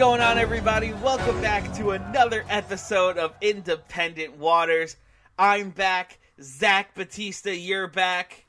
Going 0.00 0.22
on, 0.22 0.38
everybody? 0.38 0.94
Welcome 0.94 1.42
back 1.42 1.74
to 1.74 1.90
another 1.90 2.42
episode 2.48 3.18
of 3.18 3.34
Independent 3.42 4.38
Waters. 4.38 4.96
I'm 5.38 5.68
back. 5.68 6.18
Zach 6.40 6.94
Batista, 6.94 7.50
you're 7.50 7.86
back. 7.86 8.46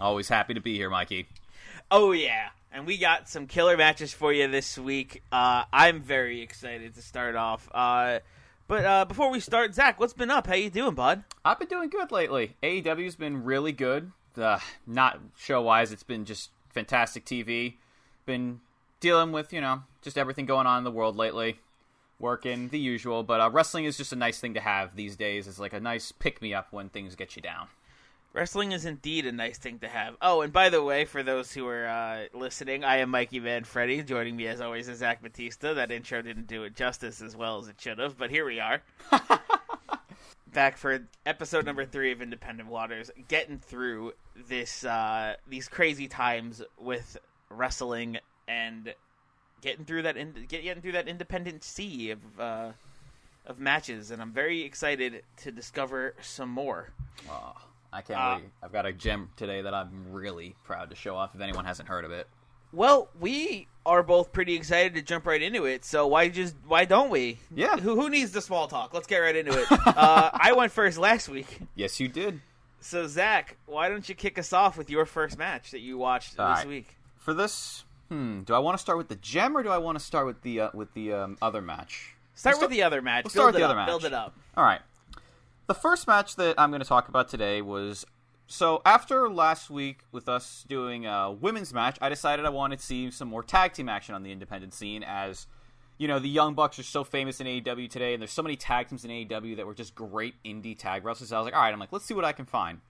Always 0.00 0.30
happy 0.30 0.54
to 0.54 0.62
be 0.62 0.76
here, 0.76 0.88
Mikey. 0.88 1.28
Oh, 1.90 2.12
yeah. 2.12 2.48
And 2.72 2.86
we 2.86 2.96
got 2.96 3.28
some 3.28 3.46
killer 3.46 3.76
matches 3.76 4.14
for 4.14 4.32
you 4.32 4.48
this 4.48 4.78
week. 4.78 5.22
Uh, 5.30 5.64
I'm 5.74 6.00
very 6.00 6.40
excited 6.40 6.94
to 6.94 7.02
start 7.02 7.36
off. 7.36 7.68
Uh, 7.74 8.20
but 8.66 8.84
uh, 8.86 9.04
before 9.04 9.30
we 9.30 9.40
start, 9.40 9.74
Zach, 9.74 10.00
what's 10.00 10.14
been 10.14 10.30
up? 10.30 10.46
How 10.46 10.54
you 10.54 10.70
doing, 10.70 10.94
bud? 10.94 11.22
I've 11.44 11.58
been 11.58 11.68
doing 11.68 11.90
good 11.90 12.10
lately. 12.10 12.56
AEW's 12.62 13.14
been 13.14 13.44
really 13.44 13.72
good. 13.72 14.10
Uh, 14.38 14.58
not 14.86 15.20
show 15.36 15.60
wise, 15.60 15.92
it's 15.92 16.02
been 16.02 16.24
just 16.24 16.48
fantastic 16.70 17.26
TV. 17.26 17.74
Been 18.24 18.60
dealing 19.00 19.32
with, 19.32 19.52
you 19.52 19.60
know, 19.60 19.82
just 20.02 20.18
everything 20.18 20.46
going 20.46 20.66
on 20.66 20.78
in 20.78 20.84
the 20.84 20.90
world 20.90 21.16
lately. 21.16 21.58
Working 22.20 22.68
the 22.68 22.80
usual, 22.80 23.22
but 23.22 23.40
uh, 23.40 23.48
wrestling 23.50 23.84
is 23.84 23.96
just 23.96 24.12
a 24.12 24.16
nice 24.16 24.40
thing 24.40 24.54
to 24.54 24.60
have 24.60 24.96
these 24.96 25.14
days. 25.14 25.46
It's 25.46 25.60
like 25.60 25.72
a 25.72 25.78
nice 25.78 26.10
pick 26.10 26.42
me 26.42 26.52
up 26.52 26.72
when 26.72 26.88
things 26.88 27.14
get 27.14 27.36
you 27.36 27.42
down. 27.42 27.68
Wrestling 28.34 28.72
is 28.72 28.84
indeed 28.84 29.24
a 29.24 29.32
nice 29.32 29.56
thing 29.56 29.78
to 29.78 29.88
have. 29.88 30.16
Oh, 30.20 30.42
and 30.42 30.52
by 30.52 30.68
the 30.68 30.82
way, 30.82 31.06
for 31.06 31.22
those 31.22 31.52
who 31.52 31.66
are 31.66 31.86
uh, 31.86 32.24
listening, 32.34 32.84
I 32.84 32.98
am 32.98 33.10
Mikey 33.10 33.40
Manfredi. 33.40 34.02
Joining 34.04 34.36
me, 34.36 34.46
as 34.48 34.60
always, 34.60 34.88
is 34.88 34.98
Zach 34.98 35.22
Batista. 35.22 35.74
That 35.74 35.90
intro 35.90 36.20
didn't 36.20 36.46
do 36.46 36.64
it 36.64 36.76
justice 36.76 37.22
as 37.22 37.34
well 37.34 37.58
as 37.58 37.68
it 37.68 37.80
should 37.80 37.98
have, 37.98 38.18
but 38.18 38.30
here 38.30 38.44
we 38.44 38.60
are. 38.60 38.82
Back 40.52 40.76
for 40.76 41.06
episode 41.24 41.64
number 41.64 41.86
three 41.86 42.12
of 42.12 42.20
Independent 42.20 42.68
Waters, 42.68 43.10
getting 43.28 43.58
through 43.58 44.12
this 44.48 44.84
uh, 44.84 45.34
these 45.48 45.68
crazy 45.68 46.06
times 46.06 46.62
with 46.78 47.16
wrestling 47.48 48.18
and 48.46 48.94
getting 49.60 49.84
through 49.84 50.02
that 50.02 50.16
in, 50.16 50.34
getting 50.48 50.80
through 50.82 50.92
that 50.92 51.08
independent 51.08 51.64
sea 51.64 52.10
of 52.10 52.18
uh, 52.40 52.70
of 53.46 53.58
matches, 53.58 54.10
and 54.10 54.20
I'm 54.20 54.32
very 54.32 54.62
excited 54.62 55.22
to 55.38 55.50
discover 55.52 56.14
some 56.20 56.50
more. 56.50 56.90
Oh, 57.30 57.54
I 57.92 58.02
can't 58.02 58.18
Uh, 58.20 58.36
wait. 58.42 58.50
I've 58.62 58.72
got 58.72 58.86
a 58.86 58.92
gem 58.92 59.30
today 59.36 59.62
that 59.62 59.72
I'm 59.74 60.12
really 60.12 60.54
proud 60.64 60.90
to 60.90 60.96
show 60.96 61.16
off 61.16 61.34
if 61.34 61.40
anyone 61.40 61.64
hasn't 61.64 61.88
heard 61.88 62.04
of 62.04 62.10
it. 62.12 62.26
Well, 62.70 63.08
we 63.18 63.66
are 63.86 64.02
both 64.02 64.30
pretty 64.30 64.54
excited 64.54 64.94
to 64.96 65.00
jump 65.00 65.24
right 65.26 65.40
into 65.40 65.64
it. 65.64 65.86
So 65.86 66.06
why 66.06 66.28
just 66.28 66.54
why 66.66 66.84
don't 66.84 67.08
we? 67.08 67.38
Yeah. 67.54 67.78
Who 67.78 67.94
who 67.98 68.10
needs 68.10 68.32
the 68.32 68.42
small 68.42 68.68
talk? 68.68 68.92
Let's 68.92 69.06
get 69.06 69.18
right 69.20 69.34
into 69.34 69.58
it. 69.58 69.66
uh, 69.86 70.30
I 70.34 70.52
went 70.52 70.70
first 70.72 70.98
last 70.98 71.30
week. 71.30 71.60
Yes, 71.74 71.98
you 71.98 72.08
did. 72.08 72.42
So 72.80 73.06
Zach, 73.06 73.56
why 73.64 73.88
don't 73.88 74.06
you 74.08 74.14
kick 74.14 74.38
us 74.38 74.52
off 74.52 74.76
with 74.76 74.90
your 74.90 75.06
first 75.06 75.38
match 75.38 75.70
that 75.70 75.80
you 75.80 75.96
watched 75.96 76.38
All 76.38 76.50
this 76.50 76.58
right. 76.58 76.68
week? 76.68 76.94
For 77.16 77.32
this, 77.32 77.84
hmm, 78.08 78.42
do 78.42 78.54
I 78.54 78.58
want 78.58 78.76
to 78.76 78.80
start 78.80 78.98
with 78.98 79.08
the 79.08 79.16
gem 79.16 79.56
or 79.56 79.62
do 79.62 79.68
I 79.68 79.78
want 79.78 79.98
to 79.98 80.04
start 80.04 80.26
with 80.26 80.42
the 80.42 80.60
uh, 80.60 80.70
with 80.74 80.92
the 80.94 81.12
um, 81.12 81.38
other 81.42 81.62
match? 81.62 82.14
Start 82.34 82.56
Let's 82.56 82.62
with 82.62 82.70
the 82.70 82.82
other 82.82 83.02
match. 83.02 83.24
Build 83.24 83.32
start 83.32 83.46
with 83.48 83.56
it 83.56 83.58
the 83.58 83.64
up. 83.64 83.76
other 83.76 83.86
Build 83.86 84.04
it 84.04 84.12
up. 84.12 84.34
All 84.56 84.64
right. 84.64 84.80
The 85.66 85.74
first 85.74 86.06
match 86.06 86.36
that 86.36 86.54
I'm 86.56 86.70
going 86.70 86.80
to 86.80 86.88
talk 86.88 87.08
about 87.08 87.28
today 87.28 87.60
was 87.60 88.06
so 88.46 88.80
after 88.86 89.28
last 89.28 89.68
week 89.68 90.04
with 90.12 90.28
us 90.28 90.64
doing 90.68 91.04
a 91.04 91.30
women's 91.30 91.74
match, 91.74 91.98
I 92.00 92.08
decided 92.08 92.46
I 92.46 92.50
wanted 92.50 92.78
to 92.78 92.84
see 92.84 93.10
some 93.10 93.28
more 93.28 93.42
tag 93.42 93.74
team 93.74 93.88
action 93.88 94.14
on 94.14 94.22
the 94.22 94.32
independent 94.32 94.72
scene 94.72 95.02
as 95.02 95.46
you 95.98 96.06
know, 96.06 96.20
the 96.20 96.28
Young 96.28 96.54
Bucks 96.54 96.78
are 96.78 96.84
so 96.84 97.02
famous 97.02 97.40
in 97.40 97.48
AEW 97.48 97.90
today 97.90 98.14
and 98.14 98.22
there's 98.22 98.30
so 98.30 98.42
many 98.42 98.54
tag 98.54 98.88
teams 98.88 99.04
in 99.04 99.10
AEW 99.10 99.56
that 99.56 99.66
were 99.66 99.74
just 99.74 99.96
great 99.96 100.34
indie 100.44 100.78
tag 100.78 101.04
wrestlers. 101.04 101.32
I 101.32 101.38
was 101.38 101.44
like, 101.44 101.54
"All 101.54 101.60
right, 101.60 101.72
I'm 101.72 101.80
like, 101.80 101.92
let's 101.92 102.04
see 102.04 102.14
what 102.14 102.24
I 102.24 102.32
can 102.32 102.46
find." 102.46 102.80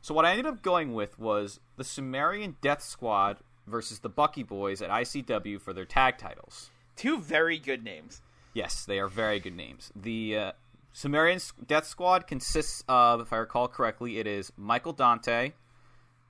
So 0.00 0.14
what 0.14 0.24
I 0.24 0.30
ended 0.30 0.46
up 0.46 0.62
going 0.62 0.94
with 0.94 1.18
was 1.18 1.58
the 1.76 1.82
Sumerian 1.82 2.56
Death 2.60 2.82
Squad 2.82 3.38
versus 3.66 3.98
the 4.00 4.08
Bucky 4.08 4.42
Boys 4.42 4.82
at 4.82 4.90
ICW 4.90 5.60
for 5.60 5.72
their 5.72 5.84
tag 5.84 6.18
titles. 6.18 6.70
Two 6.96 7.20
very 7.20 7.58
good 7.58 7.84
names. 7.84 8.22
Yes, 8.54 8.84
they 8.84 8.98
are 8.98 9.08
very 9.08 9.38
good 9.38 9.54
names. 9.54 9.92
The 9.94 10.36
uh, 10.36 10.52
Sumerian 10.92 11.40
Death 11.66 11.86
Squad 11.86 12.26
consists 12.26 12.82
of, 12.88 13.20
if 13.20 13.32
I 13.32 13.36
recall 13.36 13.68
correctly, 13.68 14.18
it 14.18 14.26
is 14.26 14.50
Michael 14.56 14.92
Dante 14.92 15.52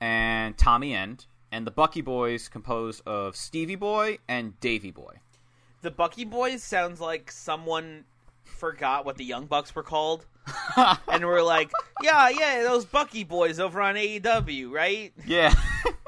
and 0.01 0.59
Tommy 0.59 0.95
End, 0.95 1.27
and 1.53 1.67
the 1.67 1.71
Bucky 1.71 2.01
Boys 2.01 2.49
composed 2.49 3.03
of 3.07 3.37
Stevie 3.37 3.77
Boy 3.77 4.19
and 4.29 4.59
Davy 4.59 4.91
Boy. 4.91 5.21
The 5.83 5.91
Bucky 5.93 6.25
Boys 6.25 6.65
sounds 6.65 7.01
like 7.01 7.31
someone 7.31 8.05
forgot 8.43 9.05
what 9.05 9.17
the 9.17 9.25
Young 9.25 9.47
Bucks 9.47 9.75
were 9.75 9.83
called. 9.83 10.27
and 10.77 11.25
we're 11.25 11.43
like, 11.43 11.71
yeah, 12.03 12.29
yeah, 12.29 12.63
those 12.63 12.85
Bucky 12.85 13.25
Boys 13.25 13.61
over 13.61 13.81
on 13.81 13.95
AEW, 13.95 14.71
right? 14.71 15.13
Yeah. 15.27 15.55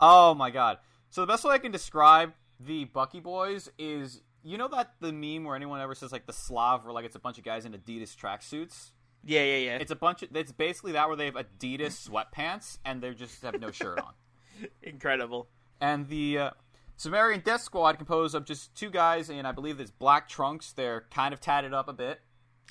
oh 0.00 0.34
my 0.34 0.50
god. 0.50 0.78
So 1.10 1.20
the 1.20 1.26
best 1.26 1.44
way 1.44 1.54
I 1.54 1.58
can 1.58 1.72
describe 1.72 2.32
the 2.60 2.84
Bucky 2.84 3.20
Boys 3.20 3.70
is 3.78 4.20
you 4.42 4.58
know 4.58 4.68
that 4.68 4.94
the 5.00 5.12
meme 5.12 5.44
where 5.44 5.56
anyone 5.56 5.80
ever 5.80 5.94
says 5.94 6.12
like 6.12 6.26
the 6.26 6.32
Slav 6.32 6.84
where 6.84 6.92
like 6.92 7.04
it's 7.04 7.16
a 7.16 7.20
bunch 7.20 7.38
of 7.38 7.44
guys 7.44 7.64
in 7.64 7.72
Adidas 7.72 8.16
tracksuits? 8.16 8.90
Yeah, 9.24 9.42
yeah, 9.42 9.56
yeah. 9.56 9.78
It's 9.78 9.90
a 9.90 9.96
bunch 9.96 10.22
of 10.22 10.34
it's 10.34 10.52
basically 10.52 10.92
that 10.92 11.08
where 11.08 11.16
they 11.16 11.26
have 11.26 11.34
Adidas 11.34 12.08
sweatpants 12.08 12.78
and 12.84 13.02
they 13.02 13.12
just 13.12 13.42
have 13.42 13.60
no 13.60 13.70
shirt 13.70 13.98
on. 13.98 14.12
incredible. 14.82 15.48
And 15.80 16.08
the 16.08 16.38
uh, 16.38 16.50
Sumerian 16.96 17.40
Death 17.40 17.62
Squad 17.62 17.96
composed 17.96 18.34
of 18.34 18.44
just 18.44 18.74
two 18.74 18.90
guys 18.90 19.28
in 19.28 19.44
I 19.44 19.52
believe 19.52 19.80
it's 19.80 19.90
black 19.90 20.28
trunks. 20.28 20.72
They're 20.72 21.04
kind 21.10 21.34
of 21.34 21.40
tatted 21.40 21.74
up 21.74 21.88
a 21.88 21.92
bit. 21.92 22.20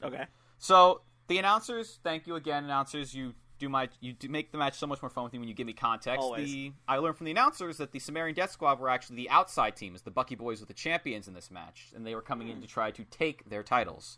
Okay. 0.01 0.25
So 0.57 1.01
the 1.27 1.37
announcers, 1.37 1.99
thank 2.03 2.25
you 2.25 2.35
again, 2.35 2.63
announcers. 2.63 3.13
You 3.13 3.33
do 3.59 3.69
my 3.69 3.89
you 4.01 4.13
do 4.13 4.29
make 4.29 4.51
the 4.51 4.57
match 4.57 4.77
so 4.77 4.87
much 4.87 5.01
more 5.01 5.09
fun 5.09 5.23
with 5.23 5.33
me 5.33 5.39
when 5.39 5.47
you 5.47 5.53
give 5.53 5.67
me 5.67 5.73
context. 5.73 6.21
Always. 6.21 6.51
The 6.51 6.73
I 6.87 6.97
learned 6.97 7.17
from 7.17 7.25
the 7.25 7.31
announcers 7.31 7.77
that 7.77 7.91
the 7.91 7.99
Sumerian 7.99 8.35
Death 8.35 8.51
Squad 8.51 8.79
were 8.79 8.89
actually 8.89 9.17
the 9.17 9.29
outside 9.29 9.75
team, 9.75 9.95
as 9.95 10.01
the 10.01 10.11
Bucky 10.11 10.35
Boys 10.35 10.59
were 10.59 10.65
the 10.65 10.73
champions 10.73 11.27
in 11.27 11.33
this 11.33 11.49
match, 11.51 11.87
and 11.95 12.05
they 12.05 12.15
were 12.15 12.21
coming 12.21 12.49
in 12.49 12.61
to 12.61 12.67
try 12.67 12.91
to 12.91 13.03
take 13.05 13.49
their 13.49 13.63
titles. 13.63 14.17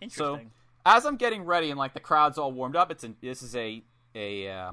Interesting. 0.00 0.24
So 0.24 0.40
as 0.84 1.04
I'm 1.04 1.16
getting 1.16 1.44
ready 1.44 1.70
and 1.70 1.78
like 1.78 1.94
the 1.94 2.00
crowd's 2.00 2.38
all 2.38 2.52
warmed 2.52 2.76
up, 2.76 2.90
it's 2.90 3.04
a, 3.04 3.12
this 3.20 3.42
is 3.42 3.56
a 3.56 3.82
a 4.14 4.48
uh, 4.48 4.72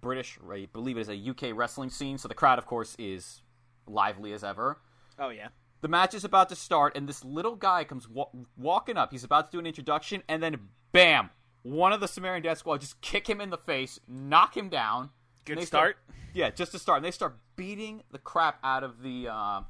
British, 0.00 0.38
I 0.50 0.66
believe 0.72 0.96
it 0.96 1.02
is 1.02 1.08
a 1.08 1.30
UK 1.30 1.56
wrestling 1.56 1.90
scene. 1.90 2.18
So 2.18 2.28
the 2.28 2.34
crowd, 2.34 2.58
of 2.58 2.66
course, 2.66 2.96
is 2.98 3.42
lively 3.86 4.32
as 4.32 4.44
ever. 4.44 4.78
oh 5.18 5.30
yeah. 5.30 5.48
The 5.82 5.88
match 5.88 6.12
is 6.12 6.24
about 6.24 6.50
to 6.50 6.56
start, 6.56 6.94
and 6.94 7.08
this 7.08 7.24
little 7.24 7.56
guy 7.56 7.84
comes 7.84 8.06
wa- 8.06 8.28
walking 8.58 8.98
up. 8.98 9.12
He's 9.12 9.24
about 9.24 9.50
to 9.50 9.56
do 9.56 9.58
an 9.58 9.66
introduction, 9.66 10.22
and 10.28 10.42
then 10.42 10.68
bam! 10.92 11.30
One 11.62 11.92
of 11.92 12.00
the 12.00 12.08
Sumerian 12.08 12.42
Death 12.42 12.58
Squad 12.58 12.80
just 12.80 13.00
kick 13.00 13.28
him 13.28 13.40
in 13.40 13.50
the 13.50 13.58
face, 13.58 14.00
knock 14.08 14.56
him 14.56 14.68
down. 14.68 15.10
Good 15.44 15.58
they 15.58 15.64
start. 15.64 15.96
yeah, 16.34 16.50
just 16.50 16.72
to 16.72 16.78
start. 16.78 16.98
And 16.98 17.04
they 17.04 17.10
start 17.10 17.36
beating 17.56 18.02
the 18.10 18.18
crap 18.18 18.58
out 18.64 18.82
of 18.82 19.02
the 19.02 19.28
uh, 19.28 19.62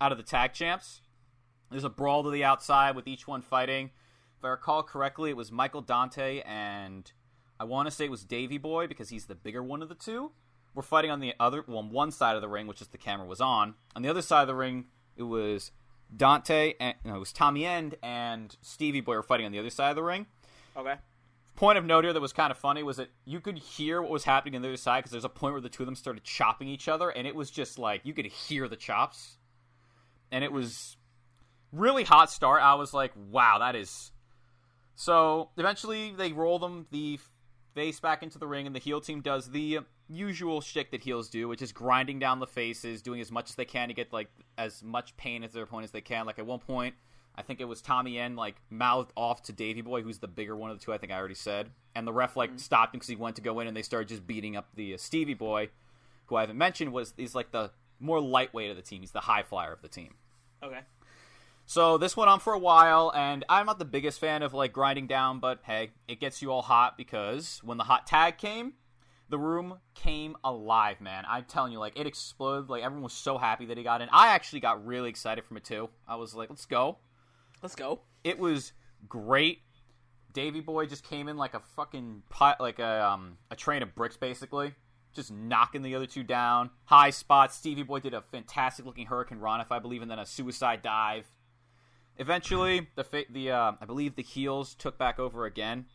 out 0.00 0.12
of 0.12 0.18
the 0.18 0.24
tag 0.24 0.52
champs. 0.52 1.00
There's 1.70 1.84
a 1.84 1.90
brawl 1.90 2.24
to 2.24 2.30
the 2.30 2.44
outside 2.44 2.96
with 2.96 3.06
each 3.06 3.26
one 3.26 3.40
fighting. 3.40 3.90
If 4.38 4.44
I 4.44 4.48
recall 4.48 4.82
correctly, 4.82 5.30
it 5.30 5.36
was 5.36 5.52
Michael 5.52 5.80
Dante 5.80 6.42
and 6.44 7.10
I 7.60 7.64
want 7.64 7.86
to 7.86 7.90
say 7.92 8.06
it 8.06 8.10
was 8.10 8.24
Davy 8.24 8.58
Boy 8.58 8.88
because 8.88 9.08
he's 9.08 9.26
the 9.26 9.36
bigger 9.36 9.62
one 9.62 9.82
of 9.82 9.88
the 9.88 9.94
two. 9.94 10.32
We're 10.74 10.82
fighting 10.82 11.10
on 11.10 11.20
the 11.20 11.34
other, 11.38 11.64
well, 11.68 11.78
on 11.78 11.90
one 11.90 12.10
side 12.10 12.34
of 12.34 12.42
the 12.42 12.48
ring, 12.48 12.66
which 12.66 12.80
is 12.80 12.88
the 12.88 12.98
camera 12.98 13.26
was 13.26 13.40
on. 13.40 13.74
On 13.94 14.02
the 14.02 14.08
other 14.08 14.22
side 14.22 14.40
of 14.42 14.48
the 14.48 14.54
ring, 14.54 14.86
it 15.16 15.22
was 15.22 15.70
Dante 16.14 16.74
and 16.80 16.96
no, 17.04 17.16
it 17.16 17.18
was 17.20 17.32
Tommy 17.32 17.64
End 17.64 17.94
and 18.02 18.56
Stevie 18.60 19.00
Boy 19.00 19.14
were 19.14 19.22
fighting 19.22 19.46
on 19.46 19.52
the 19.52 19.58
other 19.58 19.70
side 19.70 19.90
of 19.90 19.96
the 19.96 20.02
ring. 20.02 20.26
Okay. 20.76 20.94
Point 21.54 21.78
of 21.78 21.84
note 21.84 22.04
here 22.04 22.12
that 22.12 22.20
was 22.20 22.32
kind 22.32 22.50
of 22.50 22.56
funny 22.56 22.82
was 22.82 22.96
that 22.96 23.10
you 23.24 23.40
could 23.40 23.58
hear 23.58 24.00
what 24.00 24.10
was 24.10 24.24
happening 24.24 24.56
on 24.56 24.62
the 24.62 24.68
other 24.68 24.76
side 24.76 25.00
because 25.00 25.12
there's 25.12 25.24
a 25.24 25.28
point 25.28 25.52
where 25.52 25.60
the 25.60 25.68
two 25.68 25.82
of 25.82 25.86
them 25.86 25.94
started 25.94 26.24
chopping 26.24 26.68
each 26.68 26.88
other, 26.88 27.10
and 27.10 27.26
it 27.26 27.34
was 27.34 27.50
just 27.50 27.78
like 27.78 28.00
you 28.04 28.14
could 28.14 28.26
hear 28.26 28.68
the 28.68 28.76
chops, 28.76 29.36
and 30.32 30.42
it 30.42 30.50
was 30.50 30.96
really 31.72 32.04
hot 32.04 32.30
start. 32.30 32.62
I 32.62 32.74
was 32.74 32.92
like, 32.94 33.12
wow, 33.30 33.58
that 33.58 33.76
is 33.76 34.12
So 34.94 35.50
eventually 35.56 36.12
they 36.12 36.32
roll 36.32 36.58
them 36.58 36.86
the 36.90 37.18
face 37.74 38.00
back 38.00 38.22
into 38.22 38.38
the 38.38 38.46
ring, 38.46 38.66
and 38.66 38.74
the 38.74 38.80
heel 38.80 39.00
team 39.00 39.20
does 39.20 39.50
the 39.50 39.80
usual 40.08 40.60
shtick 40.60 40.90
that 40.90 41.02
heels 41.02 41.28
do, 41.28 41.48
which 41.48 41.62
is 41.62 41.72
grinding 41.72 42.18
down 42.18 42.38
the 42.38 42.46
faces, 42.46 43.02
doing 43.02 43.20
as 43.20 43.30
much 43.30 43.50
as 43.50 43.56
they 43.56 43.64
can 43.64 43.88
to 43.88 43.94
get 43.94 44.12
like 44.12 44.28
as 44.58 44.82
much 44.82 45.16
pain 45.16 45.42
as 45.44 45.52
their 45.52 45.64
opponent 45.64 45.84
as 45.84 45.90
they 45.90 46.00
can. 46.00 46.26
Like 46.26 46.38
at 46.38 46.46
one 46.46 46.58
point, 46.58 46.94
I 47.34 47.42
think 47.42 47.60
it 47.60 47.64
was 47.64 47.80
Tommy 47.80 48.18
End 48.18 48.36
like 48.36 48.56
mouthed 48.70 49.12
off 49.16 49.42
to 49.44 49.52
Davy 49.52 49.80
Boy, 49.80 50.02
who's 50.02 50.18
the 50.18 50.28
bigger 50.28 50.54
one 50.56 50.70
of 50.70 50.78
the 50.78 50.84
two. 50.84 50.92
I 50.92 50.98
think 50.98 51.12
I 51.12 51.16
already 51.16 51.34
said, 51.34 51.70
and 51.94 52.06
the 52.06 52.12
ref 52.12 52.36
like 52.36 52.50
Mm-hmm. 52.50 52.58
stopped 52.58 52.94
him 52.94 52.98
because 52.98 53.08
he 53.08 53.16
went 53.16 53.36
to 53.36 53.42
go 53.42 53.60
in, 53.60 53.66
and 53.66 53.76
they 53.76 53.82
started 53.82 54.08
just 54.08 54.26
beating 54.26 54.56
up 54.56 54.68
the 54.74 54.94
uh, 54.94 54.98
Stevie 54.98 55.34
Boy, 55.34 55.70
who 56.26 56.36
I 56.36 56.42
haven't 56.42 56.58
mentioned 56.58 56.92
was 56.92 57.14
he's 57.16 57.34
like 57.34 57.50
the 57.52 57.70
more 58.00 58.20
lightweight 58.20 58.70
of 58.70 58.76
the 58.76 58.82
team. 58.82 59.00
He's 59.00 59.12
the 59.12 59.20
high 59.20 59.42
flyer 59.42 59.72
of 59.72 59.80
the 59.82 59.88
team. 59.88 60.14
Okay. 60.62 60.80
So 61.64 61.96
this 61.96 62.16
went 62.16 62.28
on 62.28 62.40
for 62.40 62.52
a 62.52 62.58
while, 62.58 63.12
and 63.14 63.44
I'm 63.48 63.66
not 63.66 63.78
the 63.78 63.84
biggest 63.84 64.18
fan 64.20 64.42
of 64.42 64.52
like 64.52 64.72
grinding 64.72 65.06
down, 65.06 65.38
but 65.38 65.60
hey, 65.62 65.90
it 66.08 66.20
gets 66.20 66.42
you 66.42 66.50
all 66.50 66.62
hot 66.62 66.96
because 66.98 67.60
when 67.64 67.78
the 67.78 67.84
hot 67.84 68.06
tag 68.06 68.36
came, 68.36 68.74
the 69.30 69.38
room 69.38 69.78
came 69.94 70.36
alive, 70.44 71.00
man. 71.00 71.24
I'm 71.26 71.44
telling 71.44 71.72
you, 71.72 71.78
like 71.78 71.98
it 71.98 72.06
exploded. 72.06 72.68
Like 72.68 72.82
everyone 72.82 73.04
was 73.04 73.12
so 73.14 73.38
happy 73.38 73.64
that 73.66 73.78
he 73.78 73.84
got 73.84 74.02
in. 74.02 74.08
I 74.12 74.28
actually 74.34 74.60
got 74.60 74.84
really 74.84 75.08
excited 75.08 75.44
from 75.44 75.56
it 75.56 75.64
too. 75.64 75.88
I 76.06 76.16
was 76.16 76.34
like, 76.34 76.50
let's 76.50 76.66
go. 76.66 76.98
Let's 77.62 77.74
go. 77.74 78.00
It 78.24 78.38
was 78.38 78.72
great. 79.08 79.60
Davy 80.32 80.60
Boy 80.60 80.86
just 80.86 81.04
came 81.04 81.28
in 81.28 81.36
like 81.36 81.54
a 81.54 81.60
fucking 81.60 82.22
pot, 82.28 82.60
like 82.60 82.78
a 82.78 83.06
um, 83.06 83.38
a 83.50 83.56
train 83.56 83.82
of 83.82 83.94
bricks, 83.94 84.16
basically, 84.16 84.74
just 85.12 85.30
knocking 85.30 85.82
the 85.82 85.94
other 85.94 86.06
two 86.06 86.22
down. 86.22 86.70
High 86.84 87.10
spot. 87.10 87.52
Stevie 87.52 87.82
Boy 87.82 88.00
did 88.00 88.14
a 88.14 88.22
fantastic 88.22 88.86
looking 88.86 89.06
Hurricanrana, 89.06 89.62
if 89.62 89.72
I 89.72 89.78
believe, 89.78 90.02
and 90.02 90.10
then 90.10 90.18
a 90.18 90.26
suicide 90.26 90.82
dive. 90.82 91.26
Eventually, 92.16 92.88
the 92.96 93.04
fa- 93.04 93.24
the 93.30 93.50
uh, 93.50 93.72
I 93.80 93.84
believe 93.84 94.16
the 94.16 94.22
heels 94.22 94.74
took 94.74 94.98
back 94.98 95.18
over 95.18 95.44
again. 95.44 95.86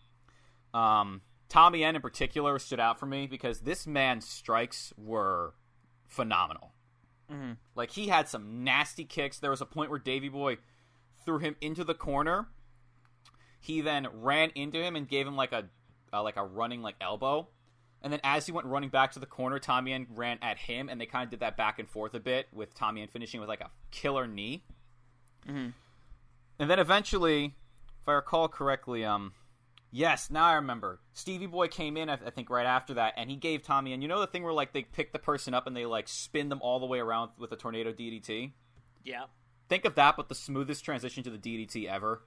Um, 0.73 1.21
Tommy 1.49 1.83
End 1.83 1.95
in 1.95 2.01
particular 2.01 2.59
stood 2.59 2.79
out 2.79 2.99
for 2.99 3.05
me 3.05 3.25
because 3.27 3.61
this 3.61 3.87
man's 3.87 4.27
strikes 4.27 4.93
were 4.97 5.53
phenomenal. 6.05 6.73
Like 7.75 7.91
he 7.91 8.07
had 8.07 8.27
some 8.29 8.63
nasty 8.63 9.03
kicks. 9.03 9.39
There 9.39 9.51
was 9.51 9.61
a 9.61 9.65
point 9.65 9.89
where 9.89 9.99
Davy 9.99 10.29
Boy 10.29 10.57
threw 11.27 11.39
him 11.39 11.57
into 11.59 11.83
the 11.83 11.93
corner. 11.93 12.47
He 13.59 13.81
then 13.81 14.07
ran 14.13 14.49
into 14.55 14.81
him 14.81 14.95
and 14.95 15.07
gave 15.07 15.27
him 15.27 15.35
like 15.35 15.51
a 15.51 15.65
uh, 16.13 16.23
like 16.23 16.37
a 16.37 16.43
running 16.43 16.81
like 16.81 16.95
elbow. 17.01 17.49
And 18.01 18.13
then 18.13 18.21
as 18.23 18.45
he 18.45 18.53
went 18.53 18.65
running 18.65 18.89
back 18.89 19.11
to 19.11 19.19
the 19.19 19.25
corner, 19.25 19.59
Tommy 19.59 19.91
End 19.91 20.07
ran 20.15 20.39
at 20.41 20.57
him, 20.57 20.87
and 20.87 21.01
they 21.01 21.05
kind 21.05 21.25
of 21.25 21.29
did 21.29 21.41
that 21.41 21.57
back 21.57 21.79
and 21.79 21.89
forth 21.89 22.13
a 22.13 22.19
bit 22.19 22.47
with 22.53 22.73
Tommy 22.73 23.01
End 23.01 23.11
finishing 23.11 23.41
with 23.41 23.49
like 23.49 23.59
a 23.59 23.69
killer 23.91 24.25
knee. 24.25 24.63
Hmm. 25.45 25.69
And 26.59 26.69
then 26.69 26.79
eventually, 26.79 27.55
if 28.01 28.07
I 28.07 28.13
recall 28.13 28.47
correctly, 28.47 29.03
um, 29.03 29.33
yes, 29.91 30.29
now 30.31 30.45
I 30.45 30.53
remember. 30.53 30.99
Stevie 31.11 31.47
Boy 31.47 31.67
came 31.67 31.97
in, 31.97 32.09
I, 32.09 32.13
I 32.13 32.29
think, 32.29 32.49
right 32.49 32.65
after 32.65 32.93
that, 32.93 33.15
and 33.17 33.29
he 33.29 33.35
gave 33.35 33.63
Tommy, 33.63 33.91
and 33.91 34.01
you 34.01 34.07
know 34.07 34.21
the 34.21 34.27
thing 34.27 34.43
where 34.43 34.53
like 34.53 34.71
they 34.71 34.83
pick 34.83 35.11
the 35.11 35.19
person 35.19 35.53
up 35.53 35.67
and 35.67 35.75
they 35.75 35.85
like 35.85 36.07
spin 36.07 36.47
them 36.47 36.59
all 36.61 36.79
the 36.79 36.85
way 36.85 36.99
around 36.99 37.31
with 37.37 37.51
a 37.51 37.57
tornado 37.57 37.91
DDT. 37.91 38.51
Yeah. 39.03 39.25
Think 39.69 39.85
of 39.85 39.95
that, 39.95 40.15
but 40.17 40.29
the 40.29 40.35
smoothest 40.35 40.83
transition 40.85 41.23
to 41.23 41.29
the 41.29 41.37
DDT 41.37 41.87
ever. 41.87 42.21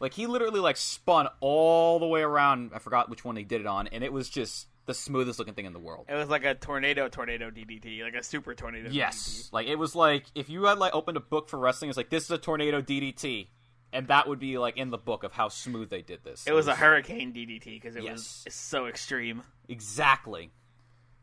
Like 0.00 0.12
he 0.14 0.26
literally 0.26 0.60
like 0.60 0.76
spun 0.76 1.28
all 1.40 1.98
the 1.98 2.06
way 2.06 2.22
around. 2.22 2.72
I 2.74 2.78
forgot 2.78 3.08
which 3.08 3.24
one 3.24 3.36
he 3.36 3.44
did 3.44 3.60
it 3.60 3.66
on, 3.66 3.86
and 3.88 4.02
it 4.02 4.12
was 4.12 4.28
just 4.28 4.66
the 4.86 4.92
smoothest 4.92 5.38
looking 5.38 5.54
thing 5.54 5.64
in 5.66 5.72
the 5.72 5.78
world. 5.78 6.06
It 6.08 6.14
was 6.14 6.28
like 6.28 6.44
a 6.44 6.54
tornado, 6.54 7.08
tornado 7.08 7.50
DDT, 7.50 8.02
like 8.02 8.14
a 8.14 8.22
super 8.22 8.54
tornado. 8.54 8.90
Yes, 8.90 9.48
like 9.52 9.66
it 9.68 9.76
was 9.76 9.94
like 9.94 10.24
if 10.34 10.50
you 10.50 10.64
had 10.64 10.78
like 10.78 10.94
opened 10.94 11.16
a 11.16 11.20
book 11.20 11.48
for 11.48 11.58
wrestling, 11.58 11.88
it's 11.90 11.96
like 11.96 12.10
this 12.10 12.24
is 12.24 12.30
a 12.32 12.38
tornado 12.38 12.82
DDT, 12.82 13.46
and 13.92 14.08
that 14.08 14.28
would 14.28 14.40
be 14.40 14.58
like 14.58 14.76
in 14.76 14.90
the 14.90 14.98
book 14.98 15.22
of 15.22 15.32
how 15.32 15.48
smooth 15.48 15.88
they 15.90 16.02
did 16.02 16.24
this. 16.24 16.42
DDT. 16.44 16.48
It 16.50 16.54
was 16.54 16.66
a 16.66 16.74
hurricane 16.74 17.32
DDT 17.32 17.64
because 17.64 17.94
it 17.96 18.02
Yes. 18.02 18.42
was 18.44 18.54
so 18.54 18.86
extreme. 18.86 19.42
exactly. 19.68 20.50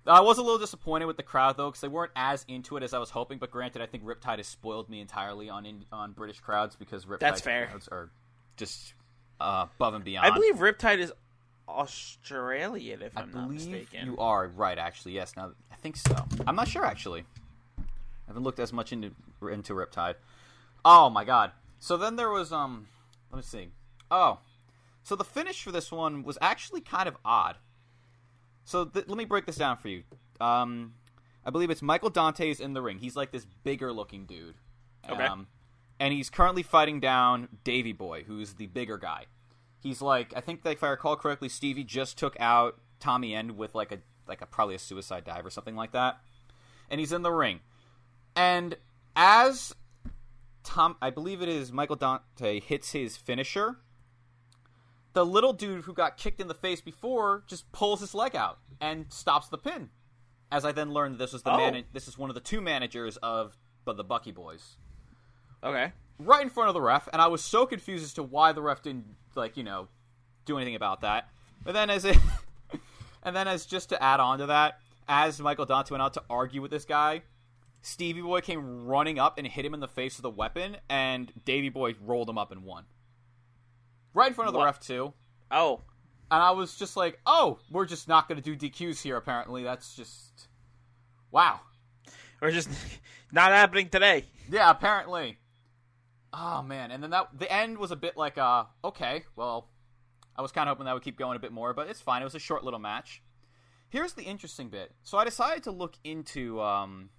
I 0.08 0.22
was 0.22 0.38
a 0.40 0.42
little 0.42 0.58
disappointed 0.58 1.06
with 1.06 1.18
the 1.18 1.24
crowd 1.24 1.58
though 1.58 1.70
because 1.70 1.82
they 1.82 1.88
weren't 1.88 2.12
as 2.16 2.44
into 2.48 2.78
it 2.78 2.84
as 2.84 2.94
I 2.94 3.00
was 3.00 3.12
hoping. 3.12 3.38
But 3.38 3.52
granted, 3.52 3.82
I 3.82 3.86
think 3.86 4.04
Riptide 4.04 4.38
has 4.38 4.48
spoiled 4.48 4.90
me 4.90 5.00
entirely 5.00 5.50
on 5.50 5.66
in, 5.66 5.86
on 5.92 6.14
British 6.14 6.40
crowds 6.40 6.76
because 6.76 7.06
Riptide 7.06 7.20
That's 7.20 7.42
fair. 7.42 7.68
crowds 7.68 7.88
are 7.88 8.10
just 8.58 8.94
uh, 9.40 9.68
above 9.76 9.94
and 9.94 10.04
beyond. 10.04 10.26
I 10.26 10.32
believe 10.34 10.56
Riptide 10.56 11.00
is 11.00 11.14
Australian, 11.68 13.02
if 13.02 13.16
I 13.16 13.22
I'm 13.22 13.32
not 13.32 13.52
mistaken. 13.52 14.06
you 14.06 14.18
are 14.18 14.48
right. 14.48 14.78
Actually, 14.78 15.14
yes. 15.14 15.34
Now 15.38 15.52
I 15.72 15.76
think 15.76 15.96
so. 15.98 16.16
I'm 16.48 16.56
not 16.56 16.68
sure 16.68 16.86
actually. 16.86 17.24
I 17.78 17.84
haven't 18.28 18.44
looked 18.44 18.60
as 18.60 18.74
much 18.74 18.92
into 18.92 19.12
into 19.52 19.74
Riptide. 19.74 20.16
Oh 20.84 21.10
my 21.10 21.24
god. 21.26 21.52
So 21.80 21.98
then 21.98 22.16
there 22.16 22.30
was 22.30 22.52
um. 22.52 22.88
Let 23.32 23.38
me 23.38 23.44
see. 23.44 23.68
Oh, 24.10 24.40
so 25.04 25.16
the 25.16 25.24
finish 25.24 25.64
for 25.64 25.72
this 25.72 25.92
one 25.92 26.24
was 26.24 26.38
actually 26.42 26.82
kind 26.82 27.08
of 27.08 27.18
odd. 27.24 27.58
So 28.64 28.86
th- 28.86 29.08
let 29.08 29.18
me 29.18 29.26
break 29.26 29.46
this 29.46 29.58
down 29.58 29.78
for 29.78 29.90
you. 29.90 30.04
Um, 30.40 30.94
I 31.46 31.50
believe 31.50 31.70
it's 31.70 31.82
Michael 31.82 32.10
Dante's 32.10 32.60
in 32.60 32.74
the 32.74 32.82
ring. 32.82 33.00
He's 33.00 33.16
like 33.16 33.32
this 33.32 33.46
bigger 33.64 33.92
looking 33.92 34.26
dude. 34.26 34.56
Okay. 35.10 35.24
Um, 35.24 35.48
and 36.00 36.14
he's 36.14 36.30
currently 36.30 36.64
fighting 36.64 37.00
down 37.00 37.48
Davy 37.64 37.94
Boy, 37.94 38.24
who's 38.24 38.54
the 38.54 38.68
bigger 38.68 38.98
guy. 38.98 39.26
He's 39.80 40.02
like, 40.02 40.34
I 40.36 40.42
think 40.42 40.64
that 40.64 40.74
if 40.74 40.84
I 40.84 40.90
recall 40.90 41.16
correctly, 41.16 41.50
Stevie 41.50 41.84
just 41.84 42.18
took 42.18 42.36
out 42.40 42.80
Tommy 43.00 43.34
End 43.34 43.58
with 43.58 43.74
like 43.76 43.92
a 43.92 44.00
like 44.28 44.42
a 44.42 44.46
probably 44.46 44.76
a 44.76 44.80
suicide 44.80 45.24
dive 45.26 45.46
or 45.46 45.50
something 45.50 45.76
like 45.76 45.92
that. 45.92 46.20
And 46.90 47.00
he's 47.00 47.12
in 47.12 47.22
the 47.24 47.32
ring. 47.32 47.62
And 48.36 48.78
as 49.16 49.74
Tom, 50.64 50.96
I 51.02 51.10
believe 51.10 51.42
it 51.42 51.50
is 51.50 51.72
Michael 51.72 51.96
Dante 51.96 52.60
hits 52.60 52.92
his 52.92 53.18
finisher. 53.18 53.78
The 55.14 55.26
little 55.26 55.52
dude 55.54 55.84
who 55.86 55.94
got 55.94 56.18
kicked 56.18 56.40
in 56.40 56.48
the 56.48 56.54
face 56.54 56.80
before 56.82 57.44
just 57.48 57.70
pulls 57.72 58.00
his 58.00 58.14
leg 58.14 58.36
out 58.36 58.60
and 58.80 59.12
stops 59.12 59.50
the 59.50 59.58
pin. 59.58 59.90
As 60.52 60.64
I 60.66 60.72
then 60.72 60.92
learned, 60.94 61.18
this 61.20 61.34
was 61.34 61.44
the 61.44 61.52
Oh. 61.52 61.58
man. 61.58 61.84
This 61.94 62.08
is 62.08 62.18
one 62.18 62.30
of 62.30 62.34
the 62.34 62.40
two 62.42 62.62
managers 62.62 63.18
of 63.18 63.58
of 63.88 63.98
the 63.98 64.04
Bucky 64.04 64.32
Boys, 64.32 64.78
Okay. 65.64 65.92
right 66.20 66.44
in 66.44 66.50
front 66.50 66.68
of 66.70 66.74
the 66.76 66.82
ref. 66.82 67.10
And 67.12 67.22
I 67.22 67.28
was 67.28 67.44
so 67.44 67.66
confused 67.66 68.04
as 68.04 68.14
to 68.14 68.24
why 68.24 68.52
the 68.52 68.62
ref 68.62 68.82
didn't 68.84 69.16
like 69.36 69.58
you 69.58 69.64
know 69.64 69.88
do 70.46 70.58
anything 70.58 70.76
about 70.76 71.02
that. 71.02 71.30
But 71.64 71.74
then 71.74 71.90
as 71.90 72.06
it, 72.06 72.18
and 73.24 73.36
then 73.36 73.48
as 73.48 73.66
just 73.66 73.90
to 73.90 74.02
add 74.02 74.20
on 74.20 74.40
to 74.40 74.46
that, 74.48 74.80
as 75.08 75.40
Michael 75.42 75.66
Dante 75.66 75.92
went 75.92 76.02
out 76.02 76.14
to 76.14 76.24
argue 76.30 76.62
with 76.62 76.72
this 76.72 76.86
guy, 76.86 77.24
Stevie 77.82 78.22
Boy 78.22 78.42
came 78.42 78.86
running 78.86 79.18
up 79.20 79.38
and 79.38 79.48
hit 79.48 79.66
him 79.66 79.74
in 79.74 79.80
the 79.80 79.88
face 79.88 80.18
with 80.18 80.26
a 80.26 80.30
weapon, 80.30 80.78
and 80.90 81.32
Davy 81.46 81.70
Boy 81.70 81.96
rolled 82.00 82.30
him 82.30 82.38
up 82.38 82.52
and 82.52 82.64
won. 82.64 82.86
Right 84.14 84.28
in 84.30 84.34
front 84.34 84.48
of 84.48 84.54
the 84.54 84.60
What? 84.60 84.66
ref 84.66 84.80
too. 84.80 85.14
Oh, 85.50 85.82
And 86.30 86.42
I 86.42 86.52
was 86.52 86.76
just 86.78 86.96
like, 86.96 87.20
"Oh, 87.26 87.60
we're 87.70 87.86
just 87.86 88.08
not 88.08 88.28
going 88.30 88.42
to 88.42 88.56
do 88.56 88.70
DQs 88.70 89.02
here. 89.02 89.18
Apparently, 89.18 89.64
that's 89.64 89.96
just 89.96 90.48
wow." 91.32 91.60
we're 92.42 92.52
just 92.52 92.70
not 93.32 93.52
happening 93.52 93.90
today. 93.90 94.26
Yeah, 94.50 94.70
apparently. 94.72 95.38
Oh 96.34 96.62
man, 96.62 96.92
and 96.92 97.04
then 97.04 97.10
that 97.12 97.28
the 97.38 97.52
end 97.52 97.78
was 97.78 97.92
a 97.92 97.96
bit 97.96 98.16
like, 98.18 98.38
uh, 98.38 98.64
okay, 98.84 99.24
well, 99.36 99.68
I 100.36 100.42
was 100.42 100.52
kind 100.52 100.68
of 100.70 100.76
hoping 100.76 100.86
that 100.86 100.94
would 100.94 101.04
keep 101.04 101.18
going 101.18 101.36
a 101.36 101.40
bit 101.40 101.52
more, 101.52 101.74
but 101.74 101.88
it's 101.90 102.00
fine. 102.02 102.22
It 102.22 102.26
was 102.26 102.36
a 102.36 102.40
short 102.40 102.64
little 102.64 102.80
match. 102.80 103.22
Here's 103.90 104.14
the 104.14 104.24
interesting 104.24 104.70
bit. 104.70 104.94
So 105.04 105.18
I 105.18 105.26
decided 105.26 105.64
to 105.64 105.72
look 105.72 105.96
into 106.06 106.62
um, 106.62 107.10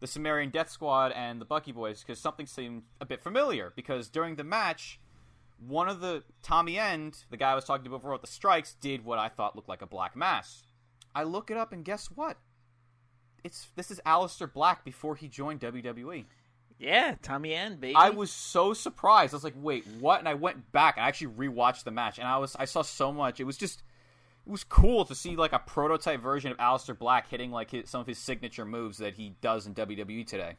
the 0.00 0.08
Sumerian 0.08 0.50
Death 0.50 0.68
Squad 0.68 1.12
and 1.12 1.40
the 1.40 1.44
Bucky 1.44 1.70
Boys 1.70 2.00
because 2.02 2.18
something 2.18 2.46
seemed 2.46 2.82
a 3.00 3.06
bit 3.06 3.22
familiar. 3.22 3.72
Because 3.76 4.08
during 4.08 4.34
the 4.34 4.42
match, 4.42 4.98
one 5.66 5.88
of 5.88 6.00
the 6.00 6.22
Tommy 6.42 6.78
End, 6.78 7.24
the 7.30 7.36
guy 7.36 7.52
I 7.52 7.54
was 7.54 7.64
talking 7.64 7.84
to 7.84 7.90
before 7.90 8.12
with 8.12 8.20
the 8.20 8.26
strikes, 8.26 8.74
did 8.74 9.04
what 9.04 9.18
I 9.18 9.28
thought 9.28 9.56
looked 9.56 9.68
like 9.68 9.82
a 9.82 9.86
black 9.86 10.16
mass. 10.16 10.62
I 11.14 11.24
look 11.24 11.50
it 11.50 11.56
up, 11.56 11.72
and 11.72 11.84
guess 11.84 12.06
what? 12.06 12.38
It's 13.44 13.68
this 13.76 13.90
is 13.90 14.00
Aleister 14.06 14.50
Black 14.52 14.84
before 14.84 15.16
he 15.16 15.28
joined. 15.28 15.60
WWE. 15.60 16.24
Yeah, 16.78 17.14
Tommy 17.22 17.54
End, 17.54 17.80
baby. 17.80 17.94
I 17.94 18.10
was 18.10 18.30
so 18.30 18.72
surprised. 18.72 19.34
I 19.34 19.36
was 19.36 19.44
like, 19.44 19.54
"Wait, 19.56 19.86
what?" 20.00 20.18
And 20.18 20.28
I 20.28 20.34
went 20.34 20.72
back 20.72 20.96
and 20.96 21.04
I 21.04 21.08
actually 21.08 21.32
rewatched 21.34 21.84
the 21.84 21.90
match, 21.90 22.18
and 22.18 22.26
I 22.26 22.38
was 22.38 22.56
I 22.56 22.64
saw 22.64 22.82
so 22.82 23.12
much. 23.12 23.40
It 23.40 23.44
was 23.44 23.56
just 23.56 23.82
it 24.46 24.50
was 24.50 24.64
cool 24.64 25.04
to 25.04 25.14
see 25.14 25.36
like 25.36 25.52
a 25.52 25.58
prototype 25.60 26.20
version 26.20 26.50
of 26.50 26.58
Aleister 26.58 26.98
Black 26.98 27.28
hitting 27.28 27.50
like 27.52 27.70
his, 27.70 27.88
some 27.88 28.00
of 28.00 28.06
his 28.06 28.18
signature 28.18 28.64
moves 28.64 28.98
that 28.98 29.14
he 29.14 29.34
does 29.40 29.66
in 29.66 29.74
WWE 29.74 30.26
today. 30.26 30.56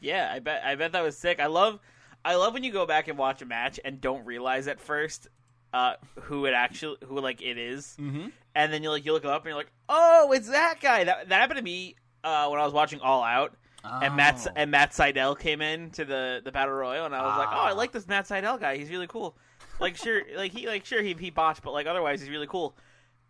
Yeah, 0.00 0.30
I 0.32 0.38
bet. 0.38 0.62
I 0.64 0.74
bet 0.74 0.92
that 0.92 1.02
was 1.02 1.16
sick. 1.16 1.40
I 1.40 1.46
love. 1.46 1.80
I 2.24 2.34
love 2.36 2.52
when 2.54 2.64
you 2.64 2.72
go 2.72 2.84
back 2.86 3.08
and 3.08 3.16
watch 3.18 3.42
a 3.42 3.46
match 3.46 3.78
and 3.84 4.00
don't 4.00 4.24
realize 4.26 4.68
at 4.68 4.80
first 4.80 5.28
uh, 5.72 5.94
who 6.22 6.46
it 6.46 6.52
actually 6.54 6.96
who 7.06 7.20
like 7.20 7.40
it 7.42 7.58
is. 7.58 7.96
Mm-hmm. 7.98 8.28
and 8.54 8.72
then 8.72 8.82
you 8.82 8.90
like 8.90 9.04
you 9.04 9.12
look 9.12 9.24
up 9.24 9.42
and 9.42 9.46
you're 9.50 9.54
like, 9.56 9.70
oh, 9.88 10.32
it's 10.32 10.48
that 10.50 10.80
guy. 10.80 11.04
That 11.04 11.28
that 11.28 11.40
happened 11.40 11.58
to 11.58 11.64
me 11.64 11.96
uh, 12.24 12.48
when 12.48 12.60
I 12.60 12.64
was 12.64 12.72
watching 12.72 13.00
All 13.00 13.22
Out. 13.22 13.54
And 13.84 14.16
Matt 14.16 14.44
Oh. 14.46 14.52
and 14.56 14.70
Matt 14.70 14.90
Sydal 14.90 15.38
came 15.38 15.62
in 15.62 15.90
to 15.92 16.04
the, 16.04 16.42
the 16.44 16.52
battle 16.52 16.74
royal, 16.74 17.06
and 17.06 17.14
I 17.14 17.22
was 17.22 17.38
like, 17.38 17.48
"Oh, 17.50 17.60
I 17.60 17.70
Ah. 17.70 17.74
like 17.74 17.92
this 17.92 18.06
Matt 18.06 18.26
Sydal 18.26 18.60
guy. 18.60 18.76
He's 18.76 18.90
really 18.90 19.06
cool. 19.06 19.34
Like, 19.80 19.96
sure, 19.96 20.20
like 20.36 20.52
he 20.52 20.66
like 20.66 20.84
sure 20.84 21.00
he 21.00 21.14
he 21.14 21.30
botched, 21.30 21.62
but 21.62 21.72
like 21.72 21.86
otherwise 21.86 22.20
he's 22.20 22.28
really 22.28 22.48
cool." 22.48 22.76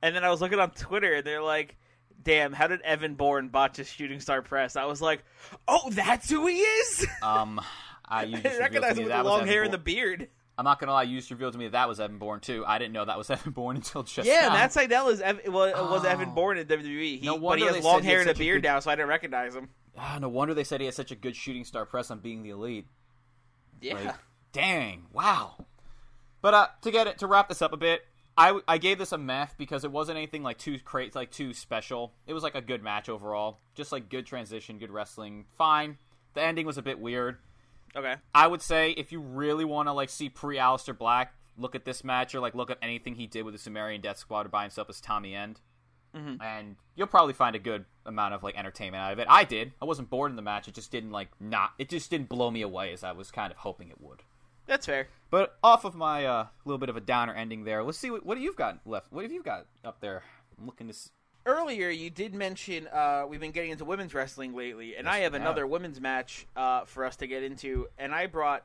And 0.02 0.16
then 0.16 0.24
I 0.24 0.30
was 0.30 0.40
looking 0.40 0.58
on 0.58 0.70
Twitter, 0.70 1.14
and 1.16 1.24
they're 1.24 1.42
like, 1.42 1.76
"Damn, 2.24 2.52
how 2.52 2.66
did 2.66 2.80
Evan 2.80 3.14
Bourne 3.14 3.48
botch 3.50 3.76
his 3.76 3.88
shooting 3.88 4.18
star 4.20 4.42
press?" 4.42 4.74
I 4.74 4.86
was 4.86 5.00
like, 5.02 5.22
"Oh, 5.68 5.90
that's 5.90 6.28
who 6.30 6.46
he 6.46 6.56
is." 6.56 7.06
Um, 7.22 7.60
I 8.10 8.24
you 8.24 8.38
just 8.42 8.56
I 8.56 8.58
recognize 8.58 8.96
him 8.96 9.04
with 9.04 9.12
that 9.12 9.22
the 9.22 9.28
long 9.28 9.40
Evan 9.40 9.48
hair 9.48 9.62
and 9.64 9.72
the 9.72 9.78
beard. 9.78 10.28
I'm 10.56 10.64
not 10.64 10.80
gonna 10.80 10.92
lie, 10.92 11.04
you 11.04 11.16
just 11.18 11.30
revealed 11.30 11.52
to 11.52 11.58
me 11.58 11.66
that, 11.66 11.72
that 11.72 11.88
was 11.88 12.00
Evan 12.00 12.18
Bourne 12.18 12.40
too. 12.40 12.64
I 12.66 12.78
didn't 12.78 12.92
know 12.92 13.04
that 13.04 13.16
was 13.16 13.30
Evan 13.30 13.52
Bourne 13.52 13.76
until 13.76 14.02
just 14.02 14.26
Yeah, 14.26 14.48
now. 14.48 14.54
Matt 14.54 14.70
Sydal 14.70 15.12
is 15.12 15.20
Ev- 15.20 15.40
was, 15.46 15.72
was 15.74 16.04
Evan 16.04 16.30
Oh. 16.30 16.34
Bourne 16.34 16.58
in 16.58 16.66
WWE. 16.66 17.20
He, 17.20 17.26
No 17.26 17.38
but 17.38 17.58
he 17.58 17.64
has 17.64 17.82
long 17.84 18.02
hair 18.02 18.20
and 18.22 18.30
a 18.30 18.34
beard 18.34 18.62
good- 18.62 18.68
now, 18.68 18.80
so 18.80 18.90
I 18.90 18.96
didn't 18.96 19.08
recognize 19.08 19.54
him. 19.54 19.68
Ah, 19.96 20.18
no 20.20 20.28
wonder 20.28 20.54
they 20.54 20.64
said 20.64 20.80
he 20.80 20.86
had 20.86 20.94
such 20.94 21.10
a 21.12 21.16
good 21.16 21.36
shooting 21.36 21.64
star 21.64 21.84
press 21.86 22.10
on 22.10 22.18
being 22.20 22.42
the 22.42 22.50
elite. 22.50 22.86
Yeah. 23.80 23.94
Like, 23.94 24.14
dang, 24.52 25.06
wow. 25.12 25.66
But 26.40 26.54
uh, 26.54 26.66
to 26.82 26.90
get 26.90 27.06
it 27.06 27.18
to 27.18 27.26
wrap 27.26 27.48
this 27.48 27.62
up 27.62 27.72
a 27.72 27.76
bit, 27.76 28.02
I, 28.36 28.60
I 28.68 28.78
gave 28.78 28.98
this 28.98 29.10
a 29.12 29.18
meth 29.18 29.54
because 29.58 29.84
it 29.84 29.90
wasn't 29.90 30.16
anything 30.18 30.42
like 30.44 30.58
too 30.58 30.78
cra 30.78 31.06
like 31.14 31.30
too 31.32 31.52
special. 31.52 32.12
It 32.26 32.34
was 32.34 32.42
like 32.44 32.54
a 32.54 32.60
good 32.60 32.82
match 32.82 33.08
overall, 33.08 33.58
just 33.74 33.90
like 33.92 34.08
good 34.08 34.26
transition, 34.26 34.78
good 34.78 34.90
wrestling, 34.90 35.46
fine. 35.56 35.98
The 36.34 36.42
ending 36.42 36.66
was 36.66 36.78
a 36.78 36.82
bit 36.82 36.98
weird. 37.00 37.38
Okay. 37.98 38.14
I 38.34 38.46
would 38.46 38.62
say 38.62 38.92
if 38.92 39.10
you 39.12 39.20
really 39.20 39.64
want 39.64 39.88
to 39.88 39.92
like 39.92 40.08
see 40.08 40.28
pre 40.28 40.56
Aleister 40.56 40.96
Black, 40.96 41.34
look 41.56 41.74
at 41.74 41.84
this 41.84 42.04
match 42.04 42.34
or 42.34 42.40
like 42.40 42.54
look 42.54 42.70
at 42.70 42.78
anything 42.80 43.16
he 43.16 43.26
did 43.26 43.42
with 43.44 43.54
the 43.54 43.58
Sumerian 43.58 44.00
Death 44.00 44.18
Squad 44.18 44.46
or 44.46 44.48
by 44.48 44.62
himself 44.62 44.88
as 44.88 45.00
Tommy 45.00 45.34
End, 45.34 45.60
Mhm. 46.14 46.40
and 46.40 46.76
you'll 46.94 47.08
probably 47.08 47.34
find 47.34 47.56
a 47.56 47.58
good 47.58 47.84
amount 48.06 48.34
of 48.34 48.42
like 48.44 48.56
entertainment 48.56 49.02
out 49.02 49.12
of 49.12 49.18
it. 49.18 49.26
I 49.28 49.42
did. 49.44 49.72
I 49.82 49.84
wasn't 49.84 50.08
bored 50.10 50.30
in 50.30 50.36
the 50.36 50.42
match. 50.42 50.68
It 50.68 50.74
just 50.74 50.90
didn't 50.92 51.10
like 51.10 51.28
not. 51.40 51.72
It 51.78 51.88
just 51.88 52.08
didn't 52.10 52.28
blow 52.28 52.50
me 52.50 52.62
away 52.62 52.92
as 52.92 53.02
I 53.02 53.12
was 53.12 53.30
kind 53.32 53.50
of 53.50 53.58
hoping 53.58 53.88
it 53.88 54.00
would. 54.00 54.22
That's 54.66 54.86
fair. 54.86 55.08
But 55.30 55.58
off 55.64 55.84
of 55.84 55.94
my 55.94 56.24
uh, 56.24 56.46
little 56.64 56.78
bit 56.78 56.88
of 56.90 56.96
a 56.96 57.00
downer 57.00 57.32
ending 57.34 57.64
there, 57.64 57.82
let's 57.82 57.98
see 57.98 58.10
what 58.10 58.24
what 58.24 58.38
you've 58.38 58.54
got 58.56 58.78
left. 58.86 59.10
What 59.12 59.22
have 59.24 59.32
you 59.32 59.42
got 59.42 59.66
up 59.84 60.00
there? 60.00 60.22
I'm 60.58 60.66
looking 60.66 60.88
to. 60.88 60.94
Earlier, 61.48 61.88
you 61.88 62.10
did 62.10 62.34
mention 62.34 62.86
uh, 62.88 63.24
we've 63.26 63.40
been 63.40 63.52
getting 63.52 63.70
into 63.70 63.86
women's 63.86 64.12
wrestling 64.12 64.54
lately, 64.54 64.94
and 64.96 65.06
Yes, 65.06 65.14
I 65.14 65.18
have 65.20 65.32
we 65.32 65.38
have. 65.38 65.46
another 65.46 65.66
women's 65.66 65.98
match 65.98 66.46
uh, 66.54 66.84
for 66.84 67.06
us 67.06 67.16
to 67.16 67.26
get 67.26 67.42
into. 67.42 67.88
And 67.98 68.14
I 68.14 68.26
brought 68.26 68.64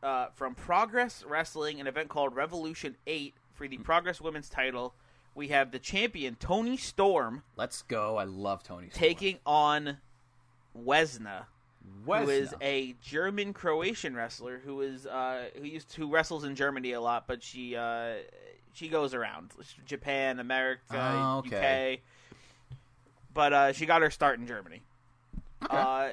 uh, 0.00 0.26
from 0.34 0.54
Progress 0.54 1.24
Wrestling 1.26 1.80
an 1.80 1.88
event 1.88 2.08
called 2.10 2.36
Revolution 2.36 2.94
8 3.08 3.34
for 3.54 3.64
Hmm. 3.64 3.70
the 3.72 3.78
Progress 3.78 4.20
Women's 4.20 4.48
title. 4.48 4.94
We 5.34 5.48
have 5.48 5.72
the 5.72 5.80
champion, 5.80 6.36
Toni 6.36 6.76
Storm, 6.76 7.42
Let's 7.56 7.82
go. 7.82 8.16
I 8.16 8.24
love 8.24 8.62
Toni. 8.62 8.90
Storm. 8.90 9.00
taking 9.00 9.38
on 9.44 9.96
Wesna. 10.78 11.46
who 12.06 12.12
is 12.28 12.54
a 12.60 12.94
German 13.02 13.52
Croatian 13.52 14.14
wrestler 14.14 14.60
who 14.64 14.80
is 14.82 15.04
uh, 15.06 15.46
who 15.56 15.64
used 15.66 15.92
who 15.94 16.08
wrestles 16.12 16.44
in 16.44 16.54
Germany 16.54 16.92
a 16.92 17.00
lot, 17.00 17.26
but 17.26 17.42
she 17.42 17.74
uh, 17.74 18.14
she 18.74 18.88
goes 18.88 19.14
around 19.14 19.50
Japan, 19.86 20.38
America, 20.40 20.82
Oh, 20.92 21.38
okay. 21.46 21.94
UK. 21.94 22.78
But 23.32 23.52
uh, 23.52 23.72
she 23.72 23.86
got 23.86 24.02
her 24.02 24.10
start 24.10 24.38
in 24.38 24.46
Germany. 24.46 24.82
Okay. 25.64 25.76
Uh, 25.76 26.08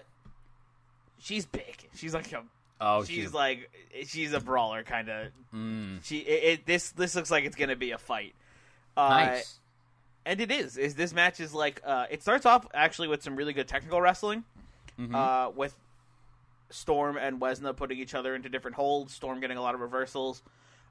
she's 1.19 1.45
big. 1.45 1.75
She's 1.95 2.13
like 2.13 2.31
a 2.31 2.41
oh, 2.79 3.03
she's 3.03 3.33
like 3.33 3.69
she's 4.05 4.33
a 4.33 4.39
brawler 4.39 4.83
kind 4.83 5.09
of. 5.09 5.27
mm, 5.53 6.03
She 6.03 6.19
it, 6.19 6.43
it 6.43 6.65
this 6.65 6.91
this 6.91 7.15
looks 7.15 7.29
like 7.29 7.43
it's 7.45 7.55
gonna 7.55 7.75
be 7.75 7.91
a 7.91 7.97
fight. 7.97 8.33
Uh, 8.97 9.09
nice. 9.09 9.59
and 10.25 10.41
it 10.41 10.51
is. 10.51 10.77
Is 10.77 10.95
this 10.95 11.13
match 11.13 11.39
is 11.39 11.53
like 11.53 11.81
uh, 11.85 12.05
it 12.09 12.21
starts 12.21 12.45
off 12.45 12.65
actually 12.73 13.07
with 13.07 13.21
some 13.23 13.35
really 13.35 13.53
good 13.53 13.67
technical 13.67 14.01
wrestling 14.01 14.43
Mhm. 14.99 15.15
uh, 15.15 15.51
with 15.51 15.75
Storm 16.69 17.17
and 17.17 17.39
Wesna 17.41 17.75
putting 17.75 17.97
each 17.99 18.13
other 18.15 18.33
into 18.35 18.49
different 18.49 18.75
holds. 18.75 19.13
Storm 19.13 19.39
getting 19.41 19.57
a 19.57 19.61
lot 19.61 19.75
of 19.75 19.81
reversals. 19.81 20.41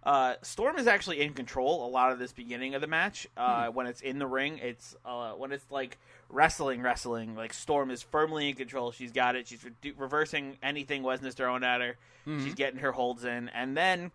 Uh, 0.03 0.35
Storm 0.43 0.77
is 0.79 0.87
actually 0.87 1.21
in 1.21 1.35
control 1.35 1.87
a 1.87 1.91
lot 1.91 2.11
of 2.11 2.19
this 2.19 2.33
beginning 2.33 2.75
of 2.75 2.81
the 2.81 2.87
match. 2.87 3.27
Uh, 3.37 3.69
When 3.69 3.87
it's 3.87 4.01
in 4.01 4.19
the 4.19 4.27
ring, 4.27 4.59
it's 4.59 4.97
uh, 5.05 5.33
when 5.33 5.53
it's 5.53 5.65
like 5.71 5.99
wrestling, 6.31 6.81
wrestling. 6.81 7.35
Like 7.37 7.53
Storm 7.53 7.91
is 7.91 8.03
firmly 8.03 8.49
in 8.49 8.55
control. 8.55 8.93
She's 8.93 9.13
got 9.13 9.37
it. 9.37 9.47
She's 9.49 9.63
re- 9.65 9.93
reversing 9.99 10.57
anything 10.63 11.03
Wesna's 11.03 11.35
throwing 11.35 11.65
at 11.65 11.81
her. 11.83 11.97
She's 12.45 12.55
getting 12.55 12.81
her 12.81 12.93
holds 12.93 13.25
in, 13.25 13.49
and 13.51 13.77
then 13.77 14.11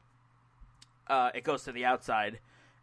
uh, 1.07 1.29
it 1.35 1.43
goes 1.43 1.63
to 1.65 1.71
the 1.71 1.85
outside, 1.85 2.39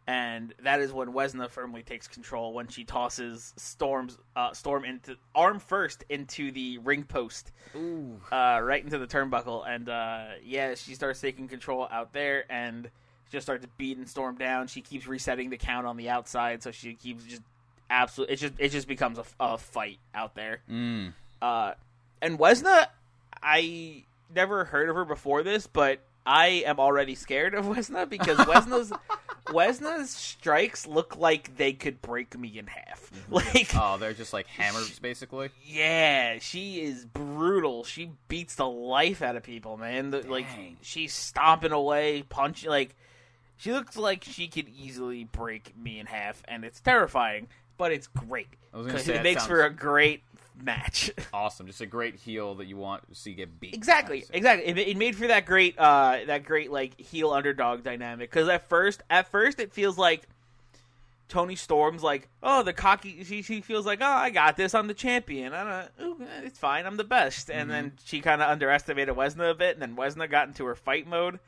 and 0.07 0.53
that 0.63 0.81
is 0.81 0.91
when 0.91 1.09
Wesna 1.09 1.49
firmly 1.49 1.81
takes 1.81 2.07
control 2.07 2.53
when 2.53 2.67
she 2.67 2.83
tosses 2.83 3.53
Storm's 3.55 4.17
uh, 4.35 4.53
Storm 4.53 4.83
into 4.83 5.15
arm 5.33 5.59
first 5.59 6.03
into 6.09 6.51
the 6.51 6.77
ring 6.79 7.03
post, 7.03 7.51
Ooh. 7.75 8.19
uh, 8.31 8.59
right 8.61 8.83
into 8.83 8.97
the 8.97 9.07
turnbuckle, 9.07 9.67
and 9.67 9.87
uh, 9.87 10.25
yeah, 10.43 10.75
she 10.75 10.93
starts 10.95 11.21
taking 11.21 11.47
control 11.47 11.87
out 11.89 12.11
there 12.11 12.43
and 12.51 12.89
just 13.31 13.45
starts 13.45 13.65
beating 13.77 14.05
Storm 14.05 14.35
down. 14.35 14.67
She 14.67 14.81
keeps 14.81 15.07
resetting 15.07 15.49
the 15.49 15.57
count 15.57 15.87
on 15.87 15.95
the 15.95 16.09
outside, 16.09 16.61
so 16.61 16.71
she 16.71 16.95
keeps 16.95 17.23
just 17.23 17.41
absolutely. 17.89 18.33
It 18.33 18.37
just 18.37 18.53
it 18.59 18.69
just 18.69 18.87
becomes 18.87 19.19
a, 19.19 19.25
a 19.39 19.57
fight 19.57 19.99
out 20.13 20.35
there. 20.35 20.59
Mm. 20.69 21.13
Uh, 21.41 21.73
and 22.21 22.37
Wesna, 22.37 22.87
I 23.41 24.03
never 24.33 24.65
heard 24.65 24.89
of 24.89 24.95
her 24.95 25.05
before 25.05 25.43
this, 25.43 25.67
but 25.67 25.99
I 26.25 26.63
am 26.65 26.79
already 26.79 27.15
scared 27.15 27.53
of 27.53 27.65
Wesna 27.67 28.07
because 28.09 28.37
Wesna's 28.39 28.91
Wesna's 29.47 30.09
strikes 30.09 30.87
look 30.87 31.17
like 31.17 31.57
they 31.57 31.73
could 31.73 32.01
break 32.01 32.37
me 32.37 32.57
in 32.57 32.67
half. 32.67 33.11
Like, 33.29 33.71
Oh, 33.75 33.97
they're 33.97 34.13
just 34.13 34.33
like 34.33 34.47
hammers, 34.47 34.97
basically. 34.99 35.49
yeah, 35.65 36.39
she 36.39 36.81
is 36.81 37.05
brutal. 37.05 37.83
She 37.83 38.11
beats 38.27 38.55
the 38.55 38.67
life 38.67 39.21
out 39.21 39.35
of 39.35 39.43
people, 39.43 39.77
man. 39.77 40.09
The, 40.11 40.21
like, 40.21 40.45
she's 40.81 41.13
stomping 41.13 41.71
away, 41.71 42.23
punching. 42.27 42.69
Like, 42.69 42.95
she 43.57 43.71
looks 43.71 43.95
like 43.97 44.23
she 44.23 44.47
could 44.47 44.67
easily 44.69 45.23
break 45.25 45.75
me 45.77 45.99
in 45.99 46.05
half, 46.07 46.41
and 46.47 46.63
it's 46.65 46.79
terrifying. 46.79 47.47
But 47.77 47.91
it's 47.91 48.07
great 48.07 48.47
I 48.73 48.77
was 48.77 48.85
gonna 48.87 48.93
because 48.93 49.05
say, 49.05 49.13
it 49.13 49.17
that 49.17 49.23
makes 49.23 49.41
sounds- 49.41 49.49
for 49.49 49.63
a 49.65 49.69
great 49.73 50.23
match. 50.61 51.11
Awesome. 51.33 51.65
Just 51.65 51.81
a 51.81 51.85
great 51.85 52.15
heel 52.15 52.55
that 52.55 52.65
you 52.65 52.77
want 52.77 53.09
to 53.09 53.15
see 53.15 53.33
get 53.33 53.59
beat. 53.59 53.73
Exactly, 53.73 54.23
exactly. 54.31 54.67
It, 54.67 54.77
it 54.77 54.97
made 54.97 55.15
for 55.15 55.27
that 55.27 55.45
great, 55.45 55.77
uh, 55.79 56.19
that 56.27 56.45
great 56.45 56.71
like 56.71 56.99
heel 56.99 57.31
underdog 57.31 57.83
dynamic. 57.83 58.29
Because 58.29 58.47
at 58.47 58.69
first, 58.69 59.01
at 59.09 59.29
first, 59.29 59.59
it 59.59 59.73
feels 59.73 59.97
like 59.97 60.27
Toni 61.27 61.55
Storm's 61.55 62.03
like, 62.03 62.29
oh, 62.43 62.61
the 62.61 62.73
cocky. 62.73 63.23
She 63.23 63.41
she 63.41 63.61
feels 63.61 63.85
like, 63.85 63.99
oh, 64.01 64.05
I 64.05 64.29
got 64.29 64.55
this. 64.55 64.75
I'm 64.75 64.87
the 64.87 64.93
champion. 64.93 65.53
I 65.53 65.87
don't. 65.97 66.07
Ooh, 66.07 66.27
it's 66.43 66.59
fine. 66.59 66.85
I'm 66.85 66.97
the 66.97 67.03
best. 67.03 67.49
And 67.49 67.69
then 67.69 67.93
she 68.05 68.21
kind 68.21 68.41
of 68.41 68.49
underestimated 68.49 69.15
Wesna 69.15 69.49
a 69.49 69.55
bit, 69.55 69.75
and 69.75 69.81
then 69.81 69.95
Wesna 69.95 70.29
got 70.29 70.47
into 70.47 70.65
her 70.65 70.75
fight 70.75 71.07
mode, 71.07 71.39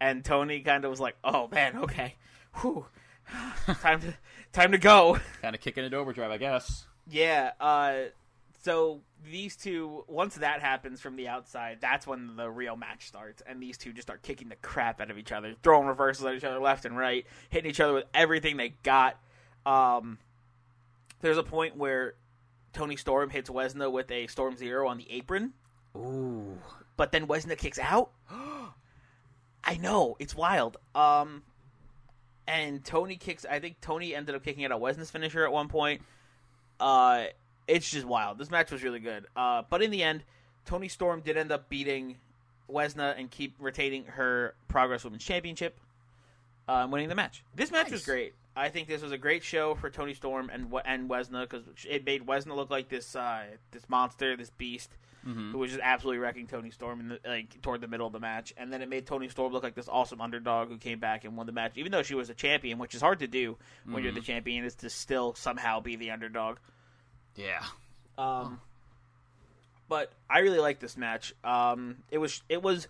and 0.00 0.22
Toni 0.22 0.60
kind 0.60 0.84
of 0.84 0.90
was 0.90 1.00
like, 1.00 1.16
oh 1.24 1.48
man, 1.48 1.78
okay, 1.78 2.16
whew, 2.60 2.84
time 3.80 4.02
to 4.02 4.14
time 4.52 4.72
to 4.72 4.78
go. 4.78 5.18
Kind 5.40 5.54
of 5.54 5.62
kicking 5.62 5.84
it 5.84 5.94
overdrive, 5.94 6.30
I 6.30 6.36
guess. 6.36 6.84
Yeah. 7.08 7.52
Uh, 7.60 7.94
so 8.62 9.00
these 9.28 9.56
two, 9.56 10.04
once 10.06 10.36
that 10.36 10.60
happens 10.60 11.00
from 11.00 11.16
the 11.16 11.26
outside, 11.26 11.78
that's 11.80 12.06
when 12.06 12.36
the 12.36 12.48
real 12.48 12.76
match 12.76 13.08
starts, 13.08 13.42
and 13.44 13.60
these 13.60 13.76
two 13.76 13.92
just 13.92 14.06
start 14.06 14.22
kicking 14.22 14.48
the 14.48 14.56
crap 14.56 15.00
out 15.00 15.10
of 15.10 15.18
each 15.18 15.32
other, 15.32 15.54
throwing 15.64 15.88
reversals 15.88 16.26
at 16.26 16.36
each 16.36 16.44
other 16.44 16.60
left 16.60 16.84
and 16.84 16.96
right, 16.96 17.26
hitting 17.50 17.68
each 17.68 17.80
other 17.80 17.92
with 17.92 18.04
everything 18.14 18.56
they 18.56 18.74
got. 18.84 19.18
Um, 19.66 20.18
there's 21.20 21.38
a 21.38 21.42
point 21.42 21.76
where 21.76 22.14
Toni 22.72 22.94
Storm 22.94 23.30
hits 23.30 23.50
Wesna 23.50 23.90
with 23.90 24.08
a 24.12 24.28
Storm 24.28 24.56
Zero 24.56 24.86
on 24.86 24.96
the 24.96 25.10
apron, 25.10 25.54
Ooh. 25.96 26.56
but 26.96 27.10
then 27.10 27.26
Wesna 27.26 27.58
kicks 27.58 27.80
out. 27.80 28.12
I 29.64 29.76
know 29.76 30.16
it's 30.20 30.36
wild. 30.36 30.76
Um, 30.94 31.42
and 32.46 32.84
Toni 32.84 33.16
kicks. 33.16 33.44
I 33.44 33.58
think 33.58 33.80
Toni 33.80 34.14
ended 34.14 34.36
up 34.36 34.44
kicking 34.44 34.64
out 34.64 34.70
a 34.70 34.76
Wesna's 34.76 35.10
finisher 35.10 35.44
at 35.44 35.52
one 35.52 35.66
point. 35.66 36.02
Uh, 36.78 37.26
it's 37.68 37.90
just 37.90 38.06
wild. 38.06 38.38
This 38.38 38.50
match 38.50 38.70
was 38.70 38.82
really 38.82 39.00
good. 39.00 39.26
Uh, 39.36 39.62
but 39.68 39.82
in 39.82 39.90
the 39.90 40.02
end, 40.02 40.22
Toni 40.64 40.88
Storm 40.88 41.20
did 41.20 41.36
end 41.36 41.52
up 41.52 41.68
beating 41.68 42.16
Wesna 42.70 43.18
and 43.18 43.30
keep 43.30 43.54
retaining 43.58 44.04
her 44.04 44.54
Progress 44.68 45.04
Women's 45.04 45.24
Championship, 45.24 45.78
uh, 46.68 46.72
and 46.82 46.92
winning 46.92 47.08
the 47.08 47.14
match. 47.14 47.42
This 47.54 47.70
match 47.70 47.90
was 47.90 48.04
great. 48.04 48.34
I 48.54 48.68
think 48.68 48.86
this 48.88 49.02
was 49.02 49.12
a 49.12 49.18
great 49.18 49.42
show 49.42 49.74
for 49.74 49.88
Toni 49.90 50.14
Storm 50.14 50.50
and 50.52 50.72
and 50.84 51.08
Wesna 51.08 51.42
because 51.48 51.64
it 51.88 52.04
made 52.04 52.26
Wesna 52.26 52.54
look 52.54 52.70
like 52.70 52.88
this 52.88 53.16
uh, 53.16 53.44
this 53.70 53.88
monster, 53.88 54.36
this 54.36 54.50
beast 54.50 54.90
Mhm. 55.26 55.52
who 55.52 55.58
was 55.58 55.70
just 55.70 55.80
absolutely 55.84 56.18
wrecking 56.18 56.48
Toni 56.48 56.70
Storm 56.72 56.98
in 56.98 57.08
the, 57.10 57.20
like 57.24 57.62
toward 57.62 57.80
the 57.80 57.86
middle 57.86 58.08
of 58.08 58.12
the 58.12 58.18
match, 58.18 58.52
and 58.56 58.72
then 58.72 58.82
it 58.82 58.88
made 58.88 59.06
Toni 59.06 59.28
Storm 59.28 59.52
look 59.52 59.62
like 59.62 59.76
this 59.76 59.88
awesome 59.88 60.20
underdog 60.20 60.68
who 60.68 60.78
came 60.78 60.98
back 60.98 61.24
and 61.24 61.36
won 61.36 61.46
the 61.46 61.52
match, 61.52 61.72
even 61.76 61.92
though 61.92 62.02
she 62.02 62.16
was 62.16 62.28
a 62.28 62.34
champion, 62.34 62.76
which 62.78 62.92
is 62.94 63.00
hard 63.00 63.20
to 63.20 63.28
do 63.28 63.56
when 63.84 64.02
you're 64.02 64.12
the 64.12 64.20
champion, 64.20 64.64
is 64.64 64.74
to 64.76 64.90
still 64.90 65.32
somehow 65.34 65.78
be 65.80 65.94
the 65.94 66.10
underdog. 66.10 66.58
Yeah. 67.36 67.62
Um, 68.18 68.60
but 69.88 70.12
I 70.28 70.40
really 70.40 70.58
like 70.58 70.80
this 70.80 70.96
match. 70.96 71.34
Um, 71.44 71.96
it 72.10 72.18
was 72.18 72.42
it 72.48 72.62
was 72.62 72.88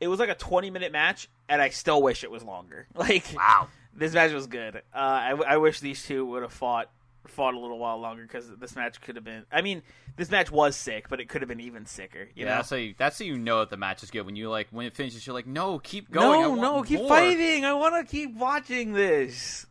it 0.00 0.08
was 0.08 0.20
like 0.20 0.28
a 0.28 0.34
20 0.34 0.70
minute 0.70 0.92
match, 0.92 1.28
and 1.48 1.60
I 1.60 1.70
still 1.70 2.02
wish 2.02 2.24
it 2.24 2.30
was 2.30 2.42
longer. 2.42 2.86
Like 2.94 3.24
Wow. 3.34 3.68
this 3.94 4.12
match 4.12 4.32
was 4.32 4.46
good. 4.46 4.76
Uh, 4.76 4.98
I, 4.98 5.30
I 5.46 5.56
wish 5.56 5.80
these 5.80 6.04
two 6.04 6.24
would 6.26 6.42
have 6.42 6.52
fought 6.52 6.90
fought 7.26 7.54
a 7.54 7.58
little 7.58 7.78
while 7.78 7.98
longer 7.98 8.22
because 8.22 8.48
this 8.56 8.74
match 8.74 9.00
could 9.00 9.16
have 9.16 9.24
been. 9.24 9.44
I 9.52 9.60
mean, 9.62 9.82
this 10.16 10.30
match 10.30 10.50
was 10.50 10.76
sick, 10.76 11.08
but 11.08 11.20
it 11.20 11.28
could 11.28 11.42
have 11.42 11.48
been 11.48 11.60
even 11.60 11.84
sicker. 11.86 12.20
You 12.20 12.28
yeah, 12.34 12.44
know? 12.46 12.50
that's 12.56 12.70
how 12.70 12.76
you, 12.76 12.94
that's 12.96 13.18
how 13.18 13.24
you 13.24 13.38
know 13.38 13.60
that 13.60 13.70
the 13.70 13.76
match 13.76 14.02
is 14.02 14.10
good 14.10 14.22
when 14.22 14.34
you 14.36 14.48
like 14.48 14.68
when 14.70 14.86
it 14.86 14.94
finishes. 14.94 15.26
You're 15.26 15.34
like, 15.34 15.46
no, 15.46 15.78
keep 15.78 16.10
going. 16.10 16.40
No, 16.40 16.54
no, 16.54 16.82
keep 16.82 17.00
more." 17.00 17.08
fighting. 17.08 17.64
I 17.64 17.74
want 17.74 17.94
to 18.06 18.10
keep 18.10 18.34
watching 18.34 18.92
this. 18.92 19.66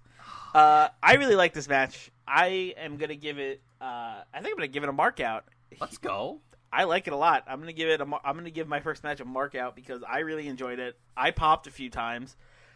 Uh, 0.54 0.89
I 1.04 1.16
really 1.16 1.36
like 1.36 1.54
this 1.54 1.68
match. 1.68 2.12
I 2.27 2.74
am 2.77 2.98
gonna 2.98 3.16
give 3.16 3.38
it. 3.39 3.62
Uh, 3.81 3.86
I 4.34 4.41
think 4.41 4.48
I'm 4.48 4.55
gonna 4.55 4.67
give 4.67 4.84
it 4.84 4.89
a 4.89 4.93
mark 4.93 5.19
out. 5.19 5.46
Let's 5.79 5.98
go. 5.98 6.39
I 6.72 6.84
like 6.84 7.07
it 7.07 7.13
a 7.13 7.17
lot. 7.17 7.43
I'm 7.48 7.60
gonna 7.60 7.74
give 7.74 7.89
it 7.89 8.01
a. 8.01 8.03
I'm 8.24 8.36
gonna 8.36 8.50
give 8.50 8.67
my 8.67 8.79
first 8.79 9.03
match 9.03 9.19
a 9.19 9.25
mark 9.25 9.55
out 9.55 9.75
because 9.75 10.03
I 10.07 10.19
really 10.19 10.48
enjoyed 10.48 10.79
it. 10.79 10.98
I 11.15 11.31
popped 11.31 11.67
a 11.67 11.72
few 11.72 11.89
times. 11.89 12.36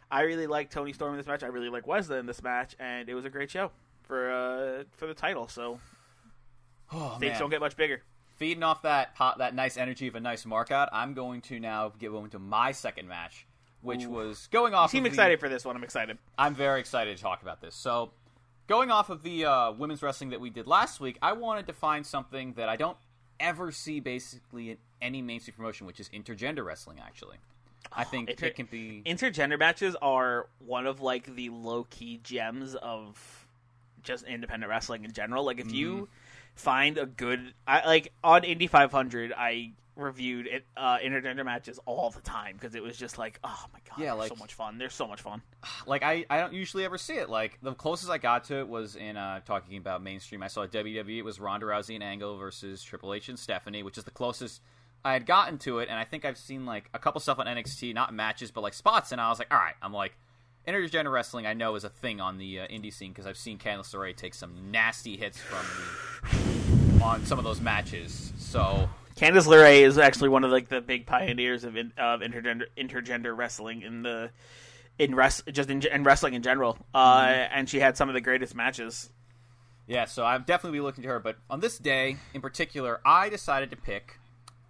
I 0.09 0.21
really 0.21 0.47
like 0.47 0.69
Toni 0.69 0.93
Storm 0.93 1.13
in 1.13 1.17
this 1.17 1.27
match. 1.27 1.41
I 1.43 1.47
really 1.47 1.69
like 1.69 1.87
Wesley 1.87 2.17
in 2.19 2.25
this 2.25 2.43
match, 2.43 2.75
and 2.79 3.07
it 3.09 3.13
was 3.15 3.25
a 3.25 3.29
great 3.29 3.49
show 3.49 3.71
for 4.03 4.31
uh 4.31 4.83
for 4.97 5.07
the 5.07 5.13
title. 5.13 5.47
So 5.47 5.79
Oh, 6.93 7.17
things 7.19 7.31
man. 7.31 7.39
don't 7.39 7.49
get 7.49 7.61
much 7.61 7.77
bigger. 7.77 8.01
feeding 8.37 8.63
off 8.63 8.81
that 8.81 9.11
hot, 9.15 9.37
that 9.37 9.55
nice 9.55 9.77
energy 9.77 10.07
of 10.07 10.15
a 10.15 10.19
nice 10.19 10.43
markout, 10.45 10.89
I'm 10.91 11.13
going 11.13 11.41
to 11.43 11.59
now 11.59 11.93
get 11.97 12.11
into 12.11 12.39
my 12.39 12.71
second 12.73 13.07
match, 13.07 13.45
which 13.81 14.05
was 14.05 14.47
going 14.51 14.73
You 14.73 14.77
off. 14.79 14.91
seem 14.91 15.05
of 15.05 15.11
the- 15.11 15.15
excited 15.15 15.39
for 15.39 15.47
this 15.47 15.63
one. 15.63 15.75
I'm 15.75 15.83
excited. 15.83 16.17
I'm 16.37 16.53
very 16.55 16.79
excited 16.81 17.15
to 17.15 17.23
talk 17.23 17.41
about 17.43 17.61
this. 17.61 17.75
So, 17.75 18.11
going 18.67 18.91
off 18.91 19.09
of 19.09 19.23
the 19.23 19.45
uh, 19.45 19.71
women's 19.71 20.01
wrestling 20.01 20.29
that 20.31 20.39
we 20.41 20.49
did 20.49 20.67
last 20.67 20.99
week, 20.99 21.17
I 21.21 21.33
wanted 21.33 21.67
to 21.67 21.73
find 21.73 22.05
something 22.05 22.53
that 22.53 22.69
I 22.69 22.75
don't 22.75 22.97
ever 23.39 23.71
see 23.71 23.99
basically 23.99 24.71
in 24.71 24.77
any 25.01 25.21
mainstream 25.21 25.55
promotion, 25.55 25.87
which 25.87 25.99
is 25.99 26.09
intergender 26.09 26.63
wrestling. 26.63 26.99
Actually, 27.03 27.37
I 27.91 28.03
think 28.03 28.29
inter- 28.29 28.47
it 28.47 28.55
can 28.55 28.67
be. 28.67 29.01
Intergender 29.05 29.57
matches 29.57 29.95
are 30.01 30.47
one 30.65 30.85
of 30.85 31.01
like 31.01 31.35
the 31.35 31.49
low 31.49 31.85
key 31.89 32.19
gems 32.23 32.75
of 32.75 33.45
just 34.03 34.25
independent 34.25 34.69
wrestling 34.69 35.03
in 35.05 35.11
general. 35.11 35.43
Like 35.45 35.59
if 35.59 35.67
Mm-hmm. 35.67 35.75
you 35.75 36.09
find 36.55 36.97
a 36.97 37.05
good, 37.05 37.53
I 37.67 37.85
like 37.87 38.11
on 38.23 38.43
Indy 38.43 38.67
500, 38.67 39.33
I 39.35 39.71
reviewed 40.01 40.47
it, 40.47 40.65
uh, 40.75 40.97
intergender 40.97 41.45
matches 41.45 41.79
all 41.85 42.09
the 42.09 42.21
time 42.21 42.55
because 42.55 42.75
it 42.75 42.83
was 42.83 42.97
just 42.97 43.17
like, 43.17 43.39
oh 43.43 43.65
my 43.73 43.79
god, 43.89 44.03
Yeah, 44.03 44.13
like- 44.13 44.29
so 44.29 44.35
much 44.35 44.53
fun. 44.53 44.77
They're 44.77 44.89
so 44.89 45.07
much 45.07 45.21
fun. 45.21 45.41
like 45.85 46.03
I, 46.03 46.25
I 46.29 46.37
don't 46.39 46.53
usually 46.53 46.83
ever 46.83 46.97
see 46.97 47.13
it. 47.15 47.29
Like 47.29 47.57
the 47.61 47.73
closest 47.73 48.11
I 48.11 48.17
got 48.17 48.43
to 48.45 48.59
it 48.59 48.67
was 48.67 48.95
in 48.95 49.17
uh, 49.17 49.39
talking 49.45 49.77
about 49.77 50.03
mainstream. 50.03 50.43
I 50.43 50.47
saw 50.47 50.65
WWE. 50.67 51.19
It 51.19 51.21
was 51.23 51.39
Ronda 51.39 51.65
Rousey 51.67 51.95
and 51.95 52.03
Angle 52.03 52.37
versus 52.37 52.83
Triple 52.83 53.13
H 53.13 53.29
and 53.29 53.39
Stephanie, 53.39 53.83
which 53.83 53.97
is 53.97 54.03
the 54.03 54.11
closest 54.11 54.61
I 55.05 55.13
had 55.13 55.25
gotten 55.25 55.57
to 55.59 55.79
it. 55.79 55.89
And 55.89 55.97
I 55.97 56.03
think 56.03 56.25
I've 56.25 56.37
seen 56.37 56.65
like 56.65 56.89
a 56.93 56.99
couple 56.99 57.21
stuff 57.21 57.39
on 57.39 57.45
NXT, 57.45 57.93
not 57.93 58.13
matches, 58.13 58.51
but 58.51 58.61
like 58.61 58.73
spots. 58.73 59.11
And 59.11 59.21
I 59.21 59.29
was 59.29 59.39
like, 59.39 59.53
all 59.53 59.59
right, 59.59 59.75
I'm 59.81 59.93
like. 59.93 60.13
Intergender 60.67 61.11
wrestling, 61.11 61.47
I 61.47 61.55
know, 61.55 61.73
is 61.73 61.83
a 61.85 61.89
thing 61.89 62.21
on 62.21 62.37
the 62.37 62.59
uh, 62.59 62.67
indie 62.67 62.93
scene 62.93 63.11
because 63.11 63.25
I've 63.25 63.35
seen 63.35 63.57
Candice 63.57 63.95
LeRae 63.95 64.15
take 64.15 64.35
some 64.35 64.69
nasty 64.69 65.17
hits 65.17 65.39
from 65.39 65.65
the 66.29 67.03
on 67.03 67.25
some 67.25 67.39
of 67.39 67.43
those 67.43 67.59
matches. 67.59 68.31
So 68.37 68.87
Candice 69.15 69.47
LeRae 69.47 69.81
is 69.81 69.97
actually 69.97 70.29
one 70.29 70.43
of 70.43 70.51
like 70.51 70.67
the 70.69 70.81
big 70.81 71.05
pioneers 71.05 71.63
of 71.63 71.75
in, 71.75 71.93
of 71.97 72.21
intergender 72.21 72.63
intergender 72.77 73.35
wrestling 73.35 73.81
in 73.81 74.01
the 74.03 74.31
in 74.99 75.15
rest 75.15 75.43
just 75.51 75.69
in, 75.69 75.85
in 75.85 76.03
wrestling 76.03 76.33
in 76.33 76.41
general. 76.41 76.77
Uh, 76.93 77.25
Mm-hmm. 77.25 77.53
and 77.53 77.69
she 77.69 77.79
had 77.79 77.97
some 77.97 78.09
of 78.09 78.13
the 78.13 78.21
greatest 78.21 78.55
matches. 78.55 79.09
Yeah, 79.87 80.05
so 80.05 80.23
I'm 80.25 80.43
definitely 80.43 80.77
be 80.77 80.81
looking 80.81 81.01
to 81.03 81.09
her. 81.09 81.19
But 81.19 81.37
on 81.49 81.59
this 81.59 81.77
day 81.77 82.17
in 82.33 82.41
particular, 82.41 83.01
I 83.05 83.29
decided 83.29 83.71
to 83.71 83.77
pick 83.77 84.19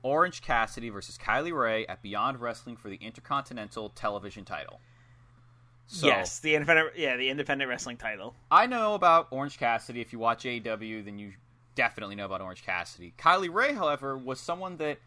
Orange 0.04 0.42
Cassidy 0.42 0.90
versus 0.90 1.18
Kylie 1.18 1.54
Rae 1.54 1.86
at 1.86 2.02
Beyond 2.02 2.40
Wrestling 2.40 2.76
for 2.76 2.90
the 2.90 2.96
Intercontinental 2.96 3.90
Television 3.90 4.46
title. 4.46 4.80
So, 5.88 6.08
yes, 6.08 6.40
the 6.40 6.56
independent 6.56 6.92
yeah 6.96 7.18
the 7.18 7.30
independent 7.30 7.70
wrestling 7.70 7.98
title. 7.98 8.34
I 8.50 8.66
know 8.66 8.96
about 8.96 9.28
Orange 9.32 9.58
Cassidy. 9.60 10.00
If 10.02 10.14
you 10.14 10.20
watch 10.20 10.46
AEW, 10.46 11.04
then 11.06 11.20
you 11.20 11.34
definitely 11.76 12.16
know 12.16 12.26
about 12.26 12.42
Orange 12.42 12.64
Cassidy. 12.66 13.14
Kylie 13.18 13.54
Rae, 13.54 13.74
however, 13.74 14.18
was 14.18 14.40
someone 14.40 14.78
that, 14.78 14.98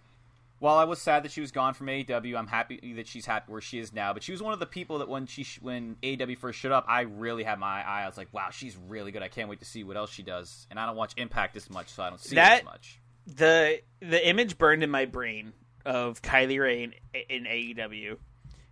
while 0.59 0.77
I 0.77 0.85
was 0.85 1.01
sad 1.01 1.25
that 1.25 1.33
she 1.33 1.41
was 1.41 1.51
gone 1.51 1.75
from 1.75 1.89
AEW, 1.89 2.37
I'm 2.37 2.47
happy 2.47 2.95
that 2.97 3.07
she's 3.07 3.27
happy 3.27 3.53
where 3.53 3.61
she 3.61 3.79
is 3.79 3.93
now. 3.93 4.13
But 4.13 4.23
she 4.23 4.33
was 4.33 4.43
one 4.43 4.53
of 4.53 4.61
the 4.61 4.67
people 4.67 4.99
that 4.99 5.09
when 5.09 5.27
she 5.27 5.47
when 5.61 5.97
AEW 6.03 6.39
first 6.39 6.59
showed 6.59 6.73
up, 6.73 6.85
I 6.89 7.03
really 7.03 7.43
had 7.45 7.59
my 7.59 7.83
eye. 7.87 8.03
I 8.03 8.07
was 8.07 8.17
like, 8.17 8.29
wow, 8.33 8.49
she's 8.51 8.77
really 8.89 9.11
good. 9.13 9.23
I 9.23 9.29
can't 9.29 9.49
wait 9.49 9.59
to 9.61 9.67
see 9.67 9.85
what 9.85 9.97
else 9.97 10.11
she 10.11 10.23
does. 10.23 10.67
And 10.71 10.79
I 10.79 10.87
don't 10.87 10.97
watch 10.97 11.13
Impact 11.17 11.57
as 11.57 11.69
much, 11.71 11.89
so 11.89 12.03
I 12.03 12.09
don't 12.09 12.21
see 12.21 12.35
it 12.35 12.37
That- 12.37 12.59
as 12.61 12.65
much. 12.65 12.99
the 13.27 13.81
The 14.01 14.27
image 14.29 14.57
burned 14.59 14.83
in 14.83 14.91
my 14.91 15.05
brain 15.05 15.53
of 15.85 16.23
Kylie 16.23 16.59
Rae 16.61 16.83
in, 16.85 16.95
in 17.29 17.45
AEW 17.45 18.17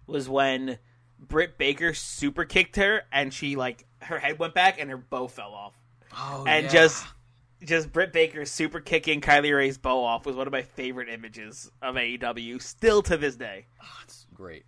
was 0.07 0.29
when 0.29 0.79
Britt 1.19 1.59
Baker 1.59 1.93
super 1.95 2.45
kicked 2.47 2.77
her 2.77 3.03
and 3.13 3.33
she 3.35 3.55
like 3.57 3.85
her 4.01 4.19
head 4.19 4.39
went 4.39 4.55
back 4.55 4.81
and 4.81 4.89
her 4.91 4.97
bow 4.97 5.29
fell 5.29 5.53
off. 5.53 5.75
Oh, 6.17 6.45
and 6.47 6.69
just 6.71 7.05
just 7.65 7.93
Britt 7.93 8.13
Baker 8.13 8.45
super 8.45 8.81
kicking 8.81 9.21
Kylie 9.21 9.57
Rae's 9.57 9.79
bow 9.79 10.03
off 10.03 10.27
was 10.27 10.37
one 10.37 10.47
of 10.47 10.53
my 10.53 10.63
favorite 10.63 11.09
images 11.09 11.71
of 11.81 11.95
AEW 11.97 12.61
still 12.61 13.03
to 13.03 13.17
this 13.17 13.37
day. 13.37 13.67
Ah, 13.81 14.01
it's 14.05 14.27
great. 14.35 14.65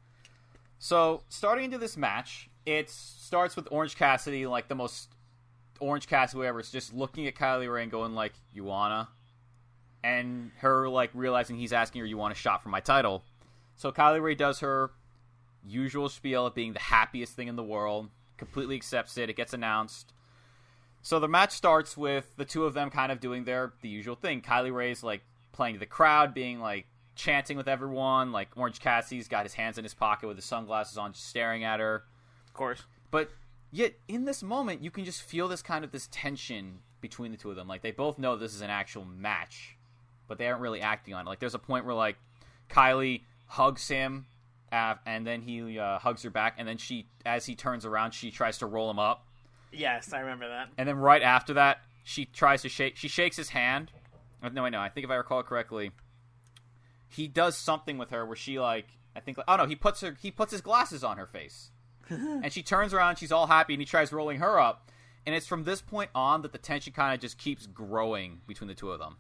So, 0.78 1.22
starting 1.28 1.64
into 1.64 1.78
this 1.78 1.96
match, 1.96 2.48
it 2.66 2.90
starts 2.90 3.57
with 3.57 3.68
Orange 3.70 3.96
Cassidy, 3.96 4.46
like 4.46 4.68
the 4.68 4.74
most 4.74 5.09
Orange 5.80 6.07
Cassidy 6.07 6.46
ever, 6.46 6.61
is 6.61 6.70
just 6.70 6.92
looking 6.94 7.26
at 7.26 7.35
Kylie 7.35 7.72
Rae 7.72 7.83
and 7.83 7.90
going 7.90 8.14
like, 8.14 8.35
"You 8.52 8.64
wanna?" 8.64 9.09
and 10.02 10.52
her 10.59 10.88
like 10.88 11.11
realizing 11.14 11.57
he's 11.57 11.72
asking 11.72 12.00
her, 12.00 12.07
"You 12.07 12.16
want 12.16 12.33
a 12.33 12.37
shot 12.37 12.62
for 12.62 12.68
my 12.68 12.80
title?" 12.80 13.24
So 13.76 13.90
Kylie 13.90 14.22
Rae 14.22 14.35
does 14.35 14.61
her 14.61 14.92
usual 15.66 16.09
spiel 16.09 16.46
of 16.46 16.54
being 16.54 16.72
the 16.72 16.80
happiest 16.80 17.35
thing 17.35 17.48
in 17.48 17.57
the 17.57 17.62
world, 17.62 18.11
completely 18.37 18.76
accepts 18.76 19.16
it. 19.18 19.30
It 19.30 19.37
gets 19.37 19.52
announced. 19.52 20.12
So 21.04 21.20
the 21.20 21.28
match 21.28 21.52
starts 21.52 21.98
with 21.98 22.34
the 22.38 22.46
two 22.46 22.64
of 22.64 22.72
them 22.72 22.88
kind 22.88 23.12
of 23.12 23.20
doing 23.20 23.44
their 23.44 23.74
the 23.82 23.90
usual 23.90 24.16
thing. 24.16 24.40
Kylie 24.40 24.74
Rae's 24.74 25.02
like 25.02 25.22
playing 25.52 25.74
to 25.74 25.78
the 25.78 25.84
crowd, 25.84 26.32
being 26.32 26.60
like 26.60 26.86
chanting 27.14 27.58
with 27.58 27.68
everyone. 27.68 28.32
Like 28.32 28.48
Orange 28.56 28.80
Cassidy's 28.80 29.28
got 29.28 29.44
his 29.44 29.52
hands 29.52 29.76
in 29.76 29.84
his 29.84 29.92
pocket 29.92 30.26
with 30.26 30.38
his 30.38 30.46
sunglasses 30.46 30.96
on, 30.96 31.12
just 31.12 31.26
staring 31.26 31.62
at 31.62 31.78
her. 31.78 32.04
Of 32.46 32.54
course. 32.54 32.82
But 33.10 33.30
yet 33.70 33.92
in 34.08 34.24
this 34.24 34.42
moment, 34.42 34.82
you 34.82 34.90
can 34.90 35.04
just 35.04 35.20
feel 35.20 35.46
this 35.46 35.60
kind 35.60 35.84
of 35.84 35.92
this 35.92 36.08
tension 36.10 36.78
between 37.02 37.32
the 37.32 37.36
two 37.36 37.50
of 37.50 37.56
them. 37.56 37.68
Like 37.68 37.82
they 37.82 37.90
both 37.90 38.18
know 38.18 38.36
this 38.36 38.54
is 38.54 38.62
an 38.62 38.70
actual 38.70 39.04
match, 39.04 39.76
but 40.26 40.38
they 40.38 40.46
aren't 40.48 40.62
really 40.62 40.80
acting 40.80 41.12
on 41.12 41.26
it. 41.26 41.28
Like 41.28 41.38
there's 41.38 41.54
a 41.54 41.58
point 41.58 41.84
where 41.84 41.94
like 41.94 42.16
Kylie 42.70 43.24
hugs 43.46 43.88
him, 43.88 44.24
and 44.72 45.26
then 45.26 45.42
he 45.42 45.78
uh, 45.78 45.98
hugs 45.98 46.22
her 46.22 46.30
back, 46.30 46.54
and 46.56 46.66
then 46.66 46.78
she, 46.78 47.08
as 47.26 47.44
he 47.44 47.54
turns 47.54 47.84
around, 47.84 48.12
she 48.12 48.30
tries 48.30 48.56
to 48.58 48.66
roll 48.66 48.90
him 48.90 48.98
up, 48.98 49.23
Yes, 49.74 50.12
I 50.12 50.20
remember 50.20 50.48
that. 50.48 50.68
and 50.78 50.88
then 50.88 50.96
right 50.96 51.22
after 51.22 51.54
that, 51.54 51.78
she 52.04 52.24
tries 52.26 52.62
to 52.62 52.68
shake. 52.68 52.96
She 52.96 53.08
shakes 53.08 53.37
his 53.37 53.50
hand. 53.50 53.90
Uh, 54.42 54.48
No, 54.50 54.62
wait, 54.64 54.70
no. 54.70 54.80
I 54.80 54.88
think 54.88 55.04
if 55.04 55.10
I 55.10 55.14
recall 55.16 55.42
correctly, 55.42 55.90
he 57.08 57.28
does 57.28 57.56
something 57.56 57.98
with 57.98 58.10
her 58.10 58.24
where 58.26 58.37
she 58.37 58.58
like 58.58 58.87
I 59.16 59.20
think 59.20 59.38
oh 59.46 59.56
no 59.56 59.66
he 59.66 59.76
puts 59.76 60.00
her 60.00 60.16
he 60.20 60.30
puts 60.30 60.52
his 60.52 60.60
glasses 60.60 61.04
on 61.04 61.16
her 61.18 61.26
face, 61.26 61.70
and 62.08 62.52
she 62.52 62.62
turns 62.62 62.92
around. 62.92 63.16
She's 63.16 63.32
all 63.32 63.46
happy, 63.46 63.74
and 63.74 63.80
he 63.80 63.87
tries 63.87 64.12
rolling 64.12 64.38
her 64.40 64.58
up. 64.58 64.90
And 65.26 65.34
it's 65.34 65.46
from 65.46 65.64
this 65.64 65.80
point 65.80 66.10
on 66.14 66.42
that 66.42 66.52
the 66.52 66.58
tension 66.58 66.92
kind 66.92 67.14
of 67.14 67.20
just 67.20 67.38
keeps 67.38 67.66
growing 67.66 68.40
between 68.46 68.68
the 68.68 68.74
two 68.74 68.90
of 68.90 68.98
them, 68.98 69.16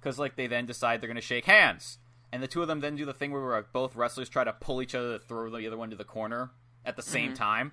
because 0.00 0.18
like 0.18 0.36
they 0.36 0.46
then 0.46 0.66
decide 0.66 1.00
they're 1.00 1.08
gonna 1.08 1.20
shake 1.20 1.46
hands, 1.46 1.98
and 2.32 2.40
the 2.42 2.46
two 2.46 2.62
of 2.62 2.68
them 2.68 2.78
then 2.80 2.94
do 2.94 3.04
the 3.04 3.12
thing 3.14 3.32
where 3.32 3.62
both 3.72 3.96
wrestlers 3.96 4.28
try 4.28 4.44
to 4.44 4.52
pull 4.52 4.80
each 4.80 4.94
other 4.94 5.18
to 5.18 5.24
throw 5.24 5.50
the 5.50 5.66
other 5.66 5.76
one 5.76 5.90
to 5.90 5.96
the 5.96 6.04
corner 6.04 6.50
at 6.84 6.94
the 6.96 7.02
same 7.02 7.34
time. 7.34 7.72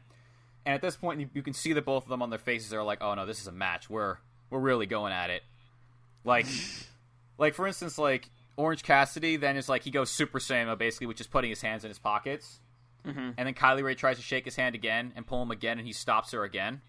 And 0.68 0.74
at 0.74 0.82
this 0.82 0.98
point, 0.98 1.22
you, 1.22 1.30
you 1.34 1.42
can 1.42 1.54
see 1.54 1.72
that 1.72 1.86
both 1.86 2.04
of 2.04 2.10
them 2.10 2.22
on 2.22 2.30
their 2.30 2.38
faces 2.38 2.74
are 2.74 2.84
like, 2.84 3.02
"Oh 3.02 3.14
no, 3.14 3.26
this 3.26 3.40
is 3.40 3.48
a 3.48 3.54
match. 3.54 3.90
We're 3.90 4.18
we're 4.50 4.60
really 4.60 4.86
going 4.86 5.14
at 5.14 5.30
it." 5.30 5.42
Like, 6.26 6.46
like 7.38 7.54
for 7.54 7.66
instance, 7.66 7.98
like 7.98 8.30
Orange 8.58 8.84
Cassidy 8.84 9.38
then 9.38 9.56
is 9.56 9.70
like 9.70 9.84
he 9.84 9.92
goes 9.92 10.12
Super 10.12 10.40
Saiyan 10.40 10.78
basically, 10.78 11.08
which 11.08 11.22
is 11.22 11.28
putting 11.28 11.50
his 11.50 11.62
hands 11.62 11.86
in 11.86 11.90
his 11.90 12.00
pockets. 12.00 12.60
Mm-hmm. 13.06 13.32
And 13.38 13.48
then 13.48 13.54
Kylie 13.54 13.82
Rae 13.82 13.96
tries 13.96 14.18
to 14.18 14.22
shake 14.22 14.44
his 14.44 14.58
hand 14.58 14.76
again 14.76 15.14
and 15.16 15.26
pull 15.26 15.42
him 15.42 15.52
again, 15.52 15.78
and 15.78 15.88
he 15.88 15.94
stops 15.94 16.34
her 16.34 16.44
again. 16.44 16.82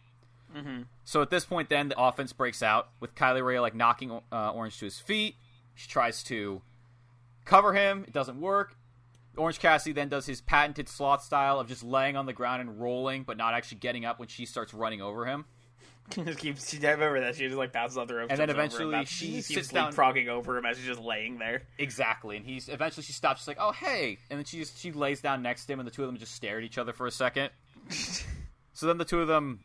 Mm-hmm. 0.56 0.82
So 1.04 1.22
at 1.22 1.30
this 1.30 1.44
point, 1.44 1.68
then 1.68 1.88
the 1.88 2.00
offense 2.00 2.32
breaks 2.32 2.64
out 2.64 2.88
with 2.98 3.14
Kylie 3.14 3.44
Rae 3.44 3.60
like 3.60 3.76
knocking 3.76 4.10
uh, 4.32 4.50
Orange 4.50 4.78
to 4.80 4.86
his 4.86 4.98
feet. 4.98 5.36
She 5.76 5.88
tries 5.88 6.24
to 6.24 6.62
cover 7.44 7.74
him. 7.74 8.02
It 8.08 8.12
doesn't 8.12 8.40
work. 8.40 8.74
Orange 9.38 9.58
Cassidy 9.60 9.92
then 9.92 10.08
does 10.08 10.26
his 10.26 10.40
patented 10.40 10.88
sloth 10.88 11.22
style 11.22 11.60
of 11.60 11.68
just 11.68 11.82
laying 11.82 12.16
on 12.16 12.26
the 12.26 12.32
ground 12.32 12.60
and 12.60 12.80
rolling, 12.80 13.22
but 13.22 13.36
not 13.36 13.54
actually 13.54 13.78
getting 13.78 14.04
up 14.04 14.18
when 14.18 14.28
she 14.28 14.44
starts 14.46 14.74
running 14.74 15.00
over 15.00 15.24
him. 15.24 15.44
just 16.10 16.38
keeps. 16.38 16.68
She, 16.70 16.84
I 16.86 16.92
remember 16.92 17.20
that 17.20 17.36
she 17.36 17.44
just 17.46 17.56
like 17.56 17.72
bounces 17.72 17.98
off 17.98 18.08
the 18.08 18.14
ropes, 18.14 18.30
And 18.30 18.40
then 18.40 18.50
eventually 18.50 18.96
him, 18.96 19.04
she 19.04 19.32
keeps 19.32 19.48
sits 19.48 19.68
down- 19.68 19.92
leapfrogging 19.92 20.28
over 20.28 20.56
him 20.56 20.64
as 20.64 20.76
he's 20.78 20.86
just 20.86 21.00
laying 21.00 21.38
there. 21.38 21.62
Exactly, 21.78 22.36
and 22.36 22.46
he's 22.46 22.68
eventually 22.68 23.04
she 23.04 23.12
stops. 23.12 23.42
She's 23.42 23.48
like, 23.48 23.58
"Oh, 23.60 23.72
hey!" 23.72 24.18
And 24.30 24.38
then 24.38 24.44
she 24.44 24.58
just, 24.58 24.78
she 24.78 24.92
lays 24.92 25.20
down 25.20 25.42
next 25.42 25.66
to 25.66 25.72
him, 25.72 25.80
and 25.80 25.86
the 25.86 25.90
two 25.92 26.02
of 26.02 26.08
them 26.08 26.16
just 26.16 26.34
stare 26.34 26.58
at 26.58 26.64
each 26.64 26.78
other 26.78 26.92
for 26.92 27.06
a 27.06 27.10
second. 27.10 27.50
so 28.72 28.86
then 28.86 28.98
the 28.98 29.04
two 29.04 29.20
of 29.20 29.28
them 29.28 29.60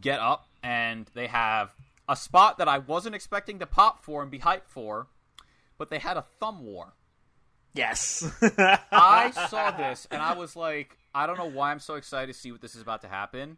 get 0.00 0.18
up, 0.18 0.46
and 0.62 1.08
they 1.14 1.28
have 1.28 1.70
a 2.08 2.16
spot 2.16 2.58
that 2.58 2.68
I 2.68 2.78
wasn't 2.78 3.14
expecting 3.14 3.58
to 3.60 3.66
pop 3.66 4.04
for 4.04 4.22
and 4.22 4.30
be 4.30 4.40
hyped 4.40 4.66
for, 4.68 5.06
but 5.78 5.90
they 5.90 5.98
had 5.98 6.16
a 6.16 6.24
thumb 6.40 6.64
war. 6.64 6.94
Yes, 7.76 8.24
I 8.90 9.30
saw 9.48 9.70
this, 9.70 10.06
and 10.10 10.20
I 10.22 10.34
was 10.34 10.56
like, 10.56 10.96
I 11.14 11.26
don't 11.26 11.38
know 11.38 11.44
why 11.50 11.70
I'm 11.70 11.78
so 11.80 11.94
excited 11.94 12.32
to 12.32 12.38
see 12.38 12.50
what 12.52 12.60
this 12.60 12.74
is 12.74 12.82
about 12.82 13.02
to 13.02 13.08
happen, 13.08 13.56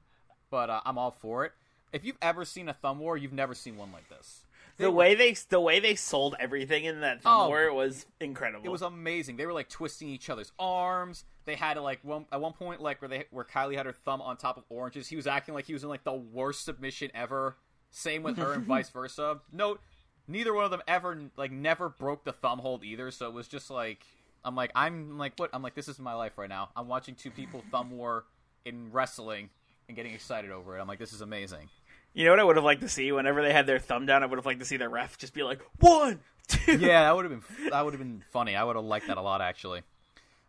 but 0.51 0.71
uh, 0.71 0.81
I'm 0.85 0.99
all 0.99 1.11
for 1.13 1.45
it. 1.45 1.53
If 1.93 2.05
you've 2.05 2.19
ever 2.21 2.45
seen 2.45 2.69
a 2.69 2.75
thumb 2.75 2.99
war, 2.99 3.17
you've 3.17 3.33
never 3.33 3.55
seen 3.55 3.77
one 3.77 3.93
like 3.93 4.09
this. 4.09 4.43
the 4.77 4.91
way 4.91 5.15
they 5.15 5.35
the 5.49 5.61
way 5.61 5.81
they 5.81 5.95
sold 5.95 6.35
everything 6.39 6.85
in 6.85 7.01
that 7.01 7.23
thumb 7.23 7.43
Oh. 7.43 7.49
war 7.49 7.73
was 7.73 8.07
incredible. 8.21 8.65
It 8.65 8.69
was 8.71 8.83
amazing. 8.83 9.37
They 9.37 9.47
were 9.47 9.53
like 9.55 9.69
twisting 9.69 10.09
each 10.09 10.29
other's 10.31 10.53
arms. 10.59 11.25
They 11.47 11.55
had 11.57 11.79
like 11.79 12.01
one 12.03 12.27
at 12.31 12.41
one 12.41 12.53
point 12.53 12.81
like 12.83 13.01
where 13.01 13.09
they 13.09 13.25
where 13.31 13.45
Kylie 13.45 13.77
had 13.77 13.87
her 13.87 13.93
thumb 13.93 14.21
on 14.21 14.37
top 14.37 14.57
of 14.59 14.65
Orange's. 14.69 15.09
He 15.09 15.17
was 15.17 15.27
acting 15.27 15.55
like 15.55 15.65
he 15.67 15.73
was 15.73 15.83
in 15.83 15.89
like 15.89 16.05
the 16.05 16.13
worst 16.13 16.65
submission 16.65 17.11
ever. 17.15 17.57
Same 17.91 18.23
with 18.23 18.37
her 18.37 18.53
and 18.53 18.65
vice 18.67 18.91
versa. 18.91 19.41
Note 19.51 19.81
neither 20.29 20.55
one 20.55 20.65
of 20.65 20.71
them 20.71 20.83
ever 20.87 21.19
like 21.37 21.51
never 21.51 21.89
broke 21.89 22.25
the 22.25 22.33
thumb 22.33 22.59
hold 22.59 22.85
either. 22.85 23.11
So 23.11 23.27
it 23.27 23.33
was 23.33 23.49
just 23.49 23.71
like 23.71 24.05
I'm 24.45 24.55
like 24.55 24.71
I'm 24.75 25.19
like 25.19 25.33
what 25.37 25.51
I'm 25.53 25.63
like 25.63 25.75
this 25.75 25.89
is 25.89 25.99
my 25.99 26.15
life 26.15 26.37
right 26.37 26.49
now. 26.49 26.69
I'm 26.77 26.87
watching 26.87 27.15
two 27.15 27.31
people 27.31 27.65
thumb 27.71 27.91
war 27.91 28.25
in 28.65 28.93
wrestling 28.93 29.51
and 29.89 29.97
getting 29.97 30.13
excited 30.13 30.51
over 30.51 30.77
it. 30.77 30.81
I'm 30.81 30.87
like 30.89 30.99
this 30.99 31.13
is 31.13 31.23
amazing. 31.23 31.69
You 32.15 32.25
know 32.25 32.31
what 32.33 32.41
I 32.41 32.45
would 32.45 32.57
have 32.57 32.65
liked 32.65 32.81
to 32.83 32.89
see? 32.89 33.13
Whenever 33.13 33.43
they 33.43 33.53
had 33.53 33.67
their 33.67 33.79
thumb 33.79 34.07
down, 34.07 34.23
I 34.23 34.27
would 34.27 34.39
have 34.39 34.47
liked 34.47 34.61
to 34.61 34.67
see 34.67 34.77
the 34.77 34.89
ref 34.89 35.19
just 35.19 35.35
be 35.35 35.43
like, 35.43 35.61
one, 35.79 36.21
two. 36.49 36.79
yeah, 36.79 37.05
that 37.05 37.15
would 37.15 37.31
have 37.31 37.33
been 37.33 37.71
that 37.71 37.85
would 37.85 37.95
have 37.95 38.01
been 38.01 38.23
funny. 38.31 38.57
I 38.57 38.65
would 38.65 38.77
have 38.77 38.85
liked 38.85 39.09
that 39.09 39.19
a 39.19 39.23
lot 39.23 39.41
actually. 39.41 39.83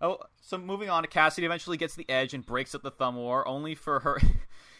Oh, 0.01 0.17
so 0.41 0.57
moving 0.57 0.89
on, 0.89 1.05
Cassidy 1.07 1.45
eventually 1.45 1.75
gets 1.75 1.95
the 1.95 2.09
edge 2.09 2.33
and 2.33 2.45
breaks 2.45 2.73
up 2.73 2.83
the 2.83 2.91
thumb 2.91 3.17
war, 3.17 3.45
only 3.47 3.75
for 3.75 3.99
her. 3.99 4.21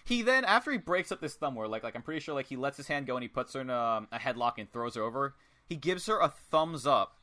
He 0.05 0.21
then, 0.21 0.45
after 0.45 0.71
he 0.71 0.77
breaks 0.77 1.11
up 1.11 1.21
this 1.21 1.35
thumb 1.35 1.55
war, 1.55 1.67
like 1.67 1.83
like 1.83 1.95
I'm 1.95 2.01
pretty 2.01 2.19
sure, 2.19 2.35
like 2.35 2.47
he 2.47 2.55
lets 2.55 2.77
his 2.77 2.87
hand 2.87 3.05
go 3.05 3.15
and 3.15 3.23
he 3.23 3.27
puts 3.27 3.53
her 3.53 3.61
in 3.61 3.69
a, 3.69 4.07
a 4.11 4.19
headlock 4.19 4.53
and 4.57 4.71
throws 4.71 4.95
her 4.95 5.03
over. 5.03 5.35
He 5.65 5.75
gives 5.75 6.07
her 6.07 6.19
a 6.19 6.29
thumbs 6.29 6.87
up 6.87 7.17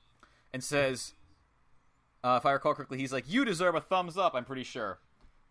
and 0.53 0.62
says, 0.62 1.15
uh, 2.23 2.39
"If 2.41 2.47
I 2.47 2.53
recall 2.53 2.75
correctly, 2.75 2.99
he's 2.99 3.12
like, 3.12 3.25
you 3.29 3.45
deserve 3.45 3.75
a 3.75 3.81
thumbs 3.81 4.17
up." 4.17 4.35
I'm 4.35 4.45
pretty 4.45 4.65
sure. 4.65 5.01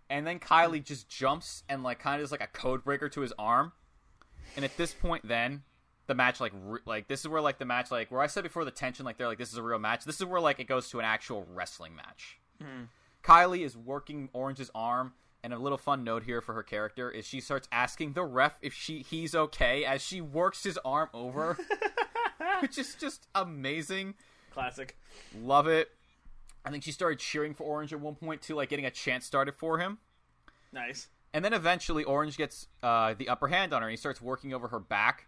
And 0.09 0.25
then 0.25 0.39
Kylie 0.39 0.83
just 0.83 1.09
jumps 1.09 1.63
and 1.67 1.83
like 1.83 1.99
kind 1.99 2.21
of 2.21 2.25
is 2.25 2.31
like 2.31 2.43
a 2.43 2.47
code 2.47 2.83
breaker 2.83 3.09
to 3.09 3.21
his 3.21 3.33
arm. 3.39 3.71
And 4.55 4.63
at 4.63 4.77
this 4.77 4.93
point, 4.93 5.27
then 5.27 5.63
the 6.07 6.15
match 6.15 6.39
like 6.39 6.53
re- 6.55 6.79
like 6.85 7.07
this 7.07 7.21
is 7.21 7.27
where 7.27 7.41
like 7.41 7.57
the 7.57 7.65
match 7.65 7.89
like 7.91 8.11
where 8.11 8.21
I 8.21 8.27
said 8.27 8.43
before 8.43 8.63
the 8.63 8.71
tension 8.71 9.05
like 9.05 9.17
they're 9.17 9.27
like 9.27 9.39
this 9.39 9.51
is 9.51 9.57
a 9.57 9.63
real 9.63 9.79
match. 9.79 10.05
This 10.05 10.19
is 10.19 10.25
where 10.25 10.39
like 10.39 10.59
it 10.59 10.67
goes 10.67 10.89
to 10.91 10.99
an 10.99 11.05
actual 11.05 11.45
wrestling 11.53 11.95
match. 11.95 12.39
Kylie 13.23 13.65
is 13.65 13.75
working 13.75 14.29
Orange's 14.33 14.69
arm, 14.75 15.13
and 15.45 15.53
a 15.53 15.59
little 15.59 15.77
fun 15.77 16.03
note 16.03 16.23
here 16.23 16.41
for 16.41 16.55
her 16.55 16.63
character 16.63 17.11
is 17.11 17.23
she 17.23 17.39
starts 17.39 17.67
asking 17.71 18.13
the 18.13 18.23
ref 18.23 18.57
if 18.63 18.73
she 18.73 19.05
he's 19.07 19.35
okay 19.35 19.85
as 19.85 20.01
she 20.01 20.19
works 20.19 20.63
his 20.63 20.79
arm 20.83 21.07
over, 21.13 21.55
which 22.61 22.79
is 22.79 22.95
just 22.95 23.27
amazing. 23.35 24.15
Classic. 24.51 24.97
Love 25.39 25.67
it. 25.67 25.89
I 26.65 26.71
think 26.71 26.83
she 26.83 26.91
started 26.91 27.19
cheering 27.19 27.53
for 27.53 27.63
Orange 27.63 27.93
at 27.93 27.99
one 27.99 28.15
point 28.15 28.41
too, 28.41 28.55
like 28.55 28.69
getting 28.69 28.87
a 28.87 28.91
chant 28.91 29.21
started 29.21 29.53
for 29.53 29.77
him. 29.77 29.99
Nice. 30.73 31.09
And 31.31 31.45
then 31.45 31.53
eventually 31.53 32.03
Orange 32.03 32.37
gets 32.37 32.67
uh, 32.81 33.13
the 33.13 33.29
upper 33.29 33.47
hand 33.47 33.71
on 33.71 33.83
her 33.83 33.87
and 33.87 33.93
he 33.93 33.97
starts 33.97 34.19
working 34.19 34.51
over 34.51 34.69
her 34.69 34.79
back. 34.79 35.27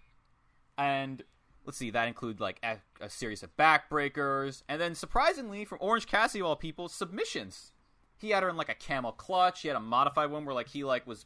And 0.79 1.21
let's 1.63 1.77
see, 1.77 1.91
that 1.91 2.07
include 2.07 2.39
like 2.39 2.59
a, 2.63 2.77
a 2.99 3.09
series 3.11 3.43
of 3.43 3.55
backbreakers. 3.55 4.63
And 4.67 4.81
then 4.81 4.95
surprisingly, 4.95 5.63
from 5.63 5.77
Orange 5.79 6.07
Cassidy 6.07 6.41
all 6.41 6.55
people, 6.55 6.89
submissions. 6.89 7.71
He 8.17 8.31
had 8.31 8.43
her 8.43 8.49
in 8.49 8.57
like 8.57 8.69
a 8.69 8.75
camel 8.75 9.11
clutch. 9.11 9.61
He 9.61 9.67
had 9.67 9.77
a 9.77 9.81
modified 9.81 10.31
one 10.31 10.45
where 10.45 10.55
like 10.55 10.69
he 10.69 10.83
like 10.83 11.05
was 11.05 11.25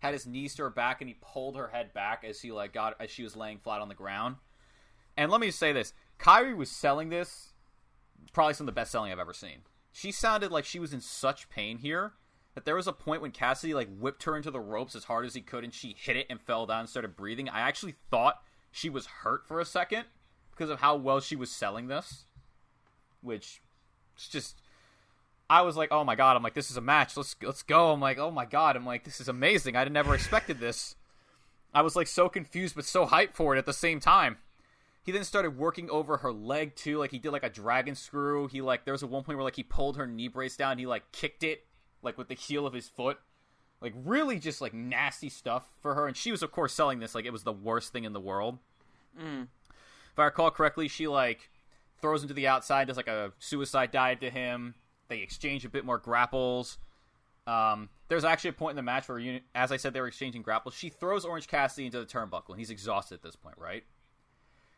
had 0.00 0.12
his 0.12 0.26
knees 0.26 0.54
to 0.56 0.64
her 0.64 0.70
back 0.70 1.00
and 1.00 1.08
he 1.08 1.16
pulled 1.20 1.56
her 1.56 1.68
head 1.68 1.92
back 1.94 2.24
as 2.24 2.40
he 2.40 2.50
like 2.50 2.72
got 2.72 2.96
as 3.00 3.10
she 3.10 3.22
was 3.22 3.36
laying 3.36 3.58
flat 3.58 3.80
on 3.80 3.88
the 3.88 3.94
ground. 3.94 4.36
And 5.16 5.30
let 5.30 5.40
me 5.40 5.48
just 5.48 5.58
say 5.58 5.72
this: 5.72 5.92
Kylie 6.18 6.56
was 6.56 6.70
selling 6.70 7.08
this 7.08 7.52
probably 8.32 8.54
some 8.54 8.64
of 8.64 8.74
the 8.74 8.80
best 8.80 8.90
selling 8.90 9.12
I've 9.12 9.18
ever 9.18 9.34
seen. 9.34 9.58
She 9.92 10.10
sounded 10.10 10.50
like 10.50 10.64
she 10.64 10.78
was 10.78 10.92
in 10.92 11.00
such 11.00 11.50
pain 11.50 11.78
here 11.78 12.14
that 12.54 12.64
there 12.64 12.76
was 12.76 12.86
a 12.86 12.92
point 12.92 13.22
when 13.22 13.30
Cassidy 13.30 13.74
like 13.74 13.88
whipped 13.98 14.24
her 14.24 14.36
into 14.36 14.50
the 14.50 14.60
ropes 14.60 14.94
as 14.94 15.04
hard 15.04 15.26
as 15.26 15.34
he 15.34 15.40
could 15.40 15.64
and 15.64 15.72
she 15.72 15.94
hit 15.98 16.16
it 16.16 16.26
and 16.30 16.40
fell 16.40 16.66
down 16.66 16.80
and 16.80 16.88
started 16.88 17.16
breathing. 17.16 17.48
I 17.48 17.60
actually 17.60 17.94
thought 18.10 18.42
she 18.70 18.88
was 18.88 19.06
hurt 19.06 19.46
for 19.46 19.60
a 19.60 19.64
second 19.64 20.04
because 20.50 20.70
of 20.70 20.80
how 20.80 20.96
well 20.96 21.20
she 21.20 21.36
was 21.36 21.50
selling 21.50 21.88
this. 21.88 22.24
Which 23.20 23.62
it's 24.16 24.28
just 24.28 24.61
I 25.52 25.60
was 25.60 25.76
like, 25.76 25.92
"Oh 25.92 26.02
my 26.02 26.14
god." 26.14 26.34
I'm 26.34 26.42
like, 26.42 26.54
"This 26.54 26.70
is 26.70 26.78
a 26.78 26.80
match. 26.80 27.14
Let's 27.14 27.36
let's 27.42 27.62
go." 27.62 27.92
I'm 27.92 28.00
like, 28.00 28.16
"Oh 28.16 28.30
my 28.30 28.46
god." 28.46 28.74
I'm 28.74 28.86
like, 28.86 29.04
"This 29.04 29.20
is 29.20 29.28
amazing. 29.28 29.76
I 29.76 29.84
never 29.84 30.14
expected 30.14 30.60
this." 30.60 30.96
I 31.74 31.82
was 31.82 31.94
like 31.94 32.06
so 32.06 32.30
confused 32.30 32.74
but 32.74 32.86
so 32.86 33.04
hyped 33.06 33.34
for 33.34 33.54
it 33.54 33.58
at 33.58 33.66
the 33.66 33.74
same 33.74 34.00
time. 34.00 34.38
He 35.04 35.12
then 35.12 35.24
started 35.24 35.58
working 35.58 35.90
over 35.90 36.18
her 36.18 36.32
leg 36.32 36.74
too, 36.74 36.96
like 36.96 37.10
he 37.10 37.18
did 37.18 37.32
like 37.32 37.42
a 37.42 37.50
dragon 37.50 37.94
screw. 37.94 38.46
He 38.46 38.62
like 38.62 38.86
there 38.86 38.92
was 38.92 39.02
a 39.02 39.06
one 39.06 39.24
point 39.24 39.36
where 39.36 39.44
like 39.44 39.56
he 39.56 39.62
pulled 39.62 39.98
her 39.98 40.06
knee 40.06 40.28
brace 40.28 40.56
down. 40.56 40.78
He 40.78 40.86
like 40.86 41.12
kicked 41.12 41.42
it 41.42 41.66
like 42.00 42.16
with 42.16 42.28
the 42.28 42.34
heel 42.34 42.66
of 42.66 42.72
his 42.72 42.88
foot, 42.88 43.18
like 43.82 43.92
really 43.94 44.38
just 44.38 44.62
like 44.62 44.72
nasty 44.72 45.28
stuff 45.28 45.68
for 45.82 45.94
her. 45.94 46.06
And 46.06 46.16
she 46.16 46.30
was 46.30 46.42
of 46.42 46.50
course 46.50 46.72
selling 46.72 46.98
this 46.98 47.14
like 47.14 47.26
it 47.26 47.32
was 47.32 47.44
the 47.44 47.52
worst 47.52 47.92
thing 47.92 48.04
in 48.04 48.14
the 48.14 48.20
world. 48.20 48.58
Mm. 49.20 49.48
If 50.12 50.18
I 50.18 50.24
recall 50.24 50.50
correctly, 50.50 50.88
she 50.88 51.08
like 51.08 51.50
throws 52.00 52.22
him 52.22 52.28
to 52.28 52.34
the 52.34 52.48
outside, 52.48 52.88
does 52.88 52.96
like 52.96 53.06
a 53.06 53.32
suicide 53.38 53.90
dive 53.90 54.20
to 54.20 54.30
him. 54.30 54.76
They 55.12 55.20
exchange 55.20 55.66
a 55.66 55.68
bit 55.68 55.84
more 55.84 55.98
grapples. 55.98 56.78
Um, 57.46 57.90
there's 58.08 58.24
actually 58.24 58.50
a 58.50 58.54
point 58.54 58.70
in 58.72 58.76
the 58.76 58.82
match 58.82 59.06
where, 59.10 59.40
as 59.54 59.70
I 59.70 59.76
said, 59.76 59.92
they 59.92 60.00
were 60.00 60.06
exchanging 60.06 60.40
grapples. 60.40 60.74
She 60.74 60.88
throws 60.88 61.26
Orange 61.26 61.48
Cassidy 61.48 61.84
into 61.84 62.00
the 62.00 62.06
turnbuckle, 62.06 62.48
and 62.48 62.58
he's 62.58 62.70
exhausted 62.70 63.16
at 63.16 63.22
this 63.22 63.36
point, 63.36 63.56
right? 63.58 63.84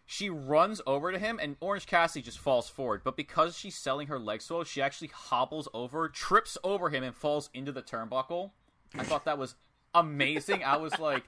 She 0.07 0.29
runs 0.31 0.81
over 0.89 1.13
to 1.13 1.21
him, 1.21 1.39
and 1.41 1.55
Orange 1.61 1.87
Cassidy 1.87 2.21
just 2.21 2.41
falls 2.41 2.69
forward. 2.69 3.03
But 3.05 3.17
because 3.17 3.57
she's 3.57 3.77
selling 3.77 4.09
her 4.09 4.19
legs 4.19 4.47
so, 4.47 4.65
she 4.65 4.83
actually 4.83 5.13
hobbles 5.15 5.69
over, 5.73 6.09
trips 6.09 6.59
over 6.65 6.91
him, 6.91 7.05
and 7.05 7.15
falls 7.15 7.49
into 7.55 7.71
the 7.71 7.83
turnbuckle. 7.83 8.51
I 8.99 9.05
thought 9.05 9.27
that 9.27 9.39
was 9.39 9.55
amazing. 9.95 10.65
I 10.65 10.79
was 10.79 10.99
like, 10.99 11.23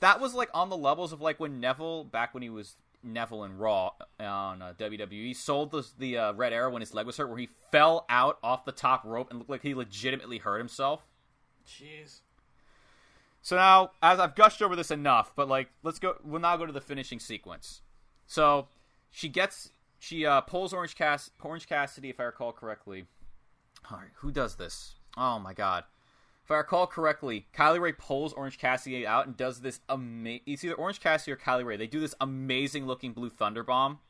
that 0.00 0.18
was 0.18 0.32
like 0.32 0.48
on 0.54 0.70
the 0.70 0.78
levels 0.78 1.12
of 1.12 1.20
like 1.20 1.38
when 1.38 1.60
Neville, 1.60 2.04
back 2.04 2.32
when 2.32 2.42
he 2.42 2.48
was 2.48 2.76
Neville 3.02 3.44
and 3.44 3.58
Raw 3.58 3.90
on 4.18 4.62
uh, 4.62 4.74
WWE, 4.78 5.34
sold 5.34 5.70
the, 5.70 5.86
the 5.98 6.18
uh, 6.18 6.32
Red 6.34 6.52
Arrow 6.52 6.70
when 6.70 6.80
his 6.80 6.94
leg 6.94 7.06
was 7.06 7.16
hurt, 7.16 7.28
where 7.28 7.38
he 7.38 7.48
fell 7.70 8.04
out 8.08 8.38
off 8.42 8.64
the 8.64 8.72
top 8.72 9.04
rope 9.04 9.30
and 9.30 9.38
looked 9.38 9.50
like 9.50 9.62
he 9.62 9.74
legitimately 9.74 10.38
hurt 10.38 10.58
himself. 10.58 11.06
Jeez. 11.66 12.20
So 13.42 13.56
now, 13.56 13.92
as 14.02 14.18
I've 14.18 14.34
gushed 14.34 14.60
over 14.60 14.76
this 14.76 14.90
enough, 14.90 15.32
but 15.34 15.48
like, 15.48 15.70
let's 15.82 15.98
go. 15.98 16.16
We'll 16.22 16.40
now 16.40 16.56
go 16.56 16.66
to 16.66 16.72
the 16.72 16.80
finishing 16.80 17.18
sequence. 17.18 17.80
So 18.26 18.68
she 19.10 19.28
gets, 19.28 19.70
she 19.98 20.26
uh, 20.26 20.42
pulls 20.42 20.72
Orange 20.72 20.94
Cass, 20.94 21.30
Orange 21.42 21.66
Cassidy, 21.66 22.10
if 22.10 22.20
I 22.20 22.24
recall 22.24 22.52
correctly. 22.52 23.06
All 23.90 23.98
right, 23.98 24.10
who 24.16 24.30
does 24.30 24.56
this? 24.56 24.94
Oh 25.16 25.38
my 25.38 25.54
god. 25.54 25.84
If 26.50 26.54
I 26.54 26.58
recall 26.58 26.88
correctly, 26.88 27.46
Kylie 27.56 27.80
Rae 27.80 27.92
pulls 27.92 28.32
Orange 28.32 28.58
Cassidy 28.58 29.06
out 29.06 29.24
and 29.24 29.36
does 29.36 29.60
this 29.60 29.78
amazing. 29.88 30.40
It's 30.46 30.64
either 30.64 30.74
Orange 30.74 30.98
Cassidy 30.98 31.30
or 31.30 31.36
Kylie 31.36 31.64
Rae. 31.64 31.76
They 31.76 31.86
do 31.86 32.00
this 32.00 32.16
amazing 32.20 32.88
looking 32.88 33.12
blue 33.12 33.30
thunder 33.30 33.62
bomb, 33.62 34.00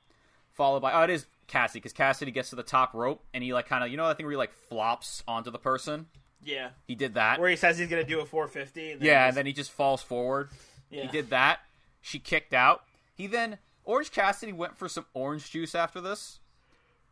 followed 0.51 0.81
by 0.81 0.91
oh, 0.95 1.03
it 1.03 1.11
is 1.11 1.27
Cassidy 1.49 1.81
because 1.81 1.93
Cassidy 1.93 2.31
gets 2.31 2.49
to 2.49 2.57
the 2.57 2.63
top 2.63 2.95
rope 2.95 3.23
and 3.35 3.45
he 3.45 3.53
like 3.53 3.69
kind 3.69 3.85
of 3.85 3.91
you 3.91 3.99
know 3.99 4.09
that 4.09 4.17
thing 4.17 4.25
where 4.25 4.31
he 4.31 4.39
like 4.39 4.55
flops 4.55 5.23
onto 5.29 5.51
the 5.51 5.59
person. 5.59 6.07
Yeah. 6.43 6.71
He 6.87 6.95
did 6.95 7.13
that. 7.13 7.41
Where 7.41 7.51
he 7.51 7.57
says 7.57 7.77
he's 7.77 7.91
gonna 7.91 8.05
do 8.05 8.21
a 8.21 8.25
450. 8.25 8.93
And 8.93 9.01
then 9.03 9.07
Yeah, 9.07 9.25
he 9.25 9.29
and 9.29 9.37
then 9.37 9.45
he 9.45 9.53
just 9.53 9.71
falls 9.71 10.01
forward. 10.01 10.49
Yeah. 10.89 11.03
He 11.03 11.09
did 11.09 11.29
that. 11.29 11.59
She 12.01 12.19
kicked 12.19 12.55
out. 12.55 12.85
He 13.15 13.27
then 13.27 13.59
Orange 13.85 14.13
Cassidy 14.13 14.55
went 14.55 14.79
for 14.79 14.89
some 14.89 15.05
orange 15.13 15.51
juice 15.51 15.75
after 15.75 16.01
this, 16.01 16.41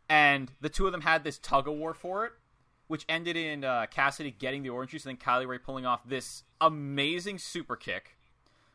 and 0.09 0.51
the 0.59 0.69
two 0.69 0.87
of 0.87 0.91
them 0.91 1.01
had 1.01 1.23
this 1.23 1.37
tug 1.37 1.67
of 1.67 1.75
war 1.75 1.93
for 1.93 2.25
it, 2.25 2.31
which 2.89 3.05
ended 3.07 3.37
in 3.37 3.63
uh, 3.63 3.85
Cassidy 3.91 4.31
getting 4.31 4.63
the 4.63 4.69
orange 4.69 4.89
juice 4.91 5.05
and 5.05 5.15
then 5.15 5.23
Kylie 5.23 5.47
Rae 5.47 5.59
pulling 5.59 5.85
off 5.85 6.01
this 6.09 6.43
amazing 6.59 7.37
super 7.37 7.75
kick, 7.75 8.17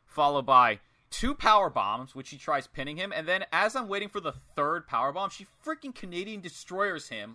followed 0.07 0.47
by 0.47 0.79
two 1.11 1.35
power 1.35 1.69
bombs, 1.69 2.15
which 2.15 2.29
she 2.29 2.39
tries 2.39 2.69
pinning 2.69 2.97
him, 2.97 3.13
and 3.13 3.27
then 3.27 3.45
as 3.53 3.75
I'm 3.75 3.89
waiting 3.89 4.09
for 4.09 4.21
the 4.21 4.31
third 4.31 4.87
power 4.87 5.13
bomb, 5.13 5.31
she 5.31 5.49
freaking 5.67 5.93
Canadian 5.93 6.41
destroyers 6.41 7.09
him. 7.09 7.35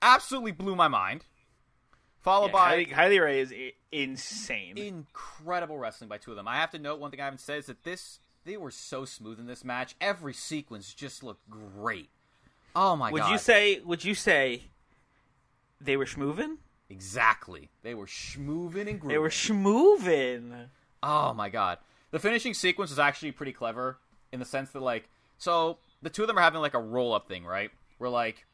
Absolutely 0.00 0.52
blew 0.52 0.74
my 0.74 0.88
mind. 0.88 1.26
Followed 2.20 2.46
Yeah, 2.46 2.52
by 2.52 2.84
Kylie, 2.84 2.92
Kylie 2.94 3.22
Rae 3.22 3.40
is 3.40 3.54
insane. 3.92 4.78
incredible 4.78 5.76
wrestling 5.76 6.08
by 6.08 6.16
two 6.16 6.30
of 6.30 6.36
them. 6.38 6.48
I 6.48 6.56
have 6.56 6.70
to 6.70 6.78
note 6.78 7.00
one 7.00 7.10
thing 7.10 7.20
I 7.20 7.24
haven't 7.24 7.40
said 7.40 7.58
is 7.58 7.66
that 7.66 7.84
this 7.84 8.20
they 8.44 8.56
were 8.56 8.70
so 8.70 9.04
smooth 9.04 9.38
in 9.38 9.46
this 9.46 9.62
match. 9.62 9.94
Every 10.00 10.32
sequence 10.32 10.94
just 10.94 11.22
looked 11.22 11.50
great. 11.50 12.08
Oh 12.74 12.96
my 12.96 13.12
would 13.12 13.20
god! 13.20 13.26
Would 13.26 13.32
you 13.32 13.38
say? 13.38 13.80
Would 13.80 14.04
you 14.04 14.14
say 14.14 14.64
they 15.80 15.96
were 15.96 16.04
schmoovin'? 16.04 16.58
exactly? 16.90 17.70
They 17.82 17.94
were 17.94 18.06
schmoovin' 18.06 18.88
and 18.88 19.00
grooving. 19.00 19.08
They 19.08 19.18
were 19.18 19.28
schmoovin'. 19.28 20.68
Oh 21.02 21.34
my 21.34 21.48
god. 21.48 21.78
The 22.10 22.18
finishing 22.18 22.54
sequence 22.54 22.90
is 22.90 22.98
actually 22.98 23.32
pretty 23.32 23.52
clever 23.52 23.98
in 24.32 24.40
the 24.40 24.46
sense 24.46 24.70
that 24.70 24.82
like 24.82 25.08
so 25.36 25.78
the 26.02 26.10
two 26.10 26.22
of 26.22 26.28
them 26.28 26.38
are 26.38 26.42
having 26.42 26.60
like 26.60 26.74
a 26.74 26.80
roll 26.80 27.12
up 27.12 27.28
thing, 27.28 27.44
right? 27.44 27.70
Where 27.98 28.10
like 28.10 28.46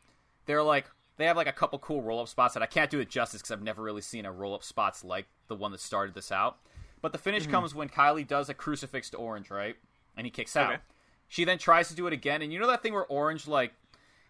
they're 0.46 0.62
like 0.62 0.86
they 1.16 1.26
have 1.26 1.36
like 1.36 1.46
a 1.46 1.52
couple 1.52 1.78
cool 1.78 2.02
roll 2.02 2.20
up 2.20 2.28
spots 2.28 2.54
that 2.54 2.62
I 2.62 2.66
can't 2.66 2.90
do 2.90 3.00
it 3.00 3.08
justice 3.08 3.40
because 3.40 3.52
I've 3.52 3.62
never 3.62 3.82
really 3.82 4.02
seen 4.02 4.26
a 4.26 4.32
roll 4.32 4.54
up 4.54 4.64
spots 4.64 5.04
like 5.04 5.26
the 5.48 5.54
one 5.54 5.72
that 5.72 5.80
started 5.80 6.14
this 6.14 6.32
out. 6.32 6.58
But 7.00 7.12
the 7.12 7.18
finish 7.18 7.44
mm-hmm. 7.44 7.52
comes 7.52 7.74
when 7.74 7.88
Kylie 7.88 8.26
does 8.26 8.48
a 8.48 8.54
crucifix 8.54 9.10
to 9.10 9.18
Orange, 9.18 9.50
right? 9.50 9.76
And 10.16 10.26
he 10.26 10.30
kicks 10.30 10.56
out. 10.56 10.80
She 11.28 11.44
then 11.44 11.58
tries 11.58 11.88
to 11.88 11.94
do 11.94 12.06
it 12.06 12.12
again, 12.12 12.42
and 12.42 12.52
you 12.52 12.58
know 12.58 12.66
that 12.66 12.82
thing 12.82 12.92
where 12.92 13.04
Orange 13.06 13.46
like 13.46 13.72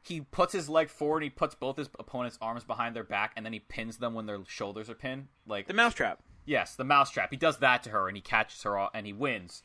he 0.06 0.20
puts 0.20 0.52
his 0.52 0.68
leg 0.68 0.88
forward, 0.88 1.18
and 1.18 1.24
he 1.24 1.30
puts 1.30 1.54
both 1.54 1.76
his 1.76 1.88
opponent's 1.98 2.38
arms 2.40 2.64
behind 2.64 2.94
their 2.94 3.04
back, 3.04 3.32
and 3.36 3.44
then 3.44 3.52
he 3.52 3.60
pins 3.60 3.96
them 3.98 4.14
when 4.14 4.26
their 4.26 4.40
shoulders 4.46 4.88
are 4.90 4.94
pinned. 4.94 5.28
Like 5.46 5.66
The 5.66 5.74
mousetrap. 5.74 6.20
Yes, 6.46 6.76
the 6.76 6.84
mousetrap. 6.84 7.30
He 7.30 7.36
does 7.36 7.58
that 7.58 7.82
to 7.84 7.90
her, 7.90 8.06
and 8.08 8.16
he 8.16 8.20
catches 8.20 8.62
her, 8.64 8.76
all, 8.76 8.90
and 8.92 9.06
he 9.06 9.12
wins. 9.12 9.62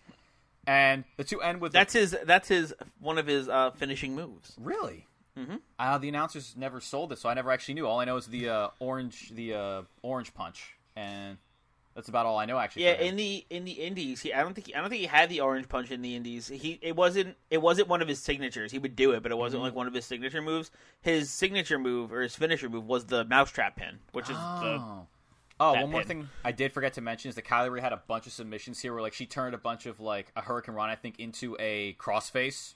And 0.66 1.04
the 1.18 1.24
two 1.24 1.42
end 1.42 1.62
with 1.62 1.72
That's 1.74 1.94
his. 1.94 2.16
That's 2.26 2.48
his. 2.48 2.74
One 3.00 3.18
of 3.18 3.28
his 3.28 3.50
uh, 3.50 3.72
finishing 3.72 4.16
moves. 4.16 4.56
really. 4.60 5.06
Mm-hmm. 5.38 5.56
Uh, 5.78 5.98
the 6.00 6.10
announcers 6.10 6.54
never 6.58 6.82
sold 6.82 7.14
it, 7.14 7.20
so 7.20 7.30
I 7.30 7.34
never 7.34 7.50
actually 7.52 7.76
knew. 7.76 7.88
All 7.88 8.00
I 8.00 8.06
know 8.06 8.18
is 8.18 8.28
the 8.28 8.50
uh, 8.50 8.68
orange, 8.80 9.30
the 9.34 9.54
uh, 9.54 9.82
orange 10.02 10.34
punch, 10.34 10.76
and 10.98 11.38
That's 11.96 12.08
about 12.08 12.26
all 12.26 12.38
I 12.38 12.46
know 12.46 12.58
actually. 12.58 12.86
Yeah, 12.86 12.94
in 12.94 13.16
the 13.18 13.46
in 13.50 13.66
the 13.66 13.72
indies, 13.74 14.22
he 14.22 14.34
I 14.34 14.42
don't 14.42 14.54
think 14.54 14.68
he, 14.68 14.76
I 14.76 14.80
don't 14.80 14.90
think 14.90 15.02
he 15.02 15.08
had 15.08 15.30
the 15.30 15.42
orange 15.42 15.68
punch 15.68 15.92
in 15.92 16.02
the 16.02 16.16
indies. 16.16 16.48
He 16.48 16.80
it 16.82 16.96
wasn't 16.96 17.36
it 17.50 17.62
wasn't 17.62 17.88
one 17.90 18.02
of 18.02 18.08
his 18.08 18.20
signatures. 18.20 18.72
He 18.72 18.80
would 18.80 18.96
do 18.96 19.12
it, 19.12 19.24
but 19.24 19.32
it 19.32 19.38
wasn't 19.38 19.60
Mm-hmm. 19.60 19.66
like 19.66 19.76
one 19.76 19.88
of 19.88 19.94
his 19.94 20.06
signature 20.06 20.42
moves. 20.42 20.72
His 21.02 21.30
signature 21.30 21.78
move 21.80 22.14
or 22.14 22.22
his 22.22 22.36
finisher 22.36 22.70
move 22.70 22.86
was 22.86 23.06
the 23.06 23.26
mousetrap 23.26 23.76
pin, 23.76 24.00
which 24.14 24.26
is 24.30 24.36
the 24.38 24.80
Oh. 24.80 25.08
Oh, 25.62 25.74
that 25.74 25.82
one 25.82 25.92
more 25.92 26.02
pin. 26.02 26.08
thing 26.08 26.30
I 26.46 26.54
did 26.54 26.72
forget 26.72 26.94
to 26.94 27.02
mention 27.02 27.28
is 27.30 27.36
that 27.36 27.44
Kylie 27.44 27.70
Rae 27.70 27.82
had 27.82 27.92
a 27.92 28.02
bunch 28.08 28.28
of 28.28 28.32
submissions 28.32 28.80
here 28.80 28.94
where 28.94 29.02
like 29.02 29.14
she 29.14 29.26
turned 29.26 29.54
a 29.54 29.58
bunch 29.58 29.86
of 29.88 30.00
like 30.00 30.32
a 30.38 30.42
Hurricanrana, 30.42 30.90
I 30.90 30.96
think, 30.96 31.20
into 31.20 31.58
a 31.60 31.96
crossface. 32.00 32.76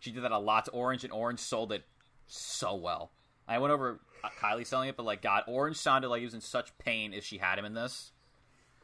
She 0.00 0.10
did 0.10 0.24
that 0.24 0.32
a 0.32 0.38
lot 0.38 0.64
to 0.64 0.72
Orange, 0.72 1.04
and 1.04 1.12
Orange 1.12 1.38
sold 1.38 1.70
it 1.70 1.84
so 2.26 2.74
well. 2.74 3.12
I 3.46 3.58
went 3.58 3.72
over 3.72 4.00
uh, 4.24 4.28
Kylie 4.40 4.66
selling 4.66 4.88
it, 4.88 4.96
but 4.96 5.06
like 5.06 5.22
God, 5.22 5.44
Orange 5.46 5.76
sounded 5.76 6.08
like 6.08 6.20
he 6.20 6.24
was 6.24 6.34
in 6.34 6.40
such 6.40 6.76
pain 6.78 7.14
as 7.14 7.22
she 7.22 7.38
had 7.38 7.56
him 7.58 7.64
in 7.64 7.74
this. 7.74 8.10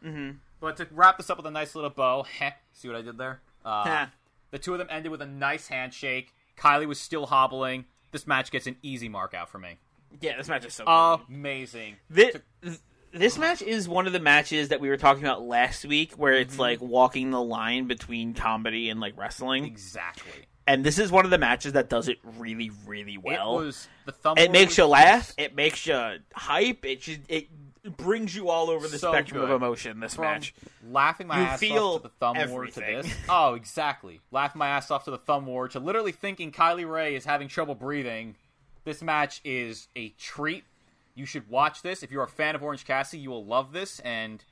Mm-hmm. 0.04 0.30
But 0.60 0.76
to 0.78 0.86
wrap 0.90 1.16
this 1.16 1.30
up 1.30 1.36
with 1.38 1.46
a 1.46 1.50
nice 1.50 1.74
little 1.74 1.90
bow, 1.90 2.22
heh, 2.24 2.50
see 2.72 2.88
what 2.88 2.96
I 2.96 3.02
did 3.02 3.18
there? 3.18 3.40
Uh, 3.64 4.06
the 4.50 4.58
two 4.58 4.72
of 4.72 4.78
them 4.78 4.88
ended 4.90 5.10
with 5.12 5.22
a 5.22 5.26
nice 5.26 5.68
handshake. 5.68 6.34
Kylie 6.58 6.86
was 6.86 7.00
still 7.00 7.26
hobbling. 7.26 7.86
This 8.12 8.26
match 8.26 8.50
gets 8.50 8.66
an 8.66 8.76
easy 8.82 9.08
mark 9.08 9.32
out 9.34 9.48
for 9.48 9.58
me. 9.58 9.78
yeah. 10.20 10.36
This 10.36 10.48
match 10.48 10.64
is 10.66 10.74
so. 10.74 10.84
Amazing. 11.28 11.96
This, 12.10 12.36
this 13.12 13.38
match 13.38 13.62
is 13.62 13.88
one 13.88 14.06
of 14.06 14.12
the 14.12 14.20
matches 14.20 14.68
that 14.68 14.80
we 14.80 14.88
were 14.88 14.96
talking 14.96 15.24
about 15.24 15.42
last 15.42 15.84
week, 15.84 16.12
where 16.14 16.34
it's 16.34 16.52
Mm-hmm. 16.54 16.60
like 16.62 16.80
walking 16.80 17.30
the 17.30 17.40
line 17.42 17.86
between 17.86 18.34
comedy 18.34 18.90
and 18.90 19.00
like 19.00 19.16
wrestling. 19.16 19.64
Exactly. 19.64 20.32
And 20.66 20.84
this 20.84 20.98
is 20.98 21.10
one 21.10 21.24
of 21.24 21.30
the 21.32 21.38
matches 21.38 21.72
that 21.72 21.88
does 21.88 22.08
it 22.08 22.18
really, 22.38 22.70
really 22.86 23.16
well. 23.18 23.58
it 23.60 23.64
was 23.66 23.88
the 24.06 24.12
thumb. 24.12 24.38
it 24.38 24.52
makes 24.52 24.76
you 24.78 24.86
laugh. 24.86 25.32
It 25.36 25.56
makes 25.56 25.84
you 25.86 26.18
hype. 26.34 26.84
It 26.84 27.00
just, 27.00 27.20
it 27.28 27.48
brings 27.96 28.34
you 28.34 28.48
all 28.50 28.68
over 28.70 28.86
the 28.88 28.98
So 28.98 29.10
spectrum 29.12 29.40
good. 29.40 29.50
of 29.50 29.62
emotion. 29.62 30.00
This 30.00 30.14
From 30.14 30.24
match. 30.24 30.54
laughing 30.90 31.26
my 31.26 31.38
You 31.40 31.46
ass 31.46 31.60
feel 31.60 31.84
off 31.86 32.02
to 32.02 32.08
the 32.08 32.14
thumb 32.20 32.50
war 32.50 32.66
to 32.66 32.80
this. 32.80 33.12
Oh, 33.28 33.54
exactly. 33.54 34.20
Laughing 34.30 34.58
my 34.58 34.68
ass 34.68 34.90
off 34.90 35.04
to 35.04 35.10
the 35.10 35.18
thumb 35.18 35.46
war 35.46 35.68
to 35.68 35.78
literally 35.80 36.12
thinking 36.12 36.52
Kylie 36.52 36.90
Rae 36.90 37.14
is 37.14 37.24
having 37.24 37.48
trouble 37.48 37.74
breathing. 37.74 38.36
This 38.84 39.02
match 39.02 39.40
is 39.44 39.88
a 39.96 40.10
treat. 40.10 40.64
You 41.14 41.26
should 41.26 41.48
watch 41.48 41.82
this. 41.82 42.02
If 42.02 42.10
you're 42.10 42.22
a 42.24 42.28
fan 42.28 42.54
of 42.54 42.62
Orange 42.62 42.84
Cassidy, 42.84 43.22
you 43.22 43.30
will 43.30 43.44
love 43.44 43.72
this. 43.72 44.00
And 44.00 44.44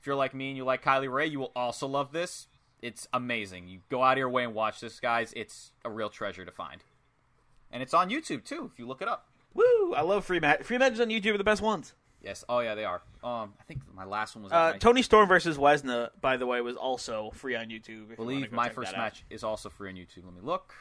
if 0.00 0.06
you're 0.06 0.14
like 0.16 0.34
me 0.34 0.48
and 0.48 0.56
you 0.56 0.64
like 0.64 0.82
Kylie 0.84 1.12
Rae, 1.12 1.26
you 1.26 1.38
will 1.40 1.52
also 1.56 1.86
love 1.86 2.12
this. 2.12 2.46
It's 2.82 3.08
amazing. 3.12 3.68
You 3.68 3.80
go 3.90 4.02
out 4.02 4.12
of 4.12 4.18
your 4.18 4.28
way 4.28 4.44
and 4.44 4.54
watch 4.54 4.80
this, 4.80 5.00
guys. 5.00 5.32
It's 5.36 5.72
a 5.84 5.90
real 5.90 6.10
treasure 6.10 6.44
to 6.44 6.50
find. 6.52 6.82
And 7.72 7.82
it's 7.82 7.94
on 7.94 8.10
YouTube 8.10 8.44
too, 8.44 8.70
if 8.72 8.78
you 8.78 8.86
look 8.86 9.02
it 9.02 9.08
up. 9.08 9.26
Woo! 9.54 9.94
I 9.94 10.02
love 10.02 10.24
free 10.24 10.40
match. 10.40 10.62
Free 10.62 10.78
matches 10.78 11.00
on 11.00 11.08
YouTube 11.08 11.34
are 11.34 11.38
the 11.38 11.44
best 11.44 11.62
ones. 11.62 11.94
Yes. 12.24 12.44
Oh 12.48 12.60
yeah, 12.60 12.74
they 12.74 12.84
are. 12.84 13.02
Um, 13.22 13.52
I 13.60 13.64
think 13.64 13.80
my 13.94 14.04
last 14.04 14.34
one 14.34 14.44
was. 14.44 14.52
Uh, 14.52 14.72
Toni 14.78 15.02
Storm 15.02 15.28
versus 15.28 15.58
Wesna, 15.58 16.10
by 16.20 16.36
the 16.36 16.46
way, 16.46 16.60
was 16.60 16.76
also 16.76 17.30
free 17.34 17.54
on 17.54 17.66
YouTube. 17.66 18.12
I 18.12 18.14
believe 18.14 18.50
go 18.50 18.56
my 18.56 18.70
first 18.70 18.92
out. 18.92 18.98
match 18.98 19.24
is 19.30 19.44
also 19.44 19.68
free 19.68 19.90
on 19.90 19.96
YouTube. 19.96 20.24
Let 20.24 20.34
me 20.34 20.40
look. 20.42 20.74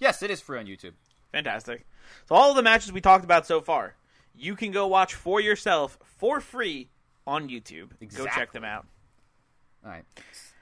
Yes, 0.00 0.22
it 0.22 0.30
is 0.30 0.40
free 0.40 0.58
on 0.58 0.66
YouTube. 0.66 0.92
Fantastic. 1.32 1.86
So 2.28 2.34
all 2.34 2.54
the 2.54 2.62
matches 2.62 2.92
we 2.92 3.00
talked 3.00 3.24
about 3.24 3.46
so 3.46 3.60
far, 3.60 3.94
you 4.34 4.56
can 4.56 4.72
go 4.72 4.86
watch 4.88 5.14
for 5.14 5.40
yourself 5.40 5.96
for 6.02 6.40
free 6.40 6.88
on 7.26 7.48
YouTube. 7.48 7.90
Go 8.16 8.26
check 8.26 8.52
them 8.52 8.64
out. 8.64 8.86
All 9.84 9.90
right, 9.90 10.04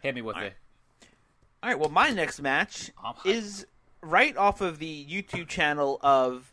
hit 0.02 0.14
me 0.14 0.20
with 0.20 0.36
All 0.36 0.42
it. 0.42 0.44
right. 0.44 0.54
All 1.62 1.70
right. 1.70 1.78
Well, 1.78 1.90
my 1.90 2.10
next 2.10 2.40
match 2.40 2.90
is 3.24 3.66
right 4.02 4.36
off 4.36 4.60
of 4.60 4.78
the 4.78 5.06
YouTube 5.08 5.48
channel 5.48 5.98
of 6.02 6.52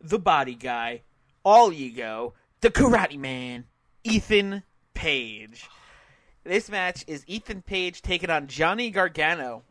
the 0.00 0.18
Body 0.18 0.54
Guy, 0.54 1.02
All 1.44 1.72
Ego, 1.72 2.34
the 2.60 2.70
Karate 2.70 3.18
Man, 3.18 3.64
Ethan 4.04 4.62
Page. 4.94 5.68
This 6.44 6.70
match 6.70 7.04
is 7.06 7.24
Ethan 7.26 7.62
Page 7.62 8.02
taking 8.02 8.30
on 8.30 8.46
Johnny 8.46 8.90
Gargano 8.90 9.62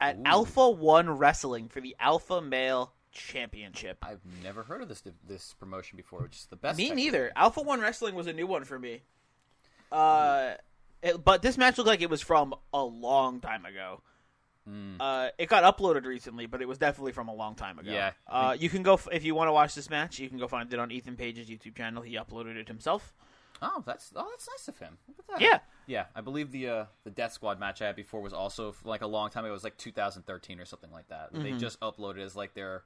at 0.00 0.16
Ooh. 0.16 0.22
Alpha 0.24 0.70
One 0.70 1.10
Wrestling 1.10 1.68
for 1.68 1.80
the 1.80 1.96
Alpha 1.98 2.40
Male 2.40 2.92
Championship. 3.12 3.98
I've 4.02 4.20
never 4.42 4.62
heard 4.62 4.82
of 4.82 4.88
this 4.88 5.02
this 5.26 5.54
promotion 5.54 5.96
before, 5.96 6.20
which 6.20 6.36
is 6.36 6.46
the 6.50 6.56
best. 6.56 6.76
Me 6.76 6.90
neither. 6.90 7.32
Alpha 7.34 7.62
One 7.62 7.80
Wrestling 7.80 8.14
was 8.14 8.26
a 8.26 8.32
new 8.32 8.46
one 8.46 8.64
for 8.64 8.78
me. 8.78 9.02
Uh, 9.90 10.54
it- 11.02 11.22
but 11.24 11.40
this 11.42 11.56
match 11.56 11.78
looked 11.78 11.88
like 11.88 12.02
it 12.02 12.10
was 12.10 12.20
from 12.20 12.54
a 12.74 12.82
long 12.82 13.40
time 13.40 13.64
ago. 13.64 14.02
Mm. 14.68 14.96
Uh, 15.00 15.28
it 15.38 15.48
got 15.48 15.62
uploaded 15.76 16.04
recently, 16.06 16.46
but 16.46 16.60
it 16.60 16.66
was 16.68 16.78
definitely 16.78 17.12
from 17.12 17.28
a 17.28 17.34
long 17.34 17.54
time 17.54 17.78
ago. 17.78 17.90
Yeah, 17.90 18.12
Uh, 18.26 18.56
you 18.58 18.68
can 18.68 18.82
go 18.82 18.94
f- 18.94 19.08
if 19.12 19.24
you 19.24 19.34
want 19.34 19.48
to 19.48 19.52
watch 19.52 19.74
this 19.74 19.88
match. 19.90 20.18
You 20.18 20.28
can 20.28 20.38
go 20.38 20.48
find 20.48 20.72
it 20.72 20.78
on 20.80 20.90
Ethan 20.90 21.16
Page's 21.16 21.48
YouTube 21.48 21.76
channel. 21.76 22.02
He 22.02 22.14
uploaded 22.16 22.56
it 22.56 22.66
himself. 22.68 23.14
Oh, 23.62 23.82
that's 23.86 24.12
oh, 24.14 24.26
that's 24.30 24.48
nice 24.48 24.68
of 24.68 24.78
him. 24.78 24.98
Look 25.08 25.18
at 25.20 25.26
that. 25.28 25.40
Yeah. 25.40 25.58
yeah. 25.86 26.04
I 26.14 26.20
believe 26.20 26.50
the 26.52 26.68
uh, 26.68 26.84
the 27.04 27.10
Death 27.10 27.32
Squad 27.32 27.58
match 27.58 27.80
I 27.80 27.86
had 27.86 27.96
before 27.96 28.20
was 28.20 28.32
also 28.34 28.74
like 28.84 29.00
a 29.02 29.06
long 29.06 29.30
time 29.30 29.44
ago. 29.44 29.50
It 29.50 29.54
was 29.54 29.64
like 29.64 29.78
2013 29.78 30.60
or 30.60 30.64
something 30.66 30.90
like 30.90 31.08
that. 31.08 31.32
They 31.32 31.38
Mm-hmm. 31.50 31.58
just 31.58 31.80
uploaded 31.80 32.20
as 32.20 32.36
like 32.36 32.52
their 32.54 32.82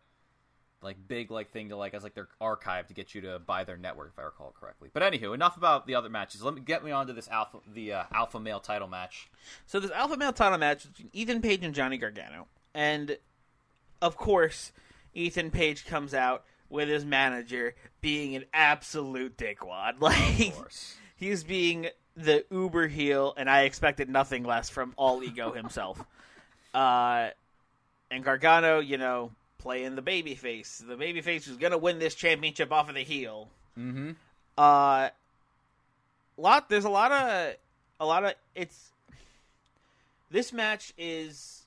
like 0.83 0.97
big 1.09 1.31
like 1.31 1.51
thing 1.51 1.69
to 1.69 1.77
like 1.77 1.93
as 1.95 2.03
like 2.03 2.15
their 2.15 2.29
archive 2.41 2.87
to 2.89 2.95
get 2.95 3.15
you 3.15 3.21
to 3.23 3.39
buy 3.39 3.65
their 3.65 3.77
network 3.77 4.13
if 4.15 4.19
I 4.19 4.23
recall 4.23 4.55
correctly. 4.59 4.89
But 4.93 5.03
anywho, 5.03 5.35
enough 5.35 5.57
about 5.57 5.87
the 5.87 5.95
other 5.95 6.09
matches. 6.09 6.43
Let 6.43 6.55
me 6.55 6.61
get 6.63 6.83
me 6.85 6.91
on 6.91 7.07
to 7.09 7.13
this 7.13 7.29
alpha 7.29 7.59
the 7.73 7.93
uh, 7.93 8.05
alpha 8.13 8.41
male 8.41 8.61
title 8.61 8.89
match. 8.89 9.29
So 9.67 9.79
this 9.81 9.91
alpha 9.91 10.17
male 10.17 10.33
title 10.33 10.59
match 10.59 10.87
between 10.89 11.11
Ethan 11.13 11.43
Page 11.43 11.65
and 11.65 11.75
Johnny 11.75 11.99
Gargano, 11.99 12.47
and 12.75 13.19
of 14.01 14.17
course, 14.17 14.73
Ethan 15.15 15.51
Page 15.51 15.85
comes 15.85 16.15
out 16.15 16.45
with 16.71 16.89
his 16.89 17.05
manager 17.05 17.75
being 18.01 18.35
an 18.37 18.45
absolute 18.55 19.37
dickwad. 19.37 19.95
Like 20.01 20.49
Of 20.49 20.55
course. 20.57 20.95
he's 21.17 21.45
being 21.45 21.89
the 22.17 22.45
uber 22.51 22.87
heel, 22.89 23.35
and 23.37 23.51
I 23.51 23.63
expected 23.63 24.09
nothing 24.09 24.45
less 24.45 24.71
from 24.71 24.95
All 24.97 25.23
Ego 25.23 25.53
himself. 25.53 26.03
uh, 26.75 27.29
and 28.11 28.25
Gargano, 28.25 28.81
you 28.81 28.97
know, 28.99 29.31
playing 29.61 29.95
the 29.95 30.03
baby 30.03 30.35
face, 30.35 30.83
the 30.87 30.97
baby 30.97 31.21
face 31.21 31.47
who's 31.47 31.57
gonna 31.57 31.79
win 31.79 31.99
this 31.99 32.15
championship 32.15 32.73
off 32.73 32.89
of 32.89 32.95
the 32.95 33.03
heel. 33.03 33.49
mm-hmm. 33.79 34.11
Uh, 34.59 35.09
lot. 36.37 36.69
There's 36.69 36.85
a 36.85 36.91
lot 36.91 37.13
of 37.13 37.55
a 38.01 38.07
lot 38.07 38.25
of 38.25 38.35
it's. 38.55 38.91
This 40.31 40.53
match 40.53 40.93
is 40.97 41.65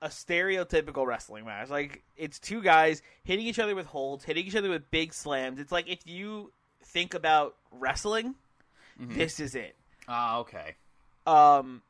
a 0.00 0.08
stereotypical 0.08 1.06
wrestling 1.06 1.44
match. 1.44 1.70
Like 1.70 2.02
it's 2.16 2.38
two 2.38 2.62
guys 2.62 3.02
hitting 3.24 3.46
each 3.46 3.58
other 3.58 3.74
with 3.74 3.86
holds, 3.86 4.24
hitting 4.24 4.46
each 4.46 4.56
other 4.56 4.68
with 4.68 4.90
big 4.90 5.14
slams. 5.14 5.58
It's 5.58 5.72
like 5.72 5.88
if 5.88 6.00
you 6.04 6.52
think 6.84 7.14
about 7.14 7.56
wrestling, 7.70 8.34
this 8.98 9.40
is 9.40 9.54
it. 9.54 9.76
Ah, 10.08 10.38
okay. 10.38 10.74
Um, 11.26 11.82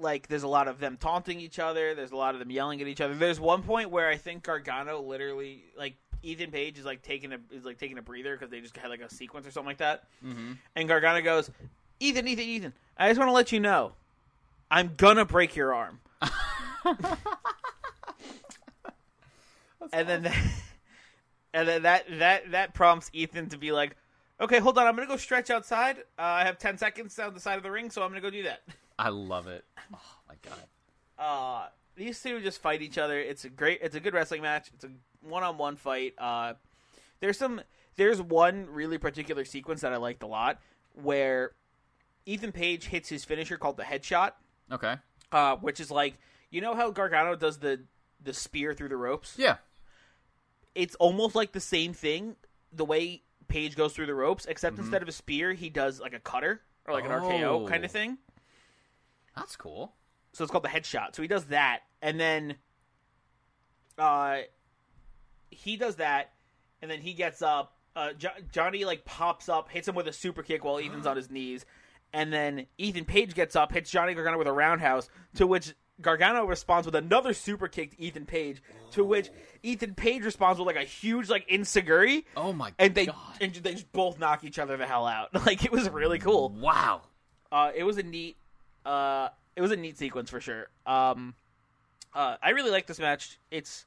like 0.00 0.28
there's 0.28 0.42
a 0.42 0.48
lot 0.48 0.68
of 0.68 0.78
them 0.78 0.96
taunting 0.98 1.40
each 1.40 1.58
other. 1.58 1.94
There's 1.94 2.12
a 2.12 2.16
lot 2.16 2.34
of 2.34 2.40
them 2.40 2.50
yelling 2.50 2.80
at 2.80 2.88
each 2.88 3.00
other. 3.00 3.14
There's 3.14 3.40
one 3.40 3.62
point 3.62 3.90
where 3.90 4.08
I 4.08 4.16
think 4.16 4.42
Gargano 4.42 5.00
literally 5.00 5.64
like 5.76 5.94
Ethan 6.22 6.50
Page 6.50 6.78
is 6.78 6.84
like 6.84 7.02
taking 7.02 7.32
a 7.32 7.38
is 7.50 7.64
like 7.64 7.78
taking 7.78 7.98
a 7.98 8.02
breather 8.02 8.36
because 8.36 8.50
they 8.50 8.60
just 8.60 8.76
had 8.76 8.88
like 8.88 9.00
a 9.00 9.12
sequence 9.12 9.46
or 9.46 9.50
something 9.50 9.68
like 9.68 9.78
that. 9.78 10.04
Mm-hmm. 10.24 10.52
And 10.76 10.88
Gargano 10.88 11.22
goes, 11.22 11.50
Ethan, 12.00 12.26
Ethan, 12.28 12.44
Ethan. 12.44 12.72
I 12.96 13.08
just 13.08 13.18
want 13.18 13.28
to 13.28 13.32
let 13.32 13.52
you 13.52 13.60
know, 13.60 13.92
I'm 14.70 14.92
gonna 14.96 15.24
break 15.24 15.56
your 15.56 15.74
arm. 15.74 16.00
and 19.92 20.08
then 20.08 20.22
that, 20.24 20.36
and 21.52 21.68
then 21.68 21.82
that 21.82 22.04
that 22.18 22.50
that 22.50 22.74
prompts 22.74 23.10
Ethan 23.12 23.48
to 23.50 23.58
be 23.58 23.72
like, 23.72 23.96
okay, 24.40 24.58
hold 24.58 24.78
on, 24.78 24.86
I'm 24.86 24.94
gonna 24.96 25.08
go 25.08 25.16
stretch 25.16 25.50
outside. 25.50 25.98
Uh, 26.18 26.22
I 26.22 26.44
have 26.44 26.58
ten 26.58 26.78
seconds 26.78 27.14
down 27.14 27.34
the 27.34 27.40
side 27.40 27.56
of 27.56 27.62
the 27.62 27.70
ring, 27.70 27.90
so 27.90 28.02
I'm 28.02 28.10
gonna 28.10 28.20
go 28.20 28.30
do 28.30 28.42
that. 28.44 28.62
I 28.98 29.08
love 29.10 29.46
it. 29.46 29.64
Oh 29.92 29.98
my 30.28 30.34
god. 30.42 30.62
Uh, 31.18 31.68
these 31.96 32.20
two 32.22 32.40
just 32.40 32.60
fight 32.60 32.82
each 32.82 32.98
other. 32.98 33.18
It's 33.18 33.44
a 33.44 33.48
great, 33.48 33.80
it's 33.82 33.94
a 33.94 34.00
good 34.00 34.14
wrestling 34.14 34.42
match. 34.42 34.70
It's 34.74 34.84
a 34.84 34.90
one-on-one 35.22 35.76
fight. 35.76 36.14
Uh, 36.18 36.54
there's 37.20 37.38
some, 37.38 37.60
there's 37.96 38.20
one 38.22 38.66
really 38.70 38.98
particular 38.98 39.44
sequence 39.44 39.80
that 39.80 39.92
I 39.92 39.96
liked 39.96 40.22
a 40.22 40.26
lot 40.26 40.60
where 40.94 41.52
Ethan 42.26 42.52
Page 42.52 42.86
hits 42.86 43.08
his 43.08 43.24
finisher 43.24 43.56
called 43.56 43.76
the 43.76 43.82
headshot, 43.84 44.32
Okay. 44.70 44.94
uh, 45.32 45.56
which 45.56 45.80
is 45.80 45.90
like, 45.90 46.14
you 46.50 46.60
know 46.60 46.74
how 46.74 46.90
Gargano 46.90 47.34
does 47.36 47.58
the 47.58 47.80
the 48.22 48.32
spear 48.32 48.74
through 48.74 48.88
the 48.88 48.96
ropes? 48.96 49.34
Yeah. 49.36 49.56
It's 50.74 50.94
almost 50.96 51.34
like 51.34 51.52
the 51.52 51.60
same 51.60 51.92
thing. 51.92 52.36
The 52.72 52.84
way 52.84 53.22
Page 53.48 53.76
goes 53.76 53.92
through 53.94 54.06
the 54.06 54.14
ropes, 54.14 54.44
except 54.46 54.76
Mhm. 54.76 54.80
instead 54.80 55.02
of 55.02 55.08
a 55.08 55.12
spear, 55.12 55.52
he 55.54 55.70
does 55.70 56.00
like 56.00 56.12
a 56.14 56.18
cutter 56.20 56.60
or 56.86 56.92
like 56.94 57.04
an 57.04 57.12
Oh. 57.12 57.20
RKO 57.20 57.66
kind 57.68 57.84
of 57.84 57.90
thing. 57.90 58.18
That's 59.38 59.56
cool. 59.56 59.94
so 60.32 60.44
it's 60.44 60.50
called 60.50 60.64
the 60.64 60.68
headshot. 60.68 61.14
So 61.14 61.22
he 61.22 61.28
does 61.28 61.46
that, 61.46 61.80
and 62.02 62.18
then 62.20 62.56
uh, 63.98 64.38
he 65.50 65.76
does 65.76 65.96
that, 65.96 66.30
and 66.82 66.90
then 66.90 67.00
he 67.00 67.12
gets 67.14 67.42
up. 67.42 67.74
Uh, 67.96 68.12
jo- 68.12 68.28
Johnny 68.52 68.84
like 68.84 69.04
pops 69.04 69.48
up, 69.48 69.68
hits 69.70 69.88
him 69.88 69.94
with 69.94 70.06
a 70.06 70.12
super 70.12 70.42
kick 70.42 70.64
while 70.64 70.78
Ethan's 70.78 71.06
on 71.06 71.16
his 71.16 71.30
knees, 71.30 71.64
and 72.12 72.32
then 72.32 72.66
Ethan 72.78 73.04
Page 73.04 73.34
gets 73.34 73.56
up, 73.56 73.72
hits 73.72 73.90
Johnny 73.90 74.14
Gargano 74.14 74.38
with 74.38 74.46
a 74.46 74.52
roundhouse. 74.52 75.08
To 75.36 75.46
which 75.46 75.74
Gargano 76.00 76.44
responds 76.44 76.86
with 76.86 76.94
another 76.94 77.32
super 77.34 77.66
kick 77.66 77.96
to 77.96 78.00
Ethan 78.00 78.24
Page, 78.26 78.62
to 78.92 79.02
which 79.04 79.30
Ethan 79.64 79.94
Page 79.94 80.22
responds 80.24 80.60
with 80.60 80.66
like 80.66 80.76
a 80.76 80.84
huge 80.88 81.28
like 81.28 81.48
insecurity, 81.48 82.24
Oh 82.36 82.52
my 82.52 82.72
and 82.78 82.94
they 82.94 83.06
god. 83.06 83.16
and 83.40 83.52
they 83.54 83.72
just 83.72 83.90
both 83.92 84.18
knock 84.20 84.44
each 84.44 84.60
other 84.60 84.76
the 84.76 84.86
hell 84.86 85.06
out. 85.06 85.30
Like 85.46 85.64
it 85.64 85.72
was 85.72 85.88
really 85.90 86.18
cool. 86.20 86.50
wow. 86.50 87.02
Uh, 87.50 87.70
it 87.74 87.82
was 87.82 87.96
a 87.98 88.02
neat, 88.02 88.36
uh, 88.88 89.28
it 89.54 89.60
was 89.60 89.70
a 89.70 89.76
neat 89.76 89.98
sequence 89.98 90.30
for 90.30 90.40
sure. 90.40 90.68
Um, 90.86 91.34
uh, 92.14 92.36
I 92.42 92.50
really 92.50 92.70
like 92.70 92.86
this 92.86 92.98
match. 92.98 93.38
It's 93.50 93.84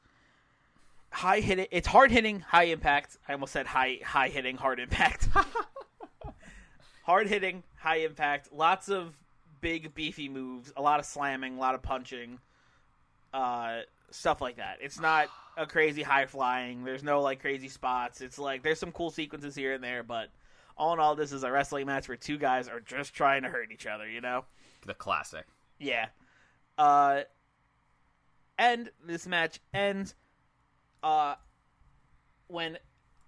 high 1.10 1.40
hitting. 1.40 1.66
It's 1.72 1.88
hard 1.88 2.12
hitting, 2.12 2.40
high 2.42 2.66
impact. 2.66 3.18
I 3.28 3.34
almost 3.34 3.52
said 3.52 3.66
high 3.66 4.00
high 4.04 4.30
hitting, 4.30 4.58
hard 4.58 4.80
impact. 4.80 5.28
hard 7.04 7.28
hitting, 7.28 7.64
high 7.78 7.98
impact. 7.98 8.54
Lots 8.54 8.90
of 8.90 9.18
big 9.60 9.96
beefy 9.96 10.30
moves. 10.30 10.72
A 10.78 10.82
lot 10.82 11.00
of 11.00 11.06
slamming, 11.06 11.58
a 11.58 11.60
lot 11.60 11.74
of 11.74 11.82
punching. 11.82 12.38
Uh, 13.34 13.80
stuff 14.12 14.40
like 14.40 14.58
that. 14.58 14.78
It's 14.82 15.00
not 15.00 15.30
a 15.58 15.66
crazy 15.66 16.04
high 16.04 16.28
flying. 16.28 16.84
There's 16.84 17.04
no 17.04 17.22
like 17.22 17.42
crazy 17.42 17.70
spots. 17.70 18.22
It's 18.22 18.38
like 18.38 18.62
there's 18.62 18.80
some 18.80 18.92
cool 18.92 19.10
sequences 19.10 19.56
here 19.56 19.74
and 19.74 19.84
there, 19.84 20.04
but 20.04 20.30
all 20.78 20.94
in 20.94 21.00
all, 21.00 21.16
this 21.16 21.32
is 21.32 21.44
a 21.44 21.52
wrestling 21.52 21.88
match 21.88 22.08
where 22.08 22.18
two 22.18 22.38
guys 22.38 22.68
are 22.68 22.80
just 22.80 23.16
trying 23.16 23.44
to 23.44 23.50
hurt 23.50 23.72
each 23.72 23.88
other. 23.88 24.08
You 24.08 24.22
know? 24.22 24.46
The 24.86 24.94
classic. 24.94 25.46
Yeah. 25.80 26.08
Uh, 26.78 27.22
and 28.58 28.90
this 29.04 29.28
match 29.28 29.60
ends 29.74 30.16
uh, 31.04 31.36
when 32.48 32.78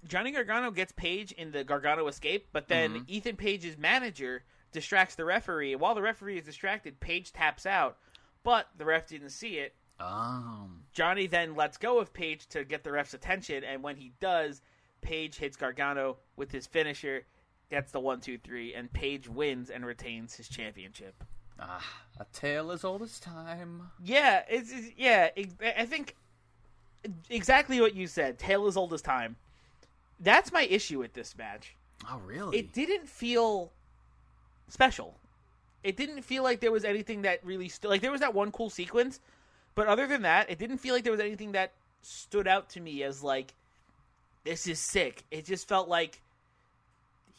Johnny 0.08 0.32
Gargano 0.32 0.72
gets 0.72 0.92
Page 0.92 1.32
in 1.32 1.52
the 1.52 1.64
Gargano 1.64 2.08
escape, 2.08 2.48
but 2.52 2.68
then 2.68 2.94
Mhm. 3.02 3.10
Ethan 3.10 3.36
Page's 3.38 3.78
manager 3.78 4.44
distracts 4.72 5.16
the 5.16 5.26
referee. 5.26 5.74
And 5.74 5.82
while 5.82 5.96
the 5.96 6.02
referee 6.02 6.38
is 6.38 6.46
distracted, 6.46 7.00
Page 7.00 7.32
taps 7.32 7.66
out, 7.66 7.98
but 8.44 8.70
the 8.78 8.86
ref 8.86 9.08
didn't 9.08 9.30
see 9.30 9.58
it. 9.60 9.76
Um. 10.00 10.84
Johnny 10.92 11.28
then 11.28 11.56
lets 11.56 11.78
go 11.78 12.00
of 12.00 12.14
Page 12.14 12.48
to 12.48 12.64
get 12.64 12.84
the 12.84 12.92
ref's 12.92 13.14
attention, 13.14 13.64
and 13.64 13.82
when 13.84 13.96
he 13.96 14.14
does, 14.20 14.62
Page 15.02 15.38
hits 15.38 15.56
Gargano 15.58 16.18
with 16.36 16.52
his 16.52 16.66
finisher, 16.68 17.26
gets 17.70 17.92
the 17.92 18.00
one, 18.00 18.20
two, 18.20 18.38
three, 18.38 18.74
and 18.74 18.92
Page 18.92 19.28
wins 19.30 19.70
and 19.70 19.86
retains 19.86 20.36
his 20.36 20.50
championship. 20.50 21.24
Ah, 21.66 21.86
a 22.20 22.26
tale 22.34 22.72
as 22.72 22.84
old 22.84 23.02
as 23.02 23.20
time. 23.20 23.90
Yeah, 24.04 24.44
it's, 24.50 24.72
it's 24.72 24.92
yeah. 24.98 25.30
It, 25.36 25.50
I 25.78 25.86
think 25.86 26.16
exactly 27.30 27.80
what 27.80 27.96
you 27.96 28.08
said. 28.08 28.38
Tale 28.38 28.68
as 28.68 28.78
old 28.78 28.94
as 28.94 29.02
time. 29.02 29.36
That's 30.20 30.52
my 30.52 30.64
issue 30.64 31.00
with 31.00 31.14
this 31.14 31.38
match. 31.38 31.76
Oh 32.10 32.20
really? 32.26 32.58
It 32.58 32.74
didn't 32.74 33.08
feel 33.08 33.72
special. 34.68 35.18
It 35.84 35.98
didn't 35.98 36.22
feel 36.22 36.44
like 36.44 36.60
there 36.60 36.72
was 36.72 36.86
anything 36.86 37.22
that 37.24 37.46
really 37.46 37.70
st- 37.70 37.90
like 37.90 38.02
there 38.02 38.12
was 38.12 38.22
that 38.22 38.34
one 38.34 38.52
cool 38.52 38.70
sequence, 38.70 39.20
but 39.76 39.88
other 39.88 40.08
than 40.08 40.22
that, 40.24 40.50
it 40.50 40.60
didn't 40.60 40.78
feel 40.78 40.94
like 40.94 41.04
there 41.04 41.12
was 41.12 41.22
anything 41.22 41.54
that 41.54 41.72
stood 42.02 42.48
out 42.48 42.70
to 42.70 42.82
me 42.82 43.04
as 43.04 43.24
like 43.24 43.54
this 44.44 44.68
is 44.68 44.80
sick. 44.80 45.24
It 45.32 45.46
just 45.46 45.68
felt 45.68 45.88
like 45.88 46.22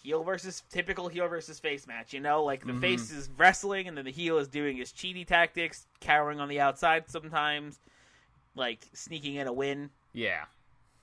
heel 0.04 0.22
versus 0.22 0.62
typical 0.70 1.08
heel 1.08 1.26
versus 1.26 1.58
face 1.58 1.86
match. 1.86 2.12
You 2.12 2.20
know, 2.20 2.44
like 2.44 2.64
the 2.64 2.72
Mhm. 2.74 2.80
face 2.80 3.10
is 3.10 3.28
wrestling, 3.36 3.88
and 3.88 3.96
then 3.98 4.04
the 4.04 4.12
heel 4.12 4.38
is 4.38 4.46
doing 4.48 4.76
his 4.76 4.92
cheaty 4.92 5.26
tactics, 5.26 5.86
cowering 5.98 6.38
on 6.40 6.48
the 6.48 6.60
outside 6.60 7.10
sometimes, 7.10 7.80
like 8.54 8.86
sneaking 8.92 9.34
in 9.36 9.46
a 9.48 9.52
win. 9.52 9.90
yeah. 10.12 10.44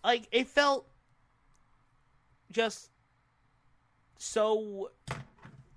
Like 0.04 0.28
it 0.32 0.48
felt 0.48 0.88
just 2.52 2.90
so 4.18 4.92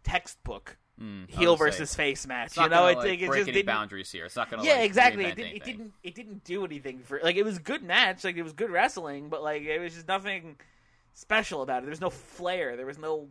textbook 0.03 0.77
Mm, 1.01 1.29
heel 1.29 1.53
would 1.53 1.59
say. 1.59 1.65
versus 1.65 1.95
face 1.97 2.25
match. 2.25 2.47
It's 2.49 2.57
You 2.57 2.63
know, 2.69 2.69
gonna, 2.69 2.93
it, 2.93 2.97
like, 2.99 3.21
it 3.21 3.27
just 3.27 3.37
any 3.39 3.45
didn't. 3.53 3.67
boundaries 3.67 4.13
here. 4.13 4.27
It's 4.27 4.37
not 4.37 4.49
gonna. 4.49 4.63
Yeah, 4.65 4.75
like, 4.75 4.85
exactly. 4.85 5.25
It, 5.25 5.35
didn't, 5.35 5.57
it 5.57 5.65
didn't. 5.65 5.93
It 6.05 6.15
didn't 6.15 6.45
do 6.45 6.65
anything 6.65 7.01
for 7.01 7.19
like 7.21 7.35
it 7.35 7.43
was 7.45 7.59
good 7.59 7.83
match. 7.83 8.23
Like 8.23 8.37
it 8.37 8.45
was 8.45 8.53
good 8.53 8.71
wrestling, 8.71 9.29
but 9.29 9.43
like 9.43 9.63
it 9.63 9.81
was 9.81 9.93
just 9.95 10.07
nothing 10.07 10.57
special 11.14 11.62
about 11.62 11.79
it. 11.79 11.87
There 11.87 11.90
was 11.90 12.00
no 12.00 12.11
flair. 12.11 12.77
There 12.77 12.87
was 12.87 12.98
no 12.98 13.29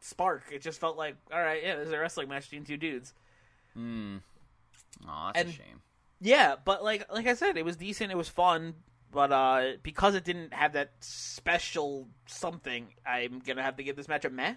spark. 0.00 0.44
It 0.52 0.62
just 0.62 0.78
felt 0.80 0.96
like 0.96 1.16
all 1.32 1.40
right, 1.40 1.62
yeah, 1.62 1.76
there's 1.76 1.90
a 1.90 1.98
wrestling 1.98 2.28
match 2.28 2.50
between 2.50 2.64
two 2.64 2.76
dudes. 2.76 3.14
Mm. 3.76 4.20
Oh, 5.06 5.30
that's 5.34 5.40
And- 5.40 5.48
a 5.48 5.52
shame. 5.52 5.82
Yeah, 6.20 6.56
but 6.64 6.82
like 6.82 7.10
like 7.12 7.26
I 7.28 7.34
said, 7.34 7.56
it 7.56 7.64
was 7.64 7.76
decent. 7.76 8.10
It 8.10 8.16
was 8.16 8.28
fun. 8.28 8.74
But 9.10 9.32
uh, 9.32 9.72
because 9.82 10.14
it 10.14 10.24
didn't 10.24 10.52
have 10.52 10.74
that 10.74 10.90
special 11.00 12.08
something, 12.26 12.88
I'm 13.06 13.38
gonna 13.38 13.62
have 13.62 13.76
to 13.76 13.82
give 13.84 13.96
this 13.96 14.08
match 14.08 14.24
a 14.26 14.30
meh. 14.30 14.54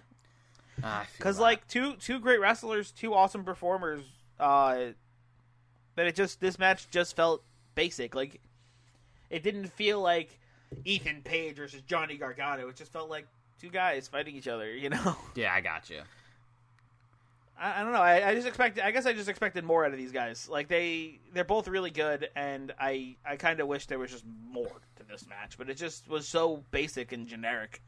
Ah, 0.82 1.06
because 1.16 1.36
that. 1.36 1.42
like 1.42 1.68
two 1.68 1.94
two 1.96 2.18
great 2.18 2.40
wrestlers, 2.40 2.90
two 2.90 3.14
awesome 3.14 3.44
performers. 3.44 4.02
Uh, 4.40 4.86
but 5.94 6.06
it 6.06 6.16
just 6.16 6.40
this 6.40 6.58
match 6.58 6.90
just 6.90 7.14
felt 7.16 7.44
basic. 7.76 8.14
Like 8.14 8.40
it 9.30 9.42
didn't 9.42 9.68
feel 9.68 10.00
like 10.00 10.38
Ethan 10.84 11.22
Page 11.22 11.56
versus 11.56 11.82
Johnny 11.82 12.16
Gargano. 12.16 12.68
It 12.68 12.76
just 12.76 12.92
felt 12.92 13.10
like 13.10 13.26
two 13.60 13.70
guys 13.70 14.08
fighting 14.08 14.36
each 14.36 14.48
other. 14.48 14.74
You 14.74 14.90
know, 14.90 15.16
yeah, 15.34 15.52
I 15.52 15.60
got 15.60 15.90
you. 15.90 16.00
I, 17.58 17.80
I 17.80 17.84
don't 17.84 17.92
know. 17.92 18.02
I, 18.02 18.30
I 18.30 18.34
just 18.34 18.46
expected. 18.46 18.84
I 18.84 18.90
guess 18.90 19.06
I 19.06 19.12
just 19.12 19.28
expected 19.28 19.64
more 19.64 19.84
out 19.84 19.92
of 19.92 19.98
these 19.98 20.12
guys. 20.12 20.48
Like 20.48 20.68
they 20.68 21.20
they're 21.32 21.44
both 21.44 21.68
really 21.68 21.90
good, 21.90 22.28
and 22.34 22.72
I 22.78 23.16
I 23.24 23.36
kind 23.36 23.60
of 23.60 23.68
wish 23.68 23.86
there 23.86 23.98
was 23.98 24.10
just 24.10 24.24
more 24.50 24.80
to 24.96 25.02
this 25.08 25.26
match. 25.28 25.56
But 25.56 25.70
it 25.70 25.76
just 25.76 26.08
was 26.08 26.26
so 26.26 26.64
basic 26.70 27.12
and 27.12 27.26
generic. 27.26 27.82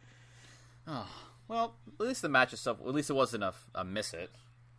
Oh, 0.86 1.08
well, 1.48 1.74
at 1.98 2.06
least 2.06 2.22
the 2.22 2.28
match 2.28 2.52
itself. 2.52 2.78
At 2.80 2.94
least 2.94 3.10
it 3.10 3.14
wasn't 3.14 3.42
a, 3.42 3.54
a 3.74 3.84
miss 3.84 4.14
it. 4.14 4.30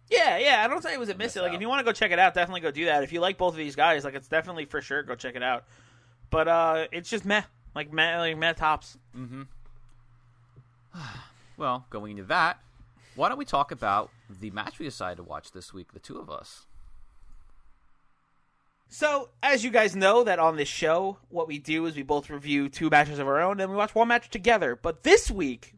Yeah, 0.09 0.37
yeah. 0.37 0.63
I 0.63 0.67
don't 0.67 0.83
say 0.83 0.93
it 0.93 0.99
was 0.99 1.09
a 1.09 1.13
miss. 1.13 1.33
miss 1.33 1.35
It. 1.37 1.41
Like 1.41 1.49
out. 1.49 1.55
if 1.55 1.61
you 1.61 1.69
want 1.69 1.79
to 1.79 1.85
go 1.85 1.91
check 1.91 2.11
it 2.11 2.19
out, 2.19 2.33
definitely 2.33 2.61
go 2.61 2.71
do 2.71 2.85
that. 2.85 3.03
If 3.03 3.11
you 3.11 3.19
like 3.19 3.37
both 3.37 3.53
of 3.53 3.57
these 3.57 3.75
guys, 3.75 4.03
like 4.03 4.13
it's 4.13 4.27
definitely 4.27 4.65
for 4.65 4.81
sure 4.81 5.03
go 5.03 5.15
check 5.15 5.35
it 5.35 5.43
out. 5.43 5.65
But 6.29 6.47
uh 6.47 6.87
it's 6.91 7.09
just 7.09 7.25
meh, 7.25 7.43
like 7.75 7.91
meh, 7.91 8.19
like 8.19 8.37
meh 8.37 8.53
tops. 8.53 8.97
Mm-hmm. 9.15 9.43
well, 11.57 11.85
going 11.89 12.11
into 12.11 12.23
that, 12.23 12.59
why 13.15 13.29
don't 13.29 13.37
we 13.37 13.45
talk 13.45 13.71
about 13.71 14.09
the 14.29 14.49
match 14.51 14.79
we 14.79 14.85
decided 14.85 15.17
to 15.17 15.23
watch 15.23 15.51
this 15.51 15.73
week, 15.73 15.93
the 15.93 15.99
two 15.99 16.17
of 16.17 16.29
us? 16.29 16.65
So 18.87 19.29
as 19.43 19.63
you 19.63 19.71
guys 19.71 19.95
know, 19.95 20.23
that 20.23 20.39
on 20.39 20.55
this 20.55 20.67
show, 20.67 21.17
what 21.29 21.47
we 21.47 21.59
do 21.59 21.85
is 21.85 21.95
we 21.95 22.03
both 22.03 22.29
review 22.29 22.69
two 22.69 22.89
matches 22.89 23.19
of 23.19 23.27
our 23.27 23.41
own, 23.41 23.59
and 23.59 23.69
we 23.69 23.77
watch 23.77 23.95
one 23.95 24.07
match 24.07 24.29
together. 24.29 24.75
But 24.75 25.03
this 25.03 25.29
week, 25.29 25.73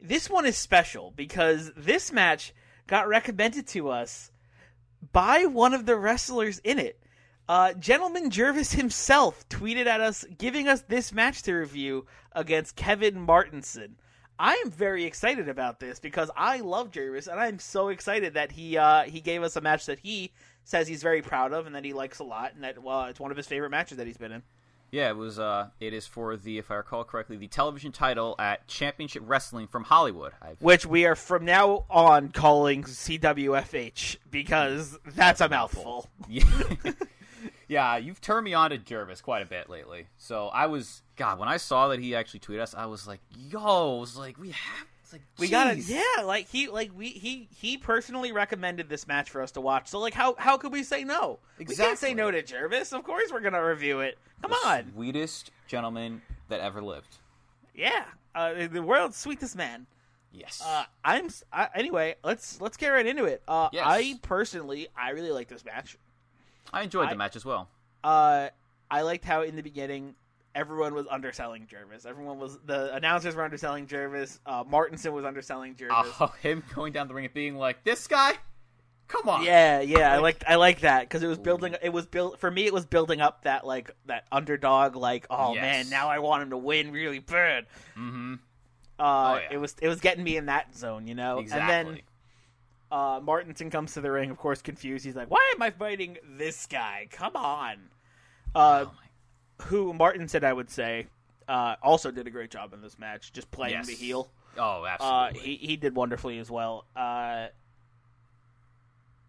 this 0.00 0.30
one 0.30 0.46
is 0.46 0.56
special 0.56 1.12
because 1.14 1.72
this 1.76 2.12
match 2.12 2.54
got 2.86 3.08
recommended 3.08 3.66
to 3.68 3.90
us 3.90 4.30
by 5.12 5.46
one 5.46 5.74
of 5.74 5.86
the 5.86 5.96
wrestlers 5.96 6.58
in 6.60 6.78
it. 6.78 6.98
Uh, 7.48 7.72
Gentleman 7.74 8.30
Jervis 8.30 8.72
himself 8.72 9.48
tweeted 9.48 9.86
at 9.86 10.00
us, 10.00 10.24
giving 10.36 10.66
us 10.66 10.82
this 10.82 11.12
match 11.12 11.42
to 11.44 11.54
review 11.54 12.06
against 12.32 12.74
Kevin 12.74 13.20
Martinson. 13.20 13.96
I 14.38 14.54
am 14.64 14.70
very 14.70 15.04
excited 15.04 15.48
about 15.48 15.78
this 15.78 16.00
because 16.00 16.30
I 16.36 16.58
love 16.58 16.90
Jervis, 16.90 17.26
and 17.28 17.38
I'm 17.38 17.58
so 17.58 17.88
excited 17.88 18.34
that 18.34 18.52
he 18.52 18.76
uh, 18.76 19.04
he 19.04 19.20
gave 19.20 19.42
us 19.42 19.56
a 19.56 19.60
match 19.60 19.86
that 19.86 20.00
he 20.00 20.32
says 20.64 20.88
he's 20.88 21.02
very 21.02 21.22
proud 21.22 21.52
of 21.52 21.66
and 21.66 21.74
that 21.74 21.84
he 21.84 21.92
likes 21.92 22.18
a 22.18 22.24
lot, 22.24 22.54
and 22.54 22.64
that 22.64 22.82
well, 22.82 23.04
it's 23.04 23.20
one 23.20 23.30
of 23.30 23.36
his 23.36 23.46
favorite 23.46 23.70
matches 23.70 23.96
that 23.98 24.06
he's 24.06 24.18
been 24.18 24.32
in. 24.32 24.42
Yeah, 24.90 25.10
it 25.10 25.16
was. 25.16 25.38
Uh, 25.38 25.68
it 25.80 25.92
is 25.92 26.06
for 26.06 26.36
the, 26.36 26.58
if 26.58 26.70
I 26.70 26.76
recall 26.76 27.04
correctly, 27.04 27.36
the 27.36 27.48
television 27.48 27.92
title 27.92 28.34
at 28.38 28.66
Championship 28.68 29.22
Wrestling 29.24 29.66
from 29.66 29.84
Hollywood. 29.84 30.32
I've, 30.40 30.60
Which 30.60 30.86
we 30.86 31.06
are 31.06 31.16
from 31.16 31.44
now 31.44 31.86
on 31.90 32.28
calling 32.28 32.84
CWFH 32.84 34.16
because 34.30 34.98
that's 35.14 35.40
a 35.40 35.48
mouthful. 35.48 36.08
yeah, 36.28 36.44
yeah, 37.68 37.96
you've 37.96 38.20
turned 38.20 38.44
me 38.44 38.54
on 38.54 38.70
to 38.70 38.78
Jervis 38.78 39.20
quite 39.20 39.42
a 39.42 39.46
bit 39.46 39.68
lately. 39.68 40.06
So 40.16 40.48
I 40.48 40.66
was, 40.66 41.02
God, 41.16 41.38
when 41.38 41.48
I 41.48 41.56
saw 41.56 41.88
that 41.88 42.00
he 42.00 42.14
actually 42.14 42.40
tweeted 42.40 42.60
us, 42.60 42.74
I 42.74 42.86
was 42.86 43.06
like, 43.06 43.20
yo, 43.36 43.96
I 43.96 44.00
was 44.00 44.16
like, 44.16 44.38
we 44.38 44.50
have, 44.50 44.86
it's 45.02 45.12
like, 45.12 45.22
We 45.38 45.48
got 45.48 45.76
it. 45.76 45.78
Yeah, 45.88 46.22
like 46.24 46.48
he 46.48 46.68
like 46.68 46.90
we 46.96 47.08
he 47.10 47.48
he 47.56 47.76
personally 47.78 48.32
recommended 48.32 48.88
this 48.88 49.06
match 49.06 49.30
for 49.30 49.40
us 49.42 49.52
to 49.52 49.60
watch. 49.60 49.88
So 49.88 49.98
like 50.00 50.14
how 50.14 50.34
how 50.38 50.56
could 50.56 50.72
we 50.72 50.82
say 50.82 51.04
no? 51.04 51.38
We 51.58 51.64
can't 51.64 51.98
say 51.98 52.12
no 52.14 52.30
to 52.30 52.42
Jervis. 52.42 52.92
Of 52.92 53.04
course 53.04 53.30
we're 53.32 53.40
gonna 53.40 53.64
review 53.64 54.00
it. 54.00 54.18
Come 54.42 54.50
The 54.50 54.68
on. 54.68 54.92
sweetest 54.94 55.50
gentleman 55.68 56.22
that 56.48 56.60
ever 56.60 56.82
lived. 56.82 57.18
Yeah. 57.74 58.04
Uh, 58.34 58.66
the 58.66 58.82
world's 58.82 59.16
sweetest 59.16 59.56
man. 59.56 59.86
Yes. 60.32 60.60
Uh, 60.64 60.84
I'm 61.04 61.28
I 61.52 61.68
anyway. 61.74 62.16
Let's 62.24 62.60
let's 62.60 62.76
get 62.76 62.88
right 62.88 63.06
into 63.06 63.24
it. 63.26 63.42
Uh, 63.46 63.68
Yes. 63.72 63.84
I 63.86 64.18
personally 64.22 64.88
I 64.96 65.10
really 65.10 65.30
like 65.30 65.46
this 65.48 65.64
match. 65.64 65.96
I 66.72 66.82
enjoyed 66.82 67.06
I- 67.08 67.10
the 67.10 67.16
match 67.16 67.36
as 67.36 67.44
well. 67.44 67.68
Uh, 68.04 68.48
I 68.90 69.02
liked 69.02 69.24
how 69.24 69.42
in 69.42 69.56
the 69.56 69.62
beginning 69.62 70.14
everyone 70.54 70.94
was 70.94 71.06
underselling 71.10 71.66
Jervis. 71.66 72.06
Everyone 72.06 72.38
was 72.38 72.58
the 72.66 72.94
announcers 72.94 73.34
were 73.34 73.42
underselling 73.42 73.86
Jervis. 73.86 74.40
Uh, 74.46 74.64
Martinson 74.66 75.12
was 75.12 75.24
underselling 75.24 75.74
Jervis. 75.76 75.96
Oh, 76.20 76.26
him 76.42 76.62
going 76.74 76.92
down 76.92 77.08
the 77.08 77.14
ring 77.14 77.24
and 77.24 77.34
being 77.34 77.56
like, 77.56 77.82
"This 77.82 78.06
guy, 78.06 78.34
come 79.08 79.28
on." 79.28 79.42
Yeah, 79.44 79.80
yeah, 79.80 80.12
I 80.12 80.14
Like- 80.18 80.22
liked 80.22 80.44
I 80.46 80.54
like 80.54 80.80
that 80.80 81.00
because 81.02 81.22
it 81.22 81.26
was 81.26 81.38
building. 81.38 81.74
It 81.82 81.92
was 81.92 82.06
built 82.06 82.38
for 82.38 82.50
me. 82.50 82.64
It 82.66 82.72
was 82.72 82.86
building 82.86 83.20
up 83.20 83.42
that 83.42 83.66
like 83.66 83.90
that 84.06 84.26
underdog. 84.30 84.94
Like, 84.94 85.26
oh 85.30 85.54
Yes. 85.54 85.62
man, 85.62 85.90
now 85.90 86.08
I 86.08 86.20
want 86.20 86.42
him 86.44 86.50
to 86.50 86.56
win 86.58 86.92
really 86.92 87.18
bad. 87.18 87.66
Mm-hmm. 87.96 88.34
Uh, 88.98 89.02
Oh, 89.02 89.34
yeah. 89.42 89.48
It 89.50 89.58
was 89.58 89.74
it 89.82 89.88
was 89.88 90.00
getting 90.00 90.22
me 90.24 90.36
in 90.36 90.46
that 90.46 90.74
zone, 90.76 91.06
you 91.08 91.14
know. 91.16 91.38
Exactly. 91.40 91.74
And 91.74 91.88
then 91.96 92.02
Uh, 92.90 93.20
Martinson 93.22 93.68
comes 93.70 93.94
to 93.94 94.00
the 94.00 94.10
ring, 94.12 94.30
of 94.30 94.36
course, 94.38 94.62
confused. 94.62 95.04
He's 95.04 95.16
like, 95.16 95.30
"Why 95.30 95.52
am 95.54 95.62
I 95.62 95.70
fighting 95.70 96.18
this 96.36 96.66
guy? 96.66 97.08
Come 97.10 97.34
on." 97.36 97.76
Uh, 98.54 98.84
Oh 98.88 98.92
who 99.62 99.94
Martinson, 99.94 100.44
I 100.44 100.52
would 100.52 100.68
say, 100.68 101.06
uh, 101.48 101.76
also 101.82 102.10
did 102.10 102.26
a 102.26 102.30
great 102.30 102.50
job 102.50 102.74
in 102.74 102.82
this 102.82 102.98
match, 102.98 103.32
just 103.32 103.50
playing 103.50 103.72
Yes. 103.72 103.86
the 103.86 103.94
heel. 103.94 104.28
Oh, 104.58 104.82
Uh, 104.82 104.86
absolutely. 104.86 105.40
he 105.40 105.66
he 105.68 105.76
did 105.78 105.94
wonderfully 105.94 106.38
as 106.38 106.50
well. 106.50 106.84
Uh, 106.94 107.46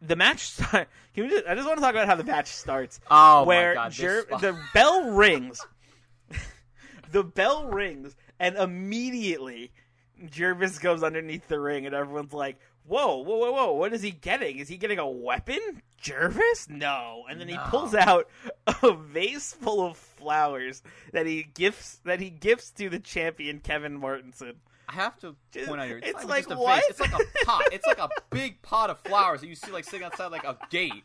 the 0.01 0.15
match. 0.15 0.39
Start, 0.51 0.87
can 1.13 1.23
we 1.23 1.29
just, 1.29 1.47
I 1.47 1.55
just 1.55 1.65
want 1.65 1.77
to 1.79 1.81
talk 1.81 1.93
about 1.95 2.07
how 2.07 2.15
the 2.15 2.23
match 2.25 2.47
starts. 2.47 2.99
oh 3.09 3.43
where 3.45 3.69
my 3.75 3.83
god, 3.83 3.91
Jer- 3.93 4.25
the 4.41 4.59
bell 4.73 5.11
rings. 5.11 5.65
the 7.11 7.23
bell 7.23 7.67
rings, 7.67 8.15
and 8.39 8.55
immediately 8.57 9.71
Jervis 10.29 10.77
goes 10.79 11.03
underneath 11.03 11.47
the 11.47 11.59
ring, 11.59 11.85
and 11.85 11.95
everyone's 11.95 12.33
like, 12.33 12.57
"Whoa, 12.87 13.17
whoa, 13.17 13.37
whoa, 13.37 13.51
whoa! 13.51 13.73
What 13.73 13.93
is 13.93 14.01
he 14.01 14.11
getting? 14.11 14.57
Is 14.59 14.67
he 14.69 14.77
getting 14.77 14.99
a 14.99 15.07
weapon, 15.07 15.81
Jervis? 16.01 16.67
No!" 16.69 17.25
And 17.29 17.39
then 17.39 17.47
he 17.47 17.57
pulls 17.67 17.93
out 17.93 18.27
a 18.81 18.93
vase 18.93 19.53
full 19.53 19.85
of 19.85 19.97
flowers 19.97 20.81
that 21.13 21.25
he 21.25 21.43
gifts 21.43 21.99
that 22.05 22.19
he 22.19 22.29
gifts 22.29 22.71
to 22.71 22.89
the 22.89 22.99
champion 22.99 23.59
Kevin 23.59 23.99
Martinson. 23.99 24.55
I 24.89 24.93
have 24.93 25.17
to 25.19 25.35
Just- 25.51 25.67
point 25.67 25.81
out 25.81 25.87
here. 25.87 25.97
It's, 25.97 26.09
it's 26.21 26.25
like, 26.25 26.49
a 26.49 26.55
what? 26.55 26.75
vase. 26.77 26.83
It's 26.91 26.99
like 27.01 27.13
a 27.13 27.45
pot. 27.45 27.63
It's 27.73 27.85
like 27.85 27.99
a 27.99 28.09
big 28.29 28.61
pot 28.61 28.89
of 28.89 28.99
flowers 28.99 29.41
that 29.41 29.47
you 29.47 29.55
see 29.55 29.71
like 29.71 29.83
sitting 29.83 30.03
outside 30.05 30.27
like 30.31 30.45
a 30.45 30.57
gate. 30.69 31.03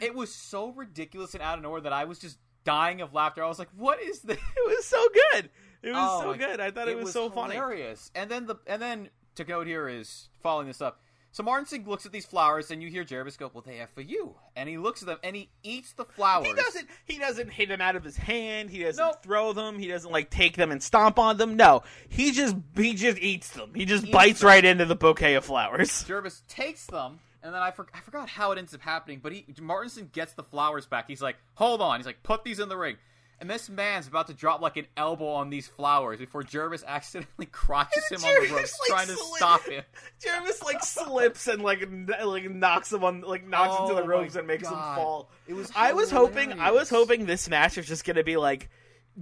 It 0.00 0.14
was 0.14 0.34
so 0.34 0.70
ridiculous 0.70 1.34
and 1.34 1.42
out 1.42 1.58
of 1.58 1.62
nowhere 1.62 1.82
that 1.82 1.92
I 1.92 2.04
was 2.04 2.18
just 2.18 2.38
dying 2.64 3.00
of 3.02 3.12
laughter. 3.14 3.44
I 3.44 3.48
was 3.48 3.58
like, 3.58 3.68
"What 3.76 4.02
is 4.02 4.20
this?" 4.20 4.36
It 4.38 4.66
was 4.76 4.84
so 4.86 5.06
good. 5.32 5.50
It 5.82 5.90
was 5.92 5.98
Oh 6.24 6.32
so 6.32 6.38
good. 6.38 6.58
I 6.60 6.70
thought 6.70 6.88
it, 6.88 6.96
was, 6.98 7.12
so 7.12 7.30
funny. 7.30 7.54
hilarious. 7.54 8.10
And 8.14 8.30
then 8.30 8.46
the 8.46 8.56
and 8.66 8.80
then 8.80 9.08
to 9.36 9.44
note 9.44 9.66
here 9.66 9.88
is 9.88 10.28
following 10.42 10.66
this 10.66 10.80
up. 10.80 11.00
So 11.32 11.42
Martinson 11.42 11.84
looks 11.86 12.06
at 12.06 12.12
these 12.12 12.24
flowers, 12.24 12.70
and 12.70 12.82
you 12.82 12.88
hear 12.88 13.04
Jervis 13.04 13.36
go, 13.36 13.50
"Well, 13.52 13.62
they 13.66 13.78
are 13.80 13.88
for 13.88 14.00
you." 14.00 14.36
And 14.56 14.70
he 14.70 14.78
looks 14.78 15.02
at 15.02 15.06
them, 15.06 15.18
and 15.22 15.36
he 15.36 15.50
eats 15.62 15.92
the 15.92 16.06
flowers. 16.06 16.46
He 16.46 16.54
doesn't. 16.54 16.88
He 17.04 17.18
doesn't 17.18 17.50
hit 17.50 17.68
them 17.68 17.82
out 17.82 17.94
of 17.94 18.02
his 18.04 18.16
hand. 18.16 18.70
He 18.70 18.82
doesn't 18.82 19.04
Nope. 19.04 19.22
throw 19.22 19.52
them. 19.52 19.78
He 19.78 19.86
doesn't 19.86 20.10
like 20.10 20.30
take 20.30 20.56
them 20.56 20.70
and 20.72 20.82
stomp 20.82 21.18
on 21.18 21.36
them. 21.36 21.56
No, 21.56 21.82
he 22.08 22.32
just 22.32 22.56
he 22.74 22.94
just 22.94 23.18
eats 23.18 23.50
them. 23.50 23.72
He 23.74 23.84
just 23.84 24.04
Eats 24.04 24.12
bites 24.12 24.40
them. 24.40 24.48
right 24.48 24.64
into 24.64 24.86
the 24.86 24.94
bouquet 24.96 25.34
of 25.34 25.44
flowers. 25.44 26.04
Jervis 26.08 26.42
takes 26.48 26.86
them, 26.86 27.18
and 27.42 27.52
then 27.54 27.60
I, 27.60 27.70
for- 27.70 27.88
I 27.92 28.00
forgot 28.00 28.30
how 28.30 28.52
it 28.52 28.58
ends 28.58 28.72
up 28.74 28.80
happening, 28.80 29.20
but 29.22 29.32
he 29.32 29.44
Martinson 29.60 30.08
gets 30.14 30.32
the 30.32 30.42
flowers 30.44 30.86
back. 30.86 31.04
He's 31.06 31.20
like, 31.20 31.36
"Hold 31.56 31.82
on." 31.82 31.98
He's 32.00 32.06
like, 32.06 32.22
"Put 32.22 32.44
these 32.44 32.60
in 32.60 32.70
the 32.70 32.78
ring." 32.78 32.96
And 33.38 33.50
this 33.50 33.68
man's 33.68 34.08
about 34.08 34.28
to 34.28 34.34
drop 34.34 34.62
like 34.62 34.78
an 34.78 34.86
elbow 34.96 35.28
on 35.28 35.50
these 35.50 35.66
flowers 35.68 36.18
before 36.18 36.42
Jervis 36.42 36.82
accidentally 36.86 37.46
crotches 37.52 38.04
him 38.10 38.24
on 38.24 38.34
the 38.34 38.54
ropes, 38.54 38.78
like, 38.80 38.88
trying 38.88 39.06
to 39.08 39.12
slid- 39.16 39.36
stop 39.36 39.64
him. 39.66 39.82
Jervis 40.20 40.62
like 40.62 40.82
slips 40.82 41.46
and 41.46 41.60
like 41.62 41.82
n- 41.82 42.08
like 42.24 42.50
knocks 42.50 42.92
him 42.92 43.04
on 43.04 43.20
like 43.20 43.46
knocks 43.46 43.76
Oh 43.78 43.82
into 43.88 43.94
the 44.00 44.06
ropes 44.08 44.36
and 44.36 44.46
makes 44.46 44.66
him 44.66 44.74
fall. 44.74 45.30
It 45.46 45.54
was 45.54 45.70
I 45.76 45.92
was 45.92 46.10
hoping. 46.10 46.58
I 46.58 46.70
was 46.70 46.88
hoping 46.88 47.26
this 47.26 47.48
match 47.48 47.76
was 47.76 47.86
just 47.86 48.04
gonna 48.04 48.24
be 48.24 48.36
like. 48.36 48.70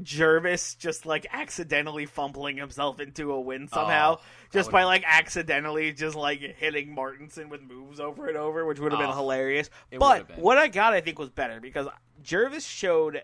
Jervis 0.02 0.74
just 0.74 1.06
like 1.06 1.24
accidentally 1.32 2.06
fumbling 2.06 2.56
himself 2.56 2.98
into 2.98 3.30
a 3.30 3.40
win 3.40 3.68
oh, 3.70 3.74
somehow, 3.76 4.16
Oh, 4.18 4.22
just 4.52 4.72
by 4.72 4.82
like 4.82 5.04
accidentally 5.06 5.92
just 5.92 6.16
like 6.16 6.40
hitting 6.40 6.92
Martinson 6.92 7.48
with 7.48 7.62
moves 7.62 8.00
over 8.00 8.26
and 8.26 8.36
over, 8.36 8.64
which 8.64 8.80
would 8.80 8.90
have 8.90 9.00
been 9.00 9.10
Oh, 9.10 9.14
hilarious. 9.14 9.70
But 9.96 10.26
been. 10.26 10.36
what 10.40 10.58
I 10.58 10.66
got, 10.66 10.94
I 10.94 11.00
think, 11.00 11.20
was 11.20 11.30
better 11.30 11.60
because 11.60 11.86
Jervis 12.24 12.66
showed 12.66 13.22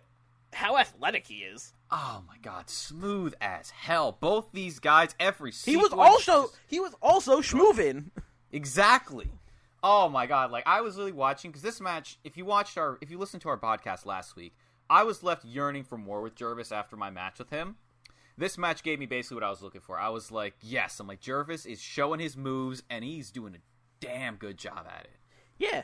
how 0.52 0.76
athletic 0.76 1.26
he 1.26 1.36
is. 1.38 1.72
Oh 1.90 2.22
my 2.26 2.36
god, 2.42 2.70
smooth 2.70 3.34
as 3.40 3.70
hell. 3.70 4.16
Both 4.20 4.50
these 4.52 4.78
guys, 4.78 5.14
every 5.18 5.50
He 5.52 5.76
was 5.76 5.92
also 5.92 6.42
just- 6.42 6.56
he 6.68 6.80
was 6.80 6.94
also 7.02 7.40
schmoovin. 7.40 8.10
exactly. 8.52 9.30
Oh 9.82 10.08
my 10.08 10.26
god, 10.26 10.50
like 10.50 10.66
I 10.66 10.80
was 10.82 10.96
really 10.96 11.12
watching 11.12 11.50
because 11.50 11.62
this 11.62 11.80
match. 11.80 12.18
If 12.24 12.36
you 12.36 12.44
watched 12.44 12.76
our, 12.76 12.98
if 13.00 13.10
you 13.10 13.18
listened 13.18 13.42
to 13.42 13.48
our 13.48 13.58
podcast 13.58 14.04
last 14.06 14.36
week, 14.36 14.54
I 14.90 15.04
was 15.04 15.22
left 15.22 15.44
yearning 15.44 15.84
for 15.84 15.96
more 15.96 16.20
with 16.20 16.34
Jervis 16.34 16.70
after 16.72 16.96
my 16.96 17.10
match 17.10 17.38
with 17.38 17.50
him. 17.50 17.76
This 18.36 18.56
match 18.58 18.82
gave 18.82 18.98
me 18.98 19.06
basically 19.06 19.36
what 19.36 19.44
I 19.44 19.50
was 19.50 19.62
looking 19.62 19.80
for. 19.80 19.98
I 19.98 20.08
was 20.10 20.30
like, 20.30 20.54
yes, 20.62 20.98
I'm 21.00 21.06
like 21.06 21.20
Jervis 21.20 21.66
is 21.66 21.80
showing 21.80 22.20
his 22.20 22.36
moves 22.36 22.82
and 22.90 23.04
he's 23.04 23.30
doing 23.30 23.54
a 23.54 23.58
damn 24.04 24.36
good 24.36 24.56
job 24.58 24.86
at 24.86 25.04
it. 25.04 25.10
Yeah, 25.58 25.82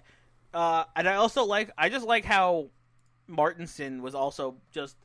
uh, 0.55 0.85
and 0.95 1.09
I 1.09 1.17
also 1.17 1.45
like 1.45 1.71
I 1.79 1.89
just 1.89 2.07
like 2.07 2.25
how 2.25 2.69
Martinson 3.29 4.03
was 4.03 4.15
also 4.15 4.57
just 4.73 4.97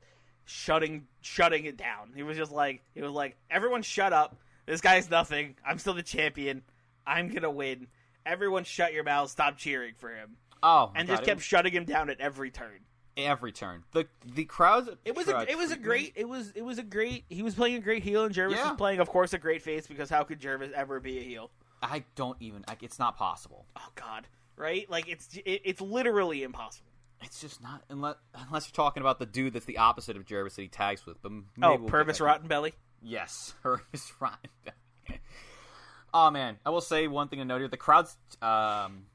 shutting 0.45 1.07
shutting 1.21 1.65
it 1.65 1.77
down. 1.77 2.11
He 2.15 2.23
was 2.23 2.37
just 2.37 2.51
like 2.51 2.81
he 2.93 3.01
was 3.01 3.11
like 3.11 3.37
everyone 3.49 3.81
shut 3.81 4.13
up. 4.13 4.35
This 4.65 4.81
guy's 4.81 5.09
nothing. 5.09 5.55
I'm 5.65 5.77
still 5.79 5.93
the 5.93 6.03
champion. 6.03 6.61
I'm 7.05 7.29
gonna 7.29 7.51
win. 7.51 7.87
Everyone 8.25 8.63
shut 8.63 8.93
your 8.93 9.03
mouth. 9.03 9.29
Stop 9.29 9.57
cheering 9.57 9.93
for 9.97 10.09
him. 10.13 10.37
Oh, 10.63 10.91
And 10.95 11.07
God, 11.07 11.13
just 11.15 11.23
kept 11.25 11.37
was- 11.37 11.43
shutting 11.45 11.73
him 11.73 11.85
down 11.85 12.09
at 12.09 12.19
every 12.19 12.51
turn. 12.51 12.79
every 13.17 13.51
turn. 13.51 13.83
The 13.91 14.07
the 14.35 14.45
crowd. 14.45 14.97
It 15.05 15.15
was 15.15 15.27
a 15.27 15.49
it 15.49 15.57
was 15.57 15.71
a 15.71 15.77
great 15.77 16.13
it 16.15 16.27
was 16.29 16.51
it 16.55 16.61
was 16.61 16.77
a 16.77 16.83
great 16.83 17.25
he 17.29 17.41
was 17.43 17.55
playing 17.55 17.75
a 17.75 17.79
great 17.81 18.03
heel 18.03 18.23
and 18.25 18.33
Jervis 18.33 18.57
Yeah. 18.57 18.69
was 18.69 18.77
playing 18.77 18.99
of 18.99 19.09
course 19.09 19.33
a 19.33 19.37
great 19.39 19.61
face 19.61 19.87
because 19.87 20.09
how 20.09 20.23
could 20.23 20.39
Jervis 20.39 20.71
ever 20.75 20.99
be 20.99 21.19
a 21.19 21.23
heel? 21.23 21.49
I 21.83 22.03
don't 22.13 22.37
even. 22.39 22.63
Like, 22.67 22.83
it's 22.83 22.99
not 22.99 23.17
possible. 23.17 23.65
Oh 23.75 23.89
God, 23.95 24.27
right? 24.55 24.87
Like 24.89 25.07
it's 25.09 25.35
it, 25.43 25.61
it's 25.65 25.81
literally 25.81 26.43
impossible. 26.43 26.90
It's 27.23 27.39
just 27.41 27.61
not 27.61 27.83
unless 27.89 28.15
unless 28.47 28.67
you're 28.67 28.73
talking 28.75 29.01
about 29.01 29.19
the 29.19 29.25
dude 29.25 29.53
that's 29.53 29.65
the 29.65 29.77
opposite 29.77 30.17
of 30.17 30.25
Jervis 30.25 30.55
that 30.55 30.61
he 30.63 30.67
tags 30.67 31.05
with. 31.05 31.21
But 31.21 31.31
Oh, 31.61 31.77
we'll 31.77 31.79
Purvis 31.89 32.19
Rottenbelly. 32.19 32.73
Yes, 33.01 33.53
Purvis 33.63 34.11
Rottenbelly. 34.19 35.19
oh 36.13 36.31
man, 36.31 36.57
I 36.65 36.69
will 36.69 36.81
say 36.81 37.07
one 37.07 37.27
thing 37.27 37.39
to 37.39 37.45
note 37.45 37.59
here: 37.59 37.67
the 37.67 37.77
crowd's 37.77 38.15
um, 38.41 39.05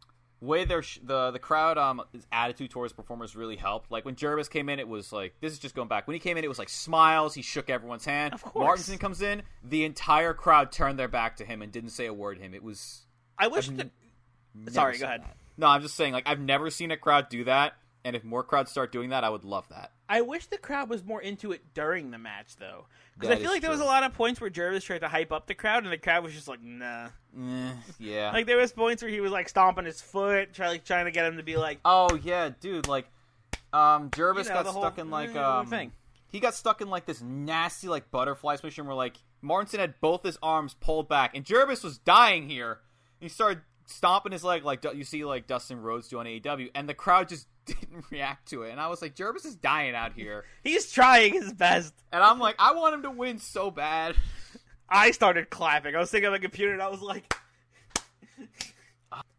way 0.40 0.64
their 0.64 0.82
sh- 0.82 1.00
the 1.02 1.30
the 1.30 1.38
crowd 1.38 1.78
um 1.78 2.02
attitude 2.30 2.70
towards 2.70 2.92
performers 2.92 3.34
really 3.36 3.56
helped. 3.56 3.90
Like 3.90 4.04
when 4.04 4.14
Jervis 4.16 4.48
came 4.48 4.68
in, 4.68 4.78
it 4.78 4.88
was 4.88 5.12
like 5.12 5.34
this 5.40 5.52
is 5.52 5.58
just 5.58 5.74
going 5.74 5.88
back. 5.88 6.06
When 6.06 6.14
he 6.14 6.20
came 6.20 6.36
in, 6.36 6.44
it 6.44 6.48
was 6.48 6.58
like 6.58 6.68
smiles. 6.68 7.34
He 7.34 7.42
shook 7.42 7.70
everyone's 7.70 8.04
hand. 8.04 8.34
Of 8.34 8.42
course. 8.42 8.62
Martinson 8.64 8.98
comes 8.98 9.22
in, 9.22 9.42
the 9.64 9.84
entire 9.84 10.34
crowd 10.34 10.72
turned 10.72 10.98
their 10.98 11.08
back 11.08 11.36
to 11.38 11.44
him 11.44 11.62
and 11.62 11.72
didn't 11.72 11.90
say 11.90 12.06
a 12.06 12.14
word 12.14 12.36
to 12.38 12.42
him. 12.44 12.54
It 12.54 12.62
was 12.62 13.02
I 13.38 13.48
wish 13.48 13.68
I've 13.68 13.76
never 13.76 13.90
Sorry, 14.70 14.98
go 14.98 15.04
ahead. 15.06 15.22
that. 15.22 15.36
No, 15.58 15.66
I'm 15.68 15.82
just 15.82 15.94
saying, 15.96 16.12
like 16.12 16.28
I've 16.28 16.40
never 16.40 16.70
seen 16.70 16.90
a 16.90 16.96
crowd 16.96 17.28
do 17.28 17.44
that, 17.44 17.74
and 18.06 18.14
if 18.14 18.22
more 18.22 18.44
crowds 18.44 18.70
start 18.70 18.92
doing 18.92 19.10
that, 19.10 19.24
I 19.24 19.28
would 19.28 19.44
love 19.44 19.68
that. 19.70 19.90
I 20.08 20.20
wish 20.20 20.46
the 20.46 20.58
crowd 20.58 20.88
was 20.88 21.04
more 21.04 21.20
into 21.20 21.50
it 21.50 21.74
during 21.74 22.12
the 22.12 22.18
match, 22.18 22.54
though, 22.56 22.86
because 23.18 23.36
I 23.36 23.36
feel 23.36 23.50
like 23.50 23.62
there 23.62 23.70
was 23.70 23.80
a 23.80 23.84
lot 23.84 24.04
of 24.04 24.14
points 24.14 24.40
where 24.40 24.48
Jervis 24.48 24.84
tried 24.84 25.00
to 25.00 25.08
hype 25.08 25.32
up 25.32 25.48
the 25.48 25.56
crowd, 25.56 25.82
and 25.82 25.92
the 25.92 25.98
crowd 25.98 26.22
was 26.22 26.32
just 26.32 26.46
like, 26.46 26.62
"Nah." 26.62 27.08
Eh, 27.36 27.72
yeah. 27.98 28.30
Like 28.32 28.46
there 28.46 28.58
was 28.58 28.72
points 28.72 29.02
where 29.02 29.10
he 29.10 29.20
was 29.20 29.32
like 29.32 29.48
stomping 29.48 29.86
his 29.86 30.00
foot, 30.00 30.54
trying 30.54 30.70
like, 30.70 30.84
trying 30.84 31.06
to 31.06 31.10
get 31.10 31.26
him 31.26 31.36
to 31.38 31.42
be 31.42 31.56
like, 31.56 31.80
oh 31.84 32.14
yeah, 32.22 32.50
dude. 32.60 32.86
Like, 32.86 33.08
um, 33.72 34.12
Jervis 34.14 34.46
You 34.46 34.54
know, 34.54 34.62
got 34.62 34.72
stuck 34.72 34.98
in 34.98 35.10
like 35.10 35.34
um, 35.34 35.66
thing. 35.66 35.90
he 36.30 36.38
got 36.38 36.54
stuck 36.54 36.80
in 36.80 36.88
like 36.88 37.06
this 37.06 37.20
nasty 37.20 37.88
like 37.88 38.12
butterfly 38.12 38.54
position 38.54 38.86
where 38.86 38.94
like 38.94 39.16
Martinson 39.42 39.80
had 39.80 40.00
both 40.00 40.22
his 40.22 40.38
arms 40.44 40.74
pulled 40.74 41.08
back, 41.08 41.34
and 41.34 41.44
Jervis 41.44 41.82
was 41.82 41.98
dying 41.98 42.48
here. 42.48 42.78
He 43.18 43.28
started 43.28 43.62
stomping 43.86 44.32
his 44.32 44.44
leg 44.44 44.64
like 44.64 44.84
you 44.94 45.04
see 45.04 45.24
like 45.24 45.46
Dustin 45.46 45.80
Rhodes 45.80 46.08
do 46.08 46.18
on 46.18 46.26
AEW, 46.26 46.70
and 46.74 46.88
the 46.88 46.94
crowd 46.94 47.28
just 47.28 47.46
didn't 47.66 48.04
react 48.10 48.48
to 48.50 48.62
it. 48.62 48.70
And 48.70 48.80
I 48.80 48.88
was 48.88 49.00
like, 49.00 49.14
Jervis 49.14 49.44
is 49.44 49.56
dying 49.56 49.94
out 49.94 50.12
here, 50.12 50.44
he's 50.62 50.92
trying 50.92 51.32
his 51.32 51.52
best. 51.52 51.94
and 52.12 52.22
I'm 52.22 52.38
like, 52.38 52.56
I 52.58 52.74
want 52.74 52.94
him 52.94 53.02
to 53.02 53.10
win 53.10 53.38
so 53.38 53.70
bad. 53.70 54.14
I 54.88 55.10
started 55.10 55.50
clapping. 55.50 55.96
I 55.96 55.98
was 55.98 56.10
sitting 56.10 56.26
on 56.26 56.32
the 56.32 56.38
computer, 56.38 56.72
and 56.72 56.82
I 56.82 56.88
was 56.88 57.00
like. 57.00 57.34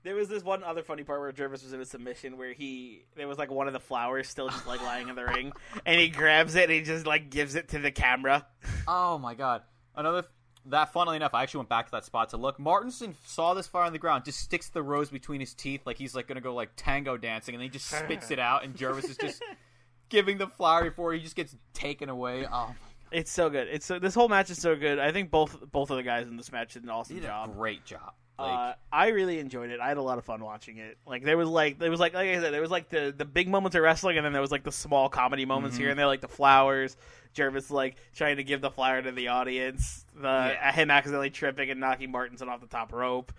There 0.04 0.16
was 0.16 0.30
this 0.30 0.42
one 0.42 0.64
other 0.64 0.84
funny 0.84 1.04
part 1.04 1.20
where 1.20 1.34
Jervis 1.34 1.64
was 1.64 1.74
in 1.74 1.82
a 1.82 1.86
submission 1.86 2.38
where 2.38 2.54
he 2.54 3.04
there 3.18 3.28
was 3.28 3.38
like 3.38 3.52
one 3.52 3.68
of 3.68 3.74
the 3.74 3.80
flowers 3.80 4.30
still 4.30 4.48
just 4.48 4.66
like 4.66 4.82
lying 4.82 5.10
in 5.10 5.16
the 5.16 5.26
ring, 5.26 5.52
and 5.86 6.00
he 6.00 6.08
grabs 6.08 6.56
it 6.56 6.64
and 6.64 6.72
he 6.72 6.82
just 6.82 7.06
like 7.06 7.30
gives 7.30 7.56
it 7.56 7.70
to 7.70 7.80
the 7.80 7.92
camera. 7.92 8.48
Oh 8.88 9.18
my 9.18 9.36
god. 9.36 9.64
Another 9.96 10.24
that 10.70 10.94
funnily 10.94 11.18
enough, 11.18 11.34
I 11.34 11.44
actually 11.44 11.60
went 11.60 11.70
back 11.70 11.86
to 11.86 11.92
that 11.92 12.06
spot 12.06 12.30
to 12.30 12.38
look. 12.38 12.60
Martinson 12.60 13.16
saw 13.26 13.54
this 13.54 13.68
fire 13.68 13.84
on 13.84 13.94
the 13.94 14.00
ground, 14.00 14.26
just 14.26 14.40
sticks 14.40 14.70
the 14.70 14.84
rose 14.84 15.10
between 15.10 15.40
his 15.40 15.54
teeth 15.54 15.82
like 15.86 15.98
he's 15.98 16.16
like 16.16 16.28
gonna 16.28 16.42
go 16.42 16.54
like 16.54 16.72
tango 16.76 17.18
dancing 17.18 17.56
and 17.56 17.62
then 17.62 17.68
he 17.68 17.72
just 17.72 17.88
spits 17.88 18.32
it 18.32 18.40
out 18.40 18.64
and 18.64 18.76
Jervis 18.76 19.06
is 19.06 19.18
just 19.18 19.42
giving 20.10 20.38
the 20.38 20.48
flower 20.48 20.84
before 20.86 21.14
he 21.14 21.20
just 21.20 21.36
gets 21.36 21.56
taken 21.74 22.10
away. 22.10 22.46
Oh 22.52 22.76
It's 23.12 23.32
so 23.32 23.50
good. 23.50 23.68
It's 23.70 23.86
so 23.86 24.00
this 24.00 24.14
whole 24.14 24.28
match 24.28 24.50
is 24.50 24.60
so 24.60 24.76
good. 24.76 25.00
I 25.00 25.12
think 25.12 25.32
both 25.32 25.58
both 25.72 25.90
of 25.90 25.98
the 25.98 26.04
guys 26.04 26.28
in 26.28 26.38
this 26.38 26.52
match 26.52 26.74
did 26.74 26.84
an 26.84 26.90
awesome 26.90 27.16
he 27.16 27.22
did 27.22 27.28
a 27.28 27.32
job. 27.32 27.56
great 27.56 27.86
job. 27.86 28.14
Like 28.40 28.52
Uh, 28.52 28.74
I 28.92 29.08
really 29.08 29.40
enjoyed 29.40 29.72
it. 29.72 29.80
I 29.80 29.88
had 29.88 29.98
a 29.98 30.02
lot 30.02 30.18
of 30.20 30.26
fun 30.26 30.44
watching 30.44 30.78
it. 30.78 30.98
Like 31.08 31.24
there 31.24 31.38
was 31.38 31.50
like 31.50 31.80
there 31.80 31.90
was 31.90 32.00
like 32.00 32.14
like 32.14 32.30
I 32.30 32.40
said 32.40 32.54
there 32.54 32.62
was 32.62 32.70
like 32.72 32.90
the 32.90 33.14
the 33.16 33.26
big 33.26 33.48
moments 33.50 33.76
of 33.76 33.82
wrestling, 33.82 34.18
and 34.18 34.26
then 34.26 34.32
there 34.34 34.42
was 34.42 34.52
like 34.52 34.64
the 34.64 34.72
small 34.72 35.10
comedy 35.10 35.46
moments 35.46 35.76
Mm-hmm. 35.76 35.82
here 35.84 35.90
and 35.92 36.00
there, 36.00 36.08
like 36.08 36.22
the 36.22 36.28
flowers. 36.28 36.96
Jervis 37.34 37.70
like 37.72 37.98
trying 38.16 38.38
to 38.38 38.44
give 38.44 38.62
the 38.62 38.72
flower 38.72 39.02
to 39.02 39.12
the 39.12 39.28
audience. 39.30 40.06
The 40.16 40.28
Yeah. 40.60 40.72
him 40.72 40.90
accidentally 40.92 41.30
tripping 41.30 41.70
and 41.72 41.80
knocking 41.80 42.12
Martinson 42.12 42.48
off 42.50 42.62
the 42.62 42.68
top 42.68 42.94
rope. 42.94 43.32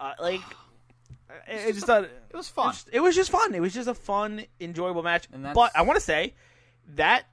Uh, 0.00 0.12
like 0.20 0.40
I, 1.48 1.66
I 1.68 1.72
just 1.72 1.86
thought 1.86 2.04
it 2.04 2.10
was 2.36 2.48
fun. 2.48 2.66
It 2.66 2.68
was, 2.68 2.84
it 2.92 3.00
was 3.00 3.14
just 3.16 3.30
fun. 3.30 3.54
It 3.54 3.60
was 3.60 3.72
just 3.72 3.88
a 3.88 3.94
fun, 3.94 4.44
enjoyable 4.60 5.02
match. 5.02 5.28
But 5.54 5.70
I 5.74 5.82
want 5.82 5.96
to 5.98 6.04
say 6.04 6.34
that 6.96 7.24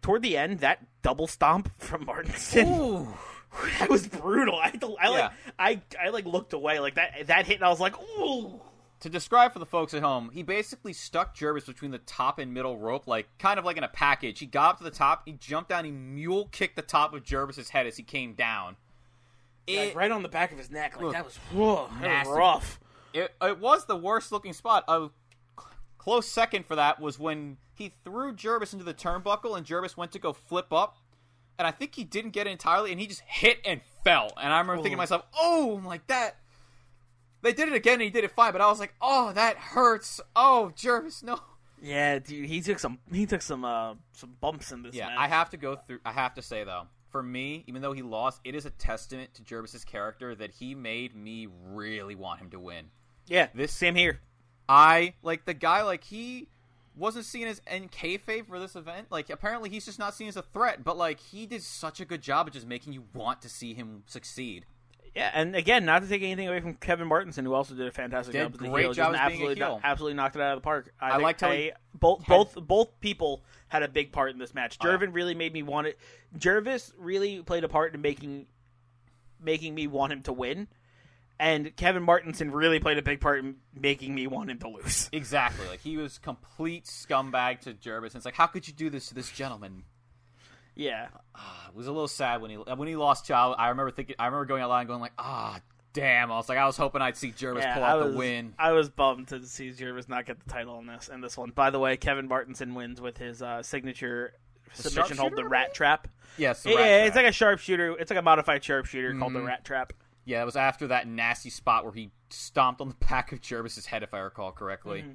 toward 0.00 0.22
the 0.22 0.36
end, 0.36 0.60
that 0.60 0.84
double 1.02 1.26
stomp 1.26 1.70
from 1.78 2.06
Martinson 2.06 2.68
Ooh. 2.68 3.08
that 3.78 3.88
was 3.88 4.06
brutal. 4.06 4.58
I, 4.62 4.70
to, 4.70 4.96
I 5.00 5.08
like. 5.08 5.32
I 5.58 5.80
I 6.02 6.08
like 6.10 6.24
looked 6.26 6.52
away 6.52 6.78
like 6.80 6.94
that 6.96 7.26
that 7.26 7.46
hit 7.46 7.56
and 7.56 7.64
I 7.64 7.68
was 7.68 7.80
like, 7.80 7.94
ooh. 8.18 8.60
To 9.00 9.10
describe 9.10 9.52
for 9.52 9.58
the 9.58 9.66
folks 9.66 9.92
at 9.92 10.02
home, 10.02 10.30
he 10.32 10.42
basically 10.42 10.94
stuck 10.94 11.34
Jervis 11.34 11.64
between 11.64 11.90
the 11.90 11.98
top 11.98 12.38
and 12.38 12.54
middle 12.54 12.78
rope, 12.78 13.06
like 13.06 13.26
kind 13.38 13.58
of 13.58 13.64
like 13.64 13.76
in 13.76 13.84
a 13.84 13.88
package. 13.88 14.38
He 14.38 14.46
got 14.46 14.70
up 14.70 14.78
to 14.78 14.84
the 14.84 14.90
top, 14.90 15.22
he 15.26 15.32
jumped 15.32 15.68
down, 15.68 15.84
he 15.84 15.90
mule 15.90 16.48
kicked 16.50 16.76
the 16.76 16.82
top 16.82 17.12
of 17.12 17.22
Jervis's 17.22 17.68
head 17.68 17.86
as 17.86 17.96
he 17.98 18.02
came 18.02 18.32
down. 18.32 18.76
It, 19.66 19.88
Like, 19.88 19.96
right 19.96 20.10
on 20.10 20.22
the 20.22 20.28
back 20.30 20.50
of 20.50 20.58
his 20.58 20.70
neck. 20.70 20.96
Like 20.96 21.04
Look, 21.04 21.12
that 21.12 21.24
was, 21.26 21.36
whoa, 21.52 21.88
that 22.00 22.26
was 22.26 22.36
rough. 22.36 22.80
it, 23.12 23.34
it 23.42 23.58
was 23.58 23.84
the 23.84 23.96
worst 23.96 24.32
looking 24.32 24.54
spot. 24.54 24.84
A 24.88 25.08
close 25.98 26.26
second 26.26 26.64
for 26.64 26.76
that 26.76 26.98
was 26.98 27.18
when 27.18 27.58
he 27.74 27.92
threw 28.02 28.34
Jervis 28.34 28.72
into 28.72 28.84
the 28.84 28.94
turnbuckle 28.94 29.56
and 29.56 29.66
Jervis 29.66 29.96
went 29.96 30.12
to 30.12 30.18
go 30.18 30.32
flip 30.32 30.72
up. 30.72 30.96
And 31.58 31.66
I 31.66 31.70
think 31.70 31.94
he 31.94 32.04
didn't 32.04 32.30
get 32.32 32.46
it 32.46 32.50
entirely, 32.50 32.90
and 32.92 33.00
he 33.00 33.06
just 33.06 33.22
hit 33.22 33.58
and 33.64 33.80
fell. 34.04 34.32
And 34.40 34.52
I 34.52 34.58
remember 34.58 34.76
thinking 34.82 34.92
to 34.92 34.98
myself, 34.98 35.22
"Oh, 35.38 35.76
I'm 35.78 35.84
like 35.86 36.06
that." 36.08 36.36
They 37.42 37.52
did 37.52 37.68
it 37.68 37.74
again, 37.74 37.94
and 37.94 38.02
he 38.02 38.10
did 38.10 38.24
it 38.24 38.30
fine. 38.32 38.52
But 38.52 38.60
I 38.60 38.66
was 38.68 38.80
like, 38.80 38.94
"Oh, 39.00 39.32
that 39.32 39.56
hurts." 39.56 40.20
Oh, 40.34 40.72
Jervis, 40.74 41.22
no. 41.22 41.38
Yeah, 41.80 42.18
dude, 42.18 42.46
he 42.46 42.60
took 42.62 42.78
some 42.78 42.98
he 43.12 43.26
took 43.26 43.42
some 43.42 43.64
uh 43.64 43.94
some 44.12 44.34
bumps 44.40 44.72
in 44.72 44.82
this 44.82 44.94
Yeah, 44.94 45.08
match. 45.08 45.18
I 45.18 45.28
have 45.28 45.50
to 45.50 45.56
go 45.56 45.76
through. 45.76 46.00
I 46.04 46.12
have 46.12 46.34
to 46.34 46.42
say 46.42 46.64
though, 46.64 46.84
for 47.10 47.22
me, 47.22 47.64
even 47.66 47.82
though 47.82 47.92
he 47.92 48.02
lost, 48.02 48.40
it 48.44 48.54
is 48.54 48.64
a 48.66 48.70
testament 48.70 49.34
to 49.34 49.42
Jervis's 49.42 49.84
character 49.84 50.34
that 50.34 50.52
he 50.52 50.74
made 50.74 51.14
me 51.14 51.48
really 51.64 52.14
want 52.14 52.40
him 52.40 52.50
to 52.50 52.58
win. 52.58 52.86
yeah, 53.26 53.48
this- 53.54 53.72
same 53.72 53.94
here. 53.94 54.20
I 54.68 55.14
like 55.22 55.44
the 55.44 55.54
guy. 55.54 55.82
Like 55.82 56.02
he 56.04 56.48
wasn't 56.96 57.24
seen 57.24 57.46
as 57.46 57.60
in 57.70 57.88
kayfabe 57.88 58.46
for 58.48 58.58
this 58.58 58.74
event. 58.74 59.08
Like 59.10 59.30
apparently 59.30 59.68
he's 59.70 59.84
just 59.84 59.98
not 59.98 60.14
seen 60.14 60.28
as 60.28 60.36
a 60.36 60.42
threat. 60.42 60.82
But 60.82 60.96
like 60.96 61.20
he 61.20 61.46
did 61.46 61.62
such 61.62 62.00
a 62.00 62.04
good 62.04 62.22
job 62.22 62.46
of 62.48 62.52
just 62.54 62.66
making 62.66 62.92
you 62.92 63.04
want 63.14 63.42
to 63.42 63.48
see 63.48 63.74
him 63.74 64.02
succeed. 64.06 64.66
Yeah, 65.14 65.30
and 65.32 65.56
again, 65.56 65.86
not 65.86 66.02
to 66.02 66.08
take 66.08 66.22
anything 66.22 66.46
away 66.46 66.60
from 66.60 66.74
Kevin 66.74 67.06
Martinson, 67.08 67.46
who 67.46 67.54
also 67.54 67.74
did 67.74 67.86
a 67.86 67.90
fantastic 67.90 68.32
Did 68.34 68.42
job 68.42 68.52
as 68.52 68.58
the 68.60 68.68
great 68.68 68.82
heel, 68.82 68.92
job 68.92 69.12
just 69.14 69.22
as 69.22 69.28
being 69.28 69.40
a 69.40 69.44
absolutely, 69.44 69.64
heel. 69.64 69.80
absolutely 69.82 70.14
knocked 70.14 70.36
it 70.36 70.42
out 70.42 70.52
of 70.52 70.58
the 70.58 70.64
park. 70.64 70.92
I, 71.00 71.10
I 71.12 71.16
liked 71.16 71.40
how 71.40 71.48
I- 71.48 71.72
both 71.94 72.22
had- 72.24 72.34
both 72.34 72.54
both 72.66 73.00
people 73.00 73.42
had 73.68 73.82
a 73.82 73.88
big 73.88 74.12
part 74.12 74.30
in 74.32 74.38
this 74.38 74.52
match. 74.52 74.76
Oh. 74.78 74.84
Jervin 74.84 75.14
really 75.14 75.34
made 75.34 75.54
me 75.54 75.62
want 75.62 75.86
it. 75.86 75.98
Jervis 76.36 76.92
really 76.98 77.40
played 77.42 77.64
a 77.64 77.68
part 77.68 77.94
in 77.94 78.02
making 78.02 78.46
making 79.40 79.74
me 79.74 79.86
want 79.86 80.12
him 80.12 80.22
to 80.22 80.32
win, 80.34 80.68
and 81.38 81.74
Kevin 81.76 82.02
Martinson 82.02 82.50
really 82.50 82.78
played 82.78 82.98
a 82.98 83.02
big 83.02 83.20
part 83.20 83.40
in 83.40 83.56
making 83.78 84.14
me 84.14 84.26
want 84.26 84.50
him 84.50 84.58
to 84.60 84.68
lose. 84.68 85.10
Exactly. 85.16 85.66
Like 85.66 85.80
he 85.80 85.96
was 85.96 86.18
complete 86.18 86.84
scumbag 86.84 87.60
to 87.60 87.72
Jervis. 87.72 88.12
And 88.12 88.18
it's 88.18 88.24
like, 88.26 88.34
how 88.34 88.46
could 88.46 88.68
you 88.68 88.74
do 88.74 88.90
this 88.90 89.08
to 89.08 89.14
this 89.14 89.30
gentleman? 89.30 89.84
Yeah, 90.74 91.06
It 91.68 91.74
was 91.74 91.86
a 91.86 91.92
little 91.92 92.08
sad 92.08 92.42
when 92.42 92.50
he 92.50 92.56
when 92.56 92.86
he 92.86 92.96
lost 92.96 93.26
Child. 93.26 93.56
I 93.58 93.70
remember 93.70 93.90
thinking. 93.90 94.16
I 94.18 94.26
remember 94.26 94.44
going 94.44 94.62
out 94.62 94.68
loud 94.68 94.80
and 94.80 94.88
going 94.88 95.00
like, 95.00 95.14
ah, 95.18 95.60
damn. 95.94 96.30
I 96.30 96.36
was 96.36 96.50
like, 96.50 96.58
I 96.58 96.66
was 96.66 96.76
hoping 96.76 97.00
I'd 97.00 97.16
see 97.16 97.30
Jervis 97.30 97.64
yeah. 97.64 97.74
pull 97.74 97.82
out 97.82 98.04
was 98.04 98.12
the 98.12 98.18
win. 98.18 98.54
I 98.58 98.72
was 98.72 98.90
bummed 98.90 99.28
to 99.28 99.44
see 99.46 99.72
Jervis 99.72 100.08
not 100.08 100.26
get 100.26 100.38
the 100.38 100.50
title 100.50 100.78
in 100.78 100.86
this 100.86 101.08
in 101.08 101.22
this 101.22 101.36
one. 101.36 101.50
By 101.50 101.70
the 101.70 101.78
way, 101.78 101.96
Kevin 101.96 102.28
Martinson 102.28 102.74
wins 102.74 103.00
with 103.00 103.16
his 103.16 103.40
uh, 103.40 103.62
signature 103.62 104.34
submission 104.74 105.16
hold, 105.16 105.34
the 105.34 105.46
Rat 105.46 105.74
Trap. 105.74 106.08
Yes, 106.36 106.64
Yeah, 106.66 106.72
it's 106.72 106.76
trap. 106.76 106.88
Mm-hmm. 106.88 107.16
like 107.16 107.26
a 107.26 107.32
sharpshooter. 107.32 107.96
It's 107.98 108.10
like 108.10 108.20
a 108.20 108.22
modified 108.22 108.62
sharpshooter 108.62 109.18
called 109.18 109.32
the 109.32 109.42
Rat 109.42 109.64
Trap. 109.64 109.94
Yeah, 110.26 110.42
it 110.42 110.44
was 110.44 110.56
after 110.56 110.88
that 110.88 111.08
nasty 111.08 111.50
spot 111.50 111.84
where 111.84 111.94
he 111.94 112.10
stomped 112.28 112.82
on 112.82 112.88
the 112.90 112.94
back 113.08 113.32
of 113.32 113.40
Jervis's 113.40 113.86
head, 113.86 114.02
if 114.02 114.12
I 114.12 114.18
recall 114.18 114.52
correctly. 114.52 115.00
Mm-hmm. 115.00 115.12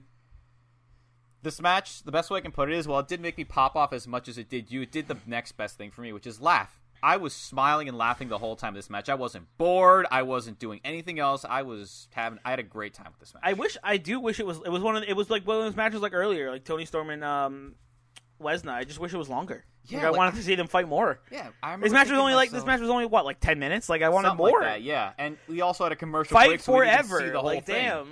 This 1.44 1.62
match, 1.62 2.04
the 2.04 2.12
best 2.12 2.30
way 2.30 2.38
I 2.38 2.42
can 2.42 2.52
put 2.52 2.72
it 2.72 2.78
is, 2.78 2.88
well, 2.88 3.00
it 3.00 3.08
didn't 3.08 3.24
make 3.24 3.38
me 3.38 3.44
pop 3.44 3.76
off 3.76 3.94
as 3.94 4.08
much 4.08 4.28
as 4.28 4.38
it 4.38 4.48
did 4.50 4.72
you, 4.72 4.82
it 4.82 4.92
did 4.92 5.08
the 5.08 5.18
next 5.26 5.54
best 5.54 5.78
thing 5.78 5.92
for 5.92 6.02
me, 6.02 6.14
which 6.14 6.28
is 6.28 6.40
laugh. 6.40 6.80
I 7.04 7.18
was 7.18 7.34
smiling 7.34 7.90
and 7.90 7.98
laughing 7.98 8.30
the 8.30 8.38
whole 8.38 8.56
time 8.56 8.70
of 8.70 8.76
this 8.76 8.90
match. 8.90 9.10
I 9.10 9.16
wasn't 9.16 9.48
bored. 9.58 10.06
I 10.12 10.22
wasn't 10.22 10.60
doing 10.60 10.82
anything 10.86 11.20
else. 11.20 11.44
I 11.48 11.64
was 11.64 12.08
having. 12.12 12.40
I 12.46 12.52
had 12.52 12.60
a 12.60 12.64
great 12.64 12.94
time 12.94 13.08
with 13.08 13.20
this 13.20 13.34
match. 13.34 13.42
I 13.44 13.54
wish 13.54 13.76
I 13.84 13.98
do 13.98 14.20
wish 14.20 14.40
it 14.40 14.46
was 14.46 14.60
it 14.64 14.70
was 14.70 14.84
one 14.84 14.96
of 14.96 15.02
the, 15.02 15.10
it 15.10 15.16
was 15.16 15.30
like 15.30 15.48
one 15.48 15.58
of 15.58 15.64
those 15.64 15.76
matches 15.76 16.02
like 16.02 16.14
earlier 16.14 16.52
like 16.52 16.64
Toni 16.64 16.86
Storm 16.86 17.10
and 17.10 17.24
um 17.24 17.76
Lesnar. 18.40 18.74
I 18.74 18.84
just 18.84 19.00
wish 19.00 19.14
it 19.14 19.18
was 19.18 19.30
longer. 19.30 19.66
Yeah, 19.88 19.98
Like, 19.98 20.06
I 20.06 20.10
like- 20.10 20.18
wanted 20.18 20.36
to 20.36 20.44
see 20.44 20.56
them 20.56 20.68
fight 20.68 20.88
more. 20.88 21.20
yeah, 21.32 21.50
I 21.64 21.68
remember 21.70 21.86
This 21.88 21.94
match 21.94 22.10
was 22.10 22.20
only 22.20 22.34
like 22.36 22.52
this 22.52 22.66
match 22.66 22.80
was 22.80 22.90
only 22.90 23.06
what 23.08 23.26
like 23.26 23.40
ten 23.40 23.60
minutes. 23.60 23.90
Like 23.90 24.02
I 24.04 24.10
wanted 24.10 24.30
something 24.30 24.46
more. 24.46 24.60
Like 24.62 24.70
that, 24.70 24.82
yeah, 24.84 25.14
and 25.18 25.38
we 25.48 25.62
also 25.62 25.84
had 25.84 25.92
a 25.92 25.96
commercial 25.96 26.34
Fight 26.36 26.48
break, 26.50 26.60
so 26.62 26.72
forever. 26.74 27.20
see 27.20 27.30
the 27.30 27.40
whole 27.40 27.46
like 27.46 27.66
thing. 27.66 27.86
damn. 27.86 28.08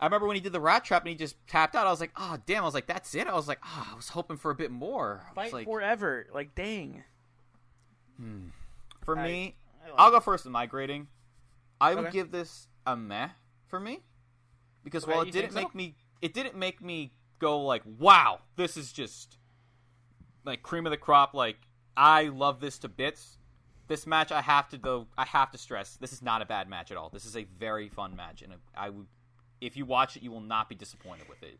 I 0.00 0.04
remember 0.06 0.28
when 0.28 0.36
he 0.36 0.40
did 0.40 0.52
the 0.52 0.60
rat 0.60 0.84
trap 0.84 1.02
and 1.02 1.08
he 1.08 1.16
just 1.16 1.34
tapped 1.48 1.74
out. 1.74 1.86
I 1.86 1.90
was 1.90 1.98
like, 2.00 2.12
oh 2.16 2.36
damn! 2.46 2.62
I 2.62 2.66
was 2.66 2.72
like, 2.74 2.86
that's 2.86 3.14
it. 3.16 3.26
I 3.26 3.34
was 3.34 3.48
like, 3.48 3.58
oh, 3.64 3.88
I 3.92 3.96
was 3.96 4.08
hoping 4.10 4.36
for 4.36 4.52
a 4.52 4.54
bit 4.54 4.70
more. 4.70 5.24
Fight 5.34 5.52
like, 5.52 5.64
forever. 5.66 6.26
Like 6.32 6.54
dang. 6.54 7.02
Hmm. 8.20 8.48
For 9.04 9.18
I- 9.18 9.24
me, 9.26 9.56
I 9.84 9.88
like 9.90 9.94
I'll 9.98 10.10
go 10.10 10.20
first 10.20 10.46
in 10.46 10.52
my 10.52 10.66
grading. 10.66 11.08
I 11.80 11.94
would 11.94 12.10
give 12.12 12.30
this 12.30 12.68
a 12.86 12.96
meh 12.96 13.28
for 13.68 13.78
me 13.80 14.00
because 14.84 15.04
Okay, 15.04 15.12
while 15.12 15.22
it 15.22 15.32
didn't 15.32 15.54
make 15.54 15.72
so? 15.72 15.76
me, 15.76 15.94
it 16.22 16.34
didn't 16.34 16.56
make 16.56 16.82
me 16.82 17.12
go 17.38 17.60
like, 17.60 17.82
wow, 17.98 18.40
this 18.56 18.76
is 18.76 18.92
just 18.92 19.36
like 20.48 20.62
cream 20.62 20.86
of 20.86 20.90
the 20.90 20.96
crop. 20.96 21.34
Like 21.34 21.58
I 21.96 22.24
love 22.24 22.60
this 22.60 22.78
to 22.80 22.88
bits. 22.88 23.38
This 23.86 24.06
match, 24.06 24.32
I 24.32 24.42
have 24.42 24.68
to 24.70 24.78
though, 24.78 25.06
I 25.16 25.24
have 25.24 25.50
to 25.52 25.58
stress, 25.58 25.96
this 25.96 26.12
is 26.12 26.20
not 26.20 26.42
a 26.42 26.44
bad 26.44 26.68
match 26.68 26.90
at 26.90 26.96
all. 26.98 27.08
This 27.08 27.24
is 27.24 27.36
a 27.36 27.44
very 27.44 27.88
fun 27.88 28.14
match, 28.14 28.42
and 28.42 28.52
I 28.76 28.90
would, 28.90 29.06
if 29.62 29.78
you 29.78 29.86
watch 29.86 30.14
it, 30.16 30.22
you 30.22 30.30
will 30.30 30.42
not 30.42 30.68
be 30.68 30.74
disappointed 30.74 31.26
with 31.28 31.42
it. 31.42 31.58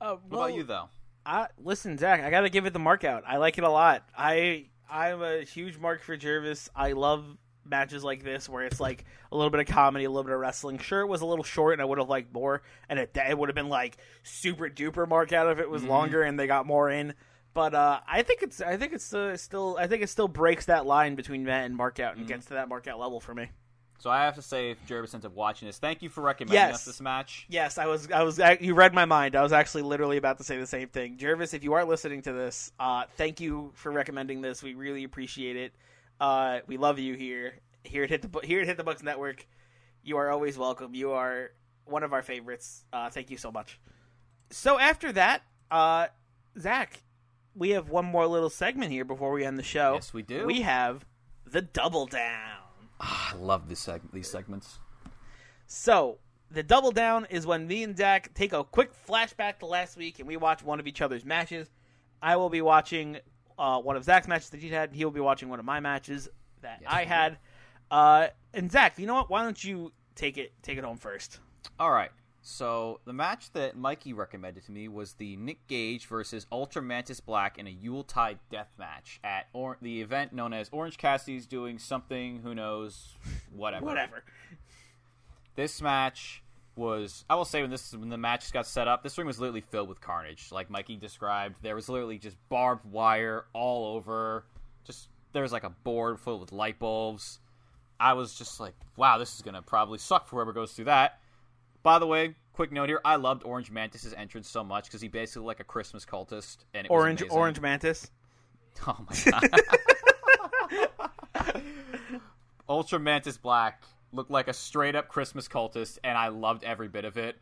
Uh, 0.00 0.16
What 0.28 0.38
about 0.38 0.54
you 0.54 0.62
though? 0.64 0.90
I, 1.24 1.48
listen, 1.58 1.96
Zach, 1.96 2.20
I 2.20 2.30
gotta 2.30 2.50
give 2.50 2.66
it 2.66 2.74
the 2.74 2.78
mark 2.78 3.02
out. 3.02 3.24
I 3.26 3.38
like 3.38 3.56
it 3.56 3.64
a 3.64 3.70
lot. 3.70 4.06
I 4.16 4.66
I'm 4.90 5.22
a 5.22 5.42
huge 5.42 5.78
mark 5.78 6.02
for 6.02 6.16
Jervis. 6.16 6.68
I 6.76 6.92
love 6.92 7.24
matches 7.64 8.02
like 8.02 8.22
this 8.22 8.48
where 8.48 8.64
it's 8.64 8.80
like 8.80 9.04
a 9.30 9.36
little 9.36 9.50
bit 9.50 9.60
of 9.60 9.66
comedy, 9.66 10.04
a 10.04 10.10
little 10.10 10.24
bit 10.24 10.32
of 10.32 10.40
wrestling. 10.40 10.78
Sure, 10.78 11.00
it 11.00 11.06
was 11.06 11.20
a 11.20 11.26
little 11.26 11.44
short, 11.44 11.74
and 11.74 11.82
I 11.82 11.84
would 11.84 11.98
have 11.98 12.08
liked 12.08 12.32
more, 12.32 12.62
and 12.88 12.98
it, 12.98 13.16
it 13.16 13.36
would 13.38 13.48
have 13.48 13.56
been 13.56 13.68
like 13.68 13.96
super 14.22 14.68
duper 14.68 15.08
mark 15.08 15.32
out 15.32 15.50
if 15.50 15.58
it 15.58 15.68
was 15.68 15.82
longer 15.82 16.22
and 16.22 16.38
they 16.38 16.46
got 16.46 16.66
more 16.66 16.90
in. 16.90 17.14
But 17.58 17.74
uh, 17.74 17.98
I 18.06 18.22
think 18.22 18.44
it's 18.44 18.60
I 18.60 18.76
think 18.76 18.92
it's 18.92 19.12
uh, 19.12 19.36
still 19.36 19.76
I 19.80 19.88
think 19.88 20.04
it 20.04 20.08
still 20.08 20.28
breaks 20.28 20.66
that 20.66 20.86
line 20.86 21.16
between 21.16 21.42
that 21.46 21.64
and 21.64 21.74
mark 21.74 21.98
out 21.98 22.16
and 22.16 22.24
gets 22.24 22.46
to 22.46 22.54
that 22.54 22.68
mark 22.68 22.86
out 22.86 23.00
level 23.00 23.18
for 23.18 23.34
me. 23.34 23.48
So 23.98 24.10
I 24.10 24.18
have 24.22 24.36
to 24.36 24.42
say, 24.42 24.70
if 24.70 24.86
Jervis 24.86 25.12
ends 25.12 25.26
up 25.26 25.34
watching 25.34 25.66
this, 25.66 25.76
thank 25.78 26.00
you 26.00 26.08
for 26.08 26.20
recommending 26.20 26.54
Yes. 26.54 26.74
us 26.76 26.84
this 26.84 27.00
match. 27.00 27.46
Yes, 27.48 27.76
I 27.76 27.86
was. 27.86 28.08
I 28.12 28.22
was. 28.22 28.40
You 28.60 28.74
read 28.76 28.94
my 28.94 29.06
mind. 29.06 29.34
I 29.34 29.42
was 29.42 29.52
actually 29.52 29.82
literally 29.82 30.18
about 30.18 30.38
to 30.38 30.44
say 30.44 30.56
the 30.56 30.68
same 30.68 30.86
thing. 30.86 31.16
Jervis, 31.16 31.52
if 31.52 31.64
you 31.64 31.72
are 31.72 31.84
listening 31.84 32.22
to 32.22 32.32
this, 32.32 32.70
uh, 32.78 33.06
thank 33.16 33.40
you 33.40 33.72
for 33.74 33.90
recommending 33.90 34.40
this. 34.40 34.62
We 34.62 34.74
really 34.74 35.02
appreciate 35.02 35.56
it. 35.56 35.74
Uh, 36.20 36.60
we 36.68 36.76
love 36.76 37.00
you 37.00 37.14
here. 37.14 37.54
Here 37.82 38.04
at 38.04 38.10
Hit 38.10 38.22
the 38.22 38.40
here 38.46 38.60
at 38.60 38.68
Hit 38.68 38.76
the 38.76 38.84
Books 38.84 39.02
Network. 39.02 39.44
You 40.04 40.18
are 40.18 40.30
always 40.30 40.56
welcome. 40.56 40.94
You 40.94 41.10
are 41.10 41.50
one 41.86 42.04
of 42.04 42.12
our 42.12 42.22
favorites. 42.22 42.84
Uh, 42.92 43.10
thank 43.10 43.32
you 43.32 43.36
so 43.36 43.50
much. 43.50 43.80
So 44.50 44.78
after 44.78 45.10
that, 45.10 45.42
uh, 45.72 46.06
Zach, 46.56 47.02
we 47.58 47.70
have 47.70 47.88
one 47.88 48.04
more 48.04 48.26
little 48.26 48.50
segment 48.50 48.92
here 48.92 49.04
before 49.04 49.32
we 49.32 49.44
end 49.44 49.58
the 49.58 49.62
show. 49.62 49.94
Yes, 49.94 50.14
we 50.14 50.22
do. 50.22 50.46
We 50.46 50.62
have 50.62 51.04
the 51.44 51.62
double 51.62 52.06
down. 52.06 52.58
I 53.00 53.34
love 53.38 53.68
this 53.68 53.84
seg- 53.86 54.12
these 54.12 54.30
segments. 54.30 54.78
So 55.66 56.18
the 56.50 56.62
double 56.62 56.92
down 56.92 57.26
is 57.30 57.46
when 57.46 57.66
me 57.66 57.82
and 57.82 57.96
Zach 57.96 58.32
take 58.34 58.52
a 58.52 58.64
quick 58.64 58.90
flashback 59.06 59.58
to 59.58 59.66
last 59.66 59.96
week 59.96 60.18
and 60.18 60.28
we 60.28 60.36
watch 60.36 60.62
one 60.62 60.80
of 60.80 60.86
each 60.86 61.02
other's 61.02 61.24
matches. 61.24 61.68
I 62.22 62.36
will 62.36 62.48
be 62.50 62.62
watching 62.62 63.18
uh, 63.58 63.80
one 63.80 63.96
of 63.96 64.04
Zach's 64.04 64.26
matches 64.28 64.50
that 64.50 64.60
he 64.60 64.68
had. 64.68 64.92
He 64.92 65.04
will 65.04 65.12
be 65.12 65.20
watching 65.20 65.48
one 65.48 65.58
of 65.58 65.64
my 65.64 65.80
matches 65.80 66.28
that 66.62 66.78
Yes, 66.82 66.90
I 66.92 67.04
had. 67.04 67.38
Uh, 67.90 68.28
and 68.54 68.70
Zach, 68.70 68.98
you 68.98 69.06
know 69.06 69.14
what? 69.14 69.30
Why 69.30 69.42
don't 69.42 69.62
you 69.62 69.92
take 70.14 70.38
it 70.38 70.52
take 70.62 70.78
it 70.78 70.84
home 70.84 70.96
first? 70.96 71.38
All 71.78 71.90
right. 71.90 72.10
So 72.40 73.00
the 73.04 73.12
match 73.12 73.52
that 73.52 73.76
Mikey 73.76 74.12
recommended 74.12 74.64
to 74.66 74.72
me 74.72 74.88
was 74.88 75.14
the 75.14 75.36
Nick 75.36 75.66
Gage 75.66 76.06
versus 76.06 76.46
Ultra 76.50 76.80
Mantis 76.80 77.20
Black 77.20 77.58
in 77.58 77.66
a 77.66 77.70
Yuletide 77.70 78.38
death 78.50 78.70
match 78.78 79.20
at 79.22 79.48
or- 79.52 79.76
the 79.82 80.00
event 80.00 80.32
known 80.32 80.52
as 80.52 80.68
Orange 80.72 80.96
Cassidy's 80.98 81.46
doing 81.46 81.78
something. 81.78 82.40
Who 82.42 82.54
knows? 82.54 83.16
Whatever. 83.54 83.84
Whatever. 83.84 84.24
This 85.56 85.82
match 85.82 86.42
was. 86.76 87.24
I 87.28 87.34
will 87.34 87.44
say 87.44 87.60
when 87.60 87.70
this 87.70 87.92
when 87.92 88.08
the 88.08 88.16
match 88.16 88.52
got 88.52 88.66
set 88.66 88.88
up, 88.88 89.02
this 89.02 89.18
ring 89.18 89.26
was 89.26 89.40
literally 89.40 89.60
filled 89.60 89.88
with 89.88 90.00
carnage. 90.00 90.50
Like 90.52 90.70
Mikey 90.70 90.96
described, 90.96 91.56
there 91.62 91.74
was 91.74 91.88
literally 91.88 92.18
just 92.18 92.36
barbed 92.48 92.90
wire 92.90 93.44
all 93.52 93.96
over. 93.96 94.44
Just 94.84 95.08
there 95.32 95.42
was 95.42 95.52
like 95.52 95.64
a 95.64 95.70
board 95.70 96.20
filled 96.20 96.40
with 96.40 96.52
light 96.52 96.78
bulbs. 96.78 97.40
I 98.00 98.12
was 98.12 98.38
just 98.38 98.60
like, 98.60 98.74
wow, 98.96 99.18
this 99.18 99.34
is 99.34 99.42
gonna 99.42 99.60
probably 99.62 99.98
suck 99.98 100.28
for 100.28 100.36
whoever 100.36 100.52
goes 100.52 100.72
through 100.72 100.84
that. 100.86 101.20
By 101.82 101.98
the 101.98 102.06
way, 102.06 102.34
quick 102.52 102.72
note 102.72 102.88
here: 102.88 103.00
I 103.04 103.16
loved 103.16 103.44
Orange 103.44 103.70
Mantis's 103.70 104.14
entrance 104.14 104.48
so 104.48 104.64
much 104.64 104.84
because 104.84 105.00
he 105.00 105.08
basically 105.08 105.46
like 105.46 105.60
a 105.60 105.64
Christmas 105.64 106.04
cultist, 106.04 106.58
and 106.74 106.86
it 106.86 106.90
Orange. 106.90 107.22
Orange 107.30 107.60
Mantis. 107.60 108.10
Oh 108.86 108.96
my 109.10 109.32
god. 111.34 111.62
Ultra 112.68 113.00
Mantis 113.00 113.36
Black 113.36 113.82
looked 114.12 114.30
like 114.30 114.46
a 114.46 114.52
straight 114.52 114.94
up 114.94 115.08
Christmas 115.08 115.48
cultist, 115.48 115.98
and 116.04 116.16
I 116.16 116.28
loved 116.28 116.62
every 116.62 116.86
bit 116.86 117.04
of 117.04 117.16
it. 117.16 117.38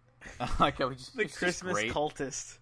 like 0.60 0.80
it 0.80 0.86
was 0.86 0.96
just, 0.96 1.16
The 1.16 1.26
Christmas 1.26 1.82
cultist. 1.82 2.58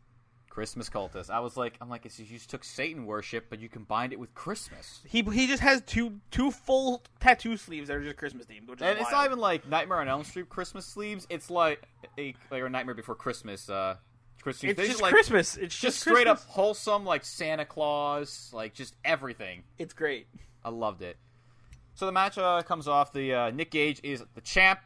Christmas 0.59 0.91
cultist. 0.91 1.31
I 1.31 1.39
was 1.39 1.57
like, 1.57 1.77
I'm 1.81 1.89
like, 1.89 2.05
it's, 2.05 2.19
you 2.19 2.27
just 2.27 2.51
took 2.51 2.65
Satan 2.65 3.07
worship, 3.07 3.47
but 3.49 3.61
you 3.61 3.69
combined 3.69 4.13
it 4.13 4.19
with 4.19 4.35
Christmas. 4.35 5.01
He 5.07 5.23
he 5.23 5.47
just 5.47 5.63
has 5.63 5.83
two 5.83 6.21
two 6.33 6.51
full 6.51 7.05
tattoo 7.21 7.57
sleeves 7.57 7.87
that 7.87 7.97
are 7.97 8.03
just 8.03 8.17
Christmas 8.17 8.45
themed, 8.47 8.69
And 8.81 8.99
it's 8.99 9.13
not 9.13 9.25
even 9.25 9.39
like 9.39 9.69
Nightmare 9.69 9.99
on 9.99 10.09
Elm 10.09 10.25
Street 10.25 10.49
Christmas 10.49 10.85
sleeves. 10.85 11.29
It's 11.31 11.49
like 11.49 11.87
a 12.19 12.35
like 12.51 12.65
a 12.65 12.69
Nightmare 12.69 12.97
Before 12.97 13.15
Christmas. 13.15 13.71
Uh, 13.71 13.99
Christmas. 14.43 14.73
It's 14.73 14.89
just 14.89 15.01
like, 15.01 15.13
Christmas. 15.13 15.57
It's 15.57 15.75
Just 15.75 15.81
just 15.81 16.01
straight 16.01 16.27
Christmas. 16.27 16.43
up 16.43 16.49
wholesome, 16.49 17.05
like 17.05 17.25
Santa 17.25 17.65
Claus, 17.65 18.51
like 18.53 18.75
just 18.75 18.97
everything. 19.05 19.63
It's 19.79 19.95
great. 19.95 20.27
I 20.65 20.71
loved 20.71 21.03
it. 21.03 21.19
So 21.95 22.05
the 22.07 22.13
match 22.13 22.37
uh, 22.37 22.63
comes 22.63 22.89
off. 22.89 23.13
The 23.13 23.33
uh, 23.33 23.51
Nick 23.51 23.71
Gage 23.71 24.01
is 24.03 24.25
the 24.35 24.41
champ, 24.41 24.81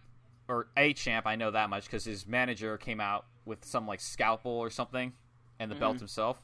or 0.48 0.68
a 0.76 0.92
champ. 0.92 1.26
I 1.26 1.36
know 1.36 1.50
that 1.50 1.70
much 1.70 1.84
because 1.84 2.04
his 2.04 2.26
manager 2.26 2.76
came 2.76 3.00
out 3.00 3.24
with 3.46 3.64
some 3.64 3.86
like 3.86 4.00
scalpel 4.00 4.52
or 4.52 4.68
something, 4.68 5.12
and 5.62 5.70
the 5.70 5.76
belt 5.76 5.94
mm-hmm. 5.94 6.00
himself. 6.00 6.42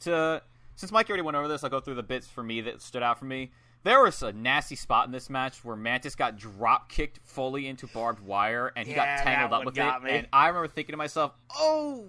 To 0.00 0.42
since 0.76 0.90
Mike 0.92 1.08
already 1.10 1.22
went 1.22 1.36
over 1.36 1.46
this, 1.46 1.62
I'll 1.62 1.70
go 1.70 1.80
through 1.80 1.96
the 1.96 2.02
bits 2.02 2.26
for 2.26 2.42
me 2.42 2.62
that 2.62 2.80
stood 2.80 3.02
out 3.02 3.18
for 3.18 3.26
me. 3.26 3.50
There 3.82 4.02
was 4.02 4.22
a 4.22 4.32
nasty 4.32 4.76
spot 4.76 5.06
in 5.06 5.12
this 5.12 5.30
match 5.30 5.64
where 5.64 5.76
Mantis 5.76 6.14
got 6.14 6.36
drop 6.36 6.90
kicked 6.90 7.20
fully 7.24 7.66
into 7.66 7.86
barbed 7.86 8.20
wire, 8.20 8.72
and 8.76 8.86
he 8.86 8.94
Yeah, 8.94 9.16
got 9.16 9.24
tangled 9.24 9.52
up 9.52 9.64
with 9.64 9.76
it. 9.78 10.02
me. 10.02 10.10
And 10.10 10.26
I 10.32 10.48
remember 10.48 10.68
thinking 10.68 10.92
to 10.92 10.96
myself, 10.96 11.32
"Oh 11.54 12.06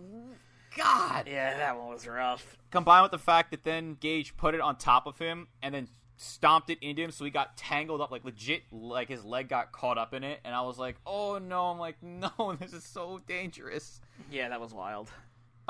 God!" 0.75 1.27
Yeah, 1.27 1.57
that 1.57 1.77
one 1.77 1.89
was 1.89 2.07
rough. 2.07 2.57
combined 2.71 3.03
with 3.03 3.11
the 3.11 3.19
fact 3.19 3.51
that 3.51 3.63
then 3.65 3.95
Gage 3.95 4.35
put 4.37 4.55
it 4.55 4.61
on 4.61 4.77
top 4.77 5.05
of 5.05 5.17
him 5.19 5.47
and 5.61 5.75
then 5.75 5.89
stomped 6.15 6.69
it 6.69 6.77
into 6.81 7.01
him, 7.01 7.11
so 7.11 7.25
he 7.25 7.31
got 7.31 7.57
tangled 7.57 7.99
up, 7.99 8.11
like 8.11 8.23
legit, 8.23 8.63
like 8.71 9.09
his 9.09 9.25
leg 9.25 9.49
got 9.49 9.71
caught 9.71 9.97
up 9.97 10.13
in 10.13 10.23
it, 10.23 10.39
and 10.45 10.53
I 10.55 10.61
was 10.61 10.77
like, 10.77 10.95
"Oh 11.05 11.37
no!" 11.39 11.65
I'm 11.71 11.79
like, 11.79 11.95
"No, 12.01 12.55
this 12.59 12.71
is 12.73 12.83
so 12.85 13.19
dangerous." 13.27 13.99
Yeah, 14.29 14.49
that 14.49 14.61
was 14.61 14.73
wild. 14.73 15.09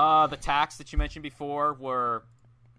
Uh, 0.01 0.27
the 0.27 0.37
tacks 0.37 0.77
that 0.77 0.91
you 0.91 0.97
mentioned 0.97 1.23
before 1.23 1.73
were 1.73 2.23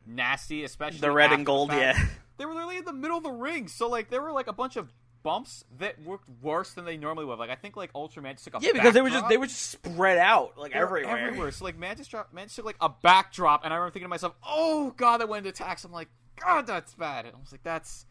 nasty, 0.07 0.64
especially 0.64 0.99
The 1.01 1.11
red 1.11 1.33
and 1.33 1.47
gold, 1.47 1.70
fact. 1.70 1.99
yeah. 1.99 2.07
They 2.39 2.47
were 2.47 2.55
literally 2.55 2.79
in 2.79 2.85
the 2.85 2.93
middle 2.93 3.18
of 3.18 3.23
the 3.23 3.31
ring, 3.31 3.68
so 3.68 3.89
like 3.89 4.11
there 4.11 4.20
were 4.20 4.33
like 4.33 4.49
a 4.49 4.53
bunch 4.53 4.77
of 4.77 4.93
bumps 5.23 5.64
that 5.79 6.03
worked 6.03 6.25
worse 6.43 6.73
than 6.73 6.85
they 6.85 6.97
normally 6.97 7.25
would. 7.25 7.39
Like 7.39 7.51
I 7.51 7.55
think 7.55 7.77
like 7.77 7.93
Ultraman 7.93 8.33
just 8.33 8.45
took 8.47 8.55
a 8.57 8.59
Yeah, 8.61 8.73
because 8.73 8.95
they 8.95 9.03
were 9.03 9.11
just 9.11 9.29
they 9.29 9.37
were 9.37 9.47
just 9.47 9.70
spread 9.70 10.18
out 10.18 10.59
like 10.59 10.75
everywhere. 10.75 11.16
everywhere. 11.16 11.51
So 11.53 11.64
like 11.64 11.79
Mantis 11.79 12.09
drop, 12.09 12.33
Mantis 12.33 12.57
took 12.57 12.64
like 12.64 12.79
a 12.81 12.89
backdrop, 12.89 13.64
and 13.64 13.73
I 13.73 13.77
remember 13.77 13.93
thinking 13.93 14.07
to 14.07 14.09
myself, 14.09 14.35
"Oh 14.45 14.93
God, 14.97 15.18
that 15.18 15.29
went 15.29 15.47
into 15.47 15.51
attacks." 15.62 15.85
I'm 15.85 15.93
like, 15.93 16.09
"God, 16.41 16.66
that's 16.66 16.95
bad." 16.95 17.27
I 17.27 17.39
was 17.39 17.53
like, 17.53 17.62
"That's 17.62 18.07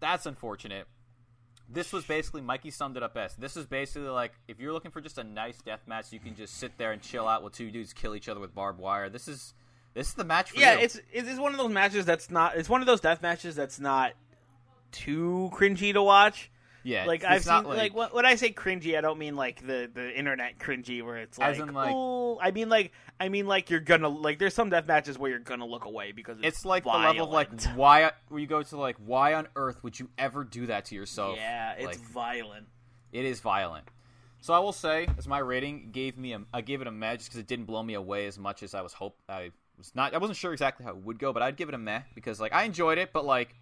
that's 0.00 0.26
unfortunate." 0.26 0.86
This 1.72 1.92
was 1.92 2.04
basically 2.04 2.40
Mikey 2.42 2.70
summed 2.70 2.96
it 2.96 3.02
up 3.02 3.14
best. 3.14 3.40
This 3.40 3.56
is 3.56 3.66
basically 3.66 4.08
like 4.08 4.32
if 4.48 4.60
you're 4.60 4.72
looking 4.72 4.90
for 4.90 5.00
just 5.00 5.18
a 5.18 5.24
nice 5.24 5.58
death 5.64 5.80
match, 5.86 6.12
you 6.12 6.20
can 6.20 6.34
just 6.36 6.58
sit 6.58 6.76
there 6.78 6.92
and 6.92 7.00
chill 7.00 7.26
out 7.26 7.42
while 7.42 7.50
two 7.50 7.70
dudes 7.70 7.92
kill 7.92 8.14
each 8.14 8.28
other 8.28 8.40
with 8.40 8.54
barbed 8.54 8.78
wire. 8.78 9.08
This 9.08 9.28
is 9.28 9.54
this 9.94 10.08
is 10.08 10.14
the 10.14 10.24
match 10.24 10.50
for 10.50 10.60
Yeah, 10.60 10.74
you. 10.74 10.80
it's 10.84 11.00
it's 11.12 11.38
one 11.38 11.52
of 11.52 11.58
those 11.58 11.70
matches 11.72 12.04
that's 12.04 12.30
not. 12.30 12.56
It's 12.56 12.68
one 12.68 12.80
of 12.80 12.86
those 12.86 13.00
death 13.00 13.22
matches 13.22 13.56
that's 13.56 13.80
not 13.80 14.12
too 14.90 15.50
cringy 15.54 15.92
to 15.92 16.02
watch. 16.02 16.50
Yeah. 16.84 17.04
Like 17.06 17.22
it's 17.22 17.30
I've 17.30 17.46
not 17.46 17.64
seen, 17.64 17.76
like, 17.76 17.94
when, 17.94 18.08
when 18.10 18.26
I 18.26 18.34
say 18.34 18.52
cringy, 18.52 18.96
I 18.96 19.00
don't 19.00 19.18
mean 19.18 19.36
like 19.36 19.66
the 19.66 19.90
the 19.92 20.16
internet 20.16 20.58
cringy 20.58 21.02
where 21.02 21.16
it's 21.18 21.38
As 21.38 21.58
like, 21.58 21.68
in, 21.68 21.74
like- 21.74 21.94
"Ooh," 21.94 22.38
I 22.40 22.50
mean 22.50 22.68
like 22.68 22.92
I 23.20 23.28
mean 23.28 23.46
like 23.46 23.70
you're 23.70 23.80
gonna 23.80 24.08
like 24.08 24.38
there's 24.38 24.54
some 24.54 24.70
death 24.70 24.86
matches 24.86 25.18
where 25.18 25.30
you're 25.30 25.38
gonna 25.38 25.66
look 25.66 25.84
away 25.84 26.12
because 26.12 26.38
it's, 26.38 26.46
It's 26.58 26.64
like 26.64 26.84
the 26.84 26.90
level 26.90 27.24
of 27.26 27.30
like 27.30 27.48
why 27.74 28.10
where 28.28 28.40
you 28.40 28.46
go 28.46 28.62
to 28.62 28.76
like 28.76 28.96
why 29.04 29.34
on 29.34 29.48
earth 29.56 29.82
would 29.82 29.98
you 29.98 30.08
ever 30.18 30.44
do 30.44 30.66
that 30.66 30.86
to 30.86 30.94
yourself? 30.94 31.36
yeah, 31.36 31.72
it's 31.74 31.84
Like, 31.86 31.98
violent. 31.98 32.66
It 33.12 33.24
is 33.24 33.40
violent. 33.40 33.84
So 34.40 34.52
I 34.54 34.58
will 34.58 34.72
say, 34.72 35.06
as 35.16 35.28
my 35.28 35.38
rating 35.38 35.90
gave 35.92 36.18
me, 36.18 36.32
a, 36.32 36.40
I 36.52 36.62
gave 36.62 36.80
it 36.80 36.88
a 36.88 36.90
meh 36.90 37.14
just 37.16 37.28
because 37.28 37.38
it 37.38 37.46
didn't 37.46 37.66
blow 37.66 37.80
me 37.82 37.94
away 37.94 38.26
as 38.26 38.38
much 38.40 38.64
as 38.64 38.74
I 38.74 38.80
was 38.80 38.92
hope. 38.92 39.16
I 39.28 39.52
was 39.78 39.94
not. 39.94 40.14
I 40.14 40.18
wasn't 40.18 40.36
sure 40.36 40.52
exactly 40.52 40.84
how 40.84 40.90
it 40.90 40.96
would 40.96 41.20
go, 41.20 41.32
but 41.32 41.42
I'd 41.42 41.56
give 41.56 41.68
it 41.68 41.76
a 41.76 41.78
meh 41.78 42.00
because 42.16 42.40
like 42.40 42.52
I 42.52 42.64
enjoyed 42.64 42.98
it, 42.98 43.12
but 43.12 43.24
like 43.24 43.54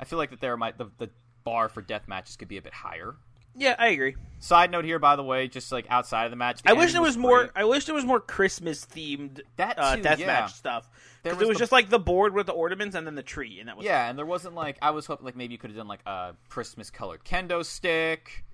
I 0.00 0.04
feel 0.04 0.18
like 0.18 0.30
that 0.30 0.40
there 0.40 0.56
might 0.56 0.78
the, 0.78 0.86
the 0.96 1.10
bar 1.48 1.68
for 1.68 1.80
death 1.82 2.06
matches 2.08 2.36
could 2.36 2.48
be 2.48 2.56
a 2.58 2.62
bit 2.62 2.74
higher. 2.74 3.14
Yeah, 3.54 3.74
I 3.78 3.88
agree. 3.88 4.14
Side 4.38 4.70
note 4.70 4.84
here, 4.84 4.98
by 5.00 5.16
the 5.16 5.24
way, 5.24 5.48
just 5.48 5.72
like 5.72 5.86
outside 5.90 6.26
of 6.26 6.30
the 6.30 6.36
match, 6.36 6.62
the 6.62 6.70
I 6.70 6.74
wish 6.74 6.92
there 6.92 7.02
was 7.02 7.16
more. 7.16 7.50
I 7.56 7.64
wish 7.64 7.86
there 7.86 7.94
was 7.94 8.04
more 8.04 8.20
Christmas 8.20 8.84
themed 8.86 9.40
That 9.56 9.78
uh, 9.78 9.96
too, 9.96 10.02
death 10.02 10.20
yeah. 10.20 10.26
match 10.26 10.52
stuff. 10.54 10.88
There 11.24 11.32
Because 11.32 11.38
was 11.38 11.42
it 11.42 11.48
was 11.48 11.56
the- 11.56 11.62
just 11.62 11.72
like 11.72 11.88
the 11.88 11.98
board 11.98 12.34
with 12.34 12.46
the 12.46 12.52
ornaments 12.52 12.94
and 12.94 13.04
then 13.06 13.16
the 13.16 13.22
tree, 13.22 13.58
and 13.58 13.68
that 13.68 13.76
was 13.76 13.84
Yeah, 13.84 14.08
and 14.08 14.16
there 14.16 14.26
wasn't 14.26 14.54
like 14.54 14.78
I 14.80 14.90
was 14.90 15.06
hoping 15.06 15.24
like 15.26 15.34
maybe 15.34 15.52
you 15.54 15.58
could 15.58 15.70
have 15.70 15.76
done 15.76 15.88
like 15.88 16.04
a 16.06 16.34
Christmas 16.48 16.90
colored 16.90 17.24
kendo 17.24 17.64
stick. 17.64 18.44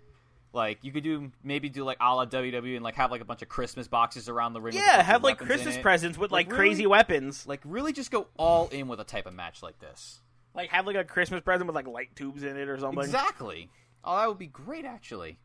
Like 0.54 0.78
you 0.82 0.92
could 0.92 1.02
do 1.04 1.32
maybe 1.42 1.68
do 1.68 1.84
like 1.84 1.98
a 2.00 2.14
la 2.14 2.24
WWE 2.24 2.76
and 2.76 2.84
like 2.84 2.94
have 2.94 3.10
like 3.10 3.20
a 3.20 3.24
bunch 3.26 3.42
of 3.42 3.48
Christmas 3.48 3.88
boxes 3.88 4.28
around 4.30 4.52
the 4.54 4.60
ring. 4.62 4.74
Yeah, 4.74 5.02
have 5.02 5.22
like 5.22 5.36
Christmas 5.38 5.76
presents 5.76 6.16
with 6.16 6.30
like, 6.30 6.46
Like, 6.46 6.56
crazy 6.56 6.86
weapons. 6.86 7.44
Like 7.46 7.60
really 7.64 7.92
just 7.92 8.10
go 8.12 8.28
all 8.38 8.68
in 8.68 8.88
with 8.88 9.00
a 9.00 9.04
type 9.04 9.26
of 9.26 9.34
match 9.34 9.62
like 9.62 9.80
this. 9.80 10.20
Like 10.54 10.70
have 10.70 10.86
like 10.86 10.96
a 10.96 11.04
Christmas 11.04 11.40
present 11.40 11.66
with 11.66 11.74
like 11.74 11.86
light 11.88 12.14
tubes 12.16 12.42
in 12.42 12.56
it 12.56 12.68
or 12.68 12.78
something. 12.78 13.02
Exactly. 13.04 13.70
Oh, 14.04 14.16
that 14.16 14.28
would 14.28 14.38
be 14.38 14.46
great 14.46 14.84
actually. 14.84 15.38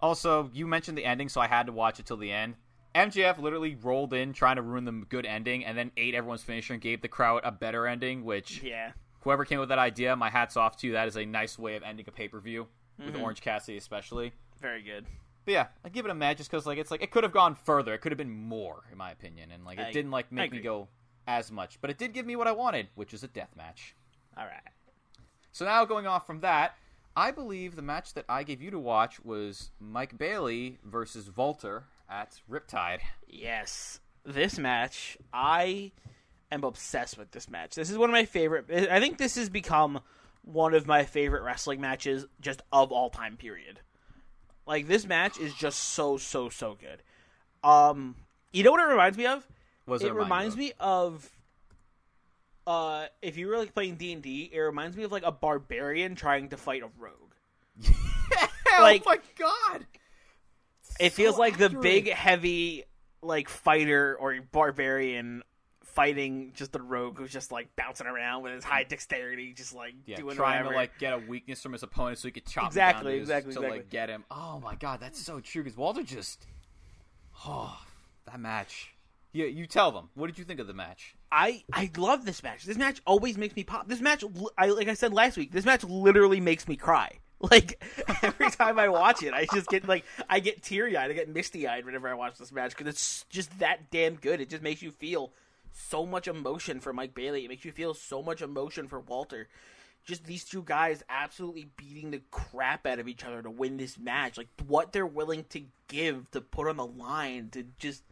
Also, 0.00 0.50
you 0.54 0.66
mentioned 0.66 0.96
the 0.96 1.04
ending, 1.04 1.28
so 1.28 1.40
I 1.40 1.46
had 1.46 1.66
to 1.66 1.72
watch 1.72 2.00
it 2.00 2.06
till 2.06 2.16
the 2.16 2.32
end. 2.32 2.54
MJF 2.94 3.38
literally 3.38 3.76
rolled 3.76 4.12
in 4.14 4.32
trying 4.32 4.56
to 4.56 4.62
ruin 4.62 4.84
the 4.84 4.92
good 4.92 5.26
ending 5.26 5.64
and 5.64 5.76
then 5.78 5.92
ate 5.96 6.14
everyone's 6.14 6.42
finisher 6.42 6.72
and 6.72 6.82
gave 6.82 7.02
the 7.02 7.08
crowd 7.08 7.42
a 7.44 7.52
better 7.52 7.86
ending, 7.86 8.24
which 8.24 8.62
Yeah. 8.62 8.92
whoever 9.20 9.44
came 9.44 9.60
with 9.60 9.68
that 9.68 9.78
idea, 9.78 10.16
my 10.16 10.30
hat's 10.30 10.56
off 10.56 10.76
to 10.78 10.86
you. 10.86 10.94
That 10.94 11.06
is 11.06 11.16
a 11.16 11.24
nice 11.24 11.58
way 11.58 11.76
of 11.76 11.82
ending 11.82 12.06
a 12.08 12.12
pay 12.12 12.28
per 12.28 12.40
view 12.40 12.66
with 12.98 13.14
Mm-hmm. 13.14 13.22
Orange 13.22 13.40
Cassidy, 13.42 13.78
especially. 13.78 14.32
Very 14.60 14.82
good. 14.82 15.06
But 15.44 15.52
yeah, 15.52 15.66
I 15.84 15.88
give 15.88 16.04
it 16.04 16.10
a 16.10 16.14
match 16.14 16.38
just 16.38 16.50
because 16.50 16.66
like 16.66 16.78
it's 16.78 16.90
like 16.90 17.02
it 17.02 17.10
could 17.10 17.22
have 17.22 17.32
gone 17.32 17.54
further. 17.54 17.94
It 17.94 17.98
could 18.00 18.12
have 18.12 18.18
been 18.18 18.30
more, 18.30 18.82
in 18.90 18.98
my 18.98 19.10
opinion, 19.10 19.50
and 19.52 19.64
like 19.64 19.78
it 19.78 19.86
I- 19.88 19.92
didn't 19.92 20.10
like 20.10 20.32
make 20.32 20.50
me 20.52 20.60
go 20.60 20.88
as 21.26 21.52
much, 21.52 21.80
but 21.80 21.90
it 21.90 21.98
did 21.98 22.12
give 22.12 22.26
me 22.26 22.34
what 22.36 22.48
I 22.48 22.52
wanted, 22.52 22.88
which 22.94 23.14
is 23.14 23.22
a 23.22 23.28
death 23.28 23.54
match. 23.56 23.94
All 24.36 24.44
right. 24.44 24.60
So 25.52 25.64
now 25.64 25.84
going 25.84 26.06
off 26.06 26.26
from 26.26 26.40
that, 26.40 26.76
I 27.16 27.30
believe 27.30 27.76
the 27.76 27.82
match 27.82 28.14
that 28.14 28.24
I 28.28 28.44
gave 28.44 28.62
you 28.62 28.70
to 28.70 28.78
watch 28.78 29.22
was 29.24 29.70
Mike 29.80 30.16
Bailey 30.16 30.78
versus 30.84 31.30
Walter 31.36 31.84
at 32.08 32.40
Riptide. 32.50 33.00
Yes. 33.28 34.00
This 34.24 34.58
match, 34.58 35.18
I 35.32 35.92
am 36.52 36.64
obsessed 36.64 37.18
with 37.18 37.30
this 37.32 37.50
match. 37.50 37.74
This 37.74 37.90
is 37.90 37.98
one 37.98 38.10
of 38.10 38.14
my 38.14 38.24
favorite. 38.24 38.66
I 38.70 39.00
think 39.00 39.18
this 39.18 39.36
has 39.36 39.48
become 39.48 40.00
one 40.42 40.74
of 40.74 40.86
my 40.86 41.04
favorite 41.04 41.42
wrestling 41.42 41.80
matches 41.80 42.26
just 42.40 42.62
of 42.72 42.92
all 42.92 43.10
time. 43.10 43.36
Period. 43.36 43.80
Like 44.66 44.86
this 44.86 45.06
match 45.06 45.38
is 45.38 45.54
just 45.54 45.80
so 45.80 46.16
so 46.16 46.48
so 46.48 46.76
good. 46.80 47.02
Um, 47.68 48.16
you 48.52 48.62
know 48.62 48.70
what 48.70 48.80
it 48.80 48.90
reminds 48.90 49.18
me 49.18 49.26
of? 49.26 49.46
Was 49.86 50.02
it 50.02 50.14
reminds 50.14 50.56
me 50.56 50.72
of 50.78 51.28
uh 52.70 53.06
if 53.22 53.36
you 53.36 53.48
were 53.48 53.58
like 53.58 53.74
playing 53.74 53.96
D&D, 53.96 54.50
it 54.52 54.58
reminds 54.58 54.96
me 54.96 55.02
of 55.04 55.12
like 55.12 55.24
a 55.24 55.32
barbarian 55.32 56.14
trying 56.14 56.48
to 56.50 56.56
fight 56.56 56.82
a 56.82 56.88
rogue. 56.98 57.34
like- 58.80 59.02
oh 59.06 59.10
my 59.10 59.18
god! 59.38 59.86
It 60.98 61.10
feels 61.10 61.34
So 61.36 61.40
like 61.40 61.56
the 61.58 61.70
big 61.70 62.08
heavy 62.10 62.84
like 63.22 63.48
fighter 63.48 64.16
or 64.18 64.38
barbarian 64.52 65.42
fighting 65.84 66.52
just 66.54 66.72
the 66.72 66.80
rogue 66.80 67.18
who's 67.18 67.32
just 67.32 67.50
like 67.50 67.74
bouncing 67.74 68.06
around 68.06 68.42
with 68.44 68.52
his 68.54 68.62
high 68.64 68.84
dexterity 68.84 69.52
just 69.52 69.74
like 69.74 69.94
Yeah, 70.06 70.16
doing 70.16 70.36
trying 70.36 70.58
whatever. 70.58 70.70
to 70.70 70.76
like 70.76 70.98
get 70.98 71.12
a 71.14 71.18
weakness 71.18 71.60
from 71.62 71.72
his 71.72 71.82
opponent 71.82 72.18
so 72.18 72.28
he 72.28 72.32
could 72.32 72.46
chop 72.46 72.64
him 72.64 72.68
Exactly, 72.68 73.12
to, 73.14 73.18
his- 73.18 73.28
exactly, 73.28 73.52
to 73.54 73.58
exactly. 73.58 73.78
like 73.80 73.90
get 73.90 74.08
him. 74.08 74.24
Oh 74.30 74.60
my 74.62 74.76
god, 74.76 75.00
that's 75.00 75.20
so 75.20 75.40
true. 75.40 75.62
Because 75.64 75.76
Walter 75.76 76.02
just, 76.04 76.46
oh, 77.46 77.76
that 78.26 78.38
match. 78.38 78.92
Yeah, 79.32 79.46
you 79.46 79.66
tell 79.66 79.90
them. 79.92 80.10
What 80.14 80.28
did 80.28 80.38
you 80.38 80.44
think 80.44 80.60
of 80.60 80.66
the 80.66 80.74
match? 80.74 81.14
I 81.32 81.64
I 81.72 81.90
love 81.96 82.24
this 82.24 82.42
match. 82.42 82.64
This 82.64 82.76
match 82.76 83.00
always 83.06 83.38
makes 83.38 83.54
me 83.54 83.64
pop. 83.64 83.88
This 83.88 84.00
match, 84.00 84.24
I 84.58 84.66
like 84.66 84.88
I 84.88 84.94
said 84.94 85.12
last 85.12 85.36
week. 85.36 85.52
This 85.52 85.64
match 85.64 85.84
literally 85.84 86.40
makes 86.40 86.66
me 86.68 86.76
cry. 86.76 87.18
Like 87.50 87.82
every 88.22 88.50
time 88.50 88.78
I 88.78 88.88
watch 88.90 89.22
it, 89.22 89.32
I 89.32 89.46
just 89.46 89.70
get 89.70 89.88
like 89.88 90.04
I 90.28 90.40
get 90.40 90.62
teary 90.62 90.94
eyed. 90.94 91.10
I 91.10 91.14
get 91.14 91.26
misty 91.26 91.66
eyed 91.66 91.86
whenever 91.86 92.06
I 92.06 92.12
watch 92.12 92.36
this 92.36 92.52
match 92.52 92.76
because 92.76 92.86
it's 92.86 93.24
just 93.30 93.60
that 93.60 93.90
damn 93.90 94.16
good. 94.16 94.42
It 94.42 94.50
just 94.50 94.62
makes 94.62 94.82
you 94.82 94.90
feel 94.90 95.32
so 95.72 96.04
much 96.04 96.28
emotion 96.28 96.80
for 96.80 96.92
Mike 96.92 97.14
Bailey. 97.14 97.46
It 97.46 97.48
makes 97.48 97.64
you 97.64 97.72
feel 97.72 97.94
so 97.94 98.22
much 98.22 98.42
emotion 98.42 98.88
for 98.88 99.00
Walter. 99.00 99.48
Just 100.04 100.24
these 100.24 100.44
two 100.44 100.62
guys 100.62 101.02
absolutely 101.08 101.70
beating 101.78 102.10
the 102.10 102.20
crap 102.30 102.86
out 102.86 102.98
of 102.98 103.08
each 103.08 103.24
other 103.24 103.40
to 103.40 103.50
win 103.50 103.78
this 103.78 103.98
match. 103.98 104.36
Like 104.36 104.48
what 104.66 104.92
they're 104.92 105.06
willing 105.06 105.44
to 105.50 105.62
give 105.88 106.30
to 106.32 106.42
put 106.42 106.68
on 106.68 106.76
the 106.76 106.86
line 106.86 107.48
to 107.52 107.64
just 107.78 108.02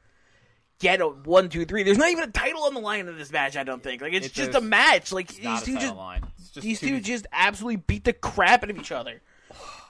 get 0.80 1.00
a 1.00 1.08
one, 1.08 1.48
two, 1.48 1.64
three. 1.64 1.82
There's 1.82 1.98
not 1.98 2.10
even 2.10 2.24
a 2.24 2.32
title 2.32 2.64
on 2.64 2.74
the 2.74 2.80
line 2.80 3.06
in 3.06 3.16
this 3.18 3.30
match. 3.32 3.56
I 3.56 3.64
don't 3.64 3.82
think. 3.82 4.02
Like 4.02 4.12
it's 4.12 4.26
It- 4.26 4.32
just 4.34 4.50
a 4.50 4.52
there's- 4.52 4.64
match. 4.64 5.12
Like 5.12 5.28
these 5.28 5.62
two 5.62 5.78
just. 5.78 5.94
It's 6.38 6.50
just 6.50 6.62
these 6.64 6.80
two 6.80 6.88
two 6.88 7.00
just 7.00 7.26
absolutely 7.32 7.76
beat 7.76 8.04
the 8.04 8.12
crap 8.12 8.62
out 8.62 8.70
of 8.70 8.78
each 8.78 8.92
other, 8.92 9.20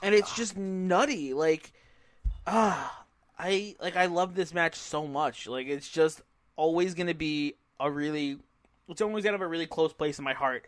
and 0.01 0.13
it's 0.15 0.35
just 0.35 0.57
nutty. 0.57 1.33
Like 1.33 1.71
ah, 2.47 3.05
I 3.37 3.75
like 3.81 3.95
I 3.95 4.07
love 4.07 4.35
this 4.35 4.53
match 4.53 4.75
so 4.75 5.07
much. 5.07 5.47
Like 5.47 5.67
it's 5.67 5.87
just 5.89 6.21
always 6.55 6.93
gonna 6.93 7.13
be 7.13 7.55
a 7.79 7.89
really. 7.89 8.37
It's 8.87 9.01
always 9.01 9.23
gonna 9.23 9.35
have 9.35 9.41
a 9.41 9.47
really 9.47 9.67
close 9.67 9.93
place 9.93 10.17
in 10.17 10.25
my 10.25 10.33
heart. 10.33 10.65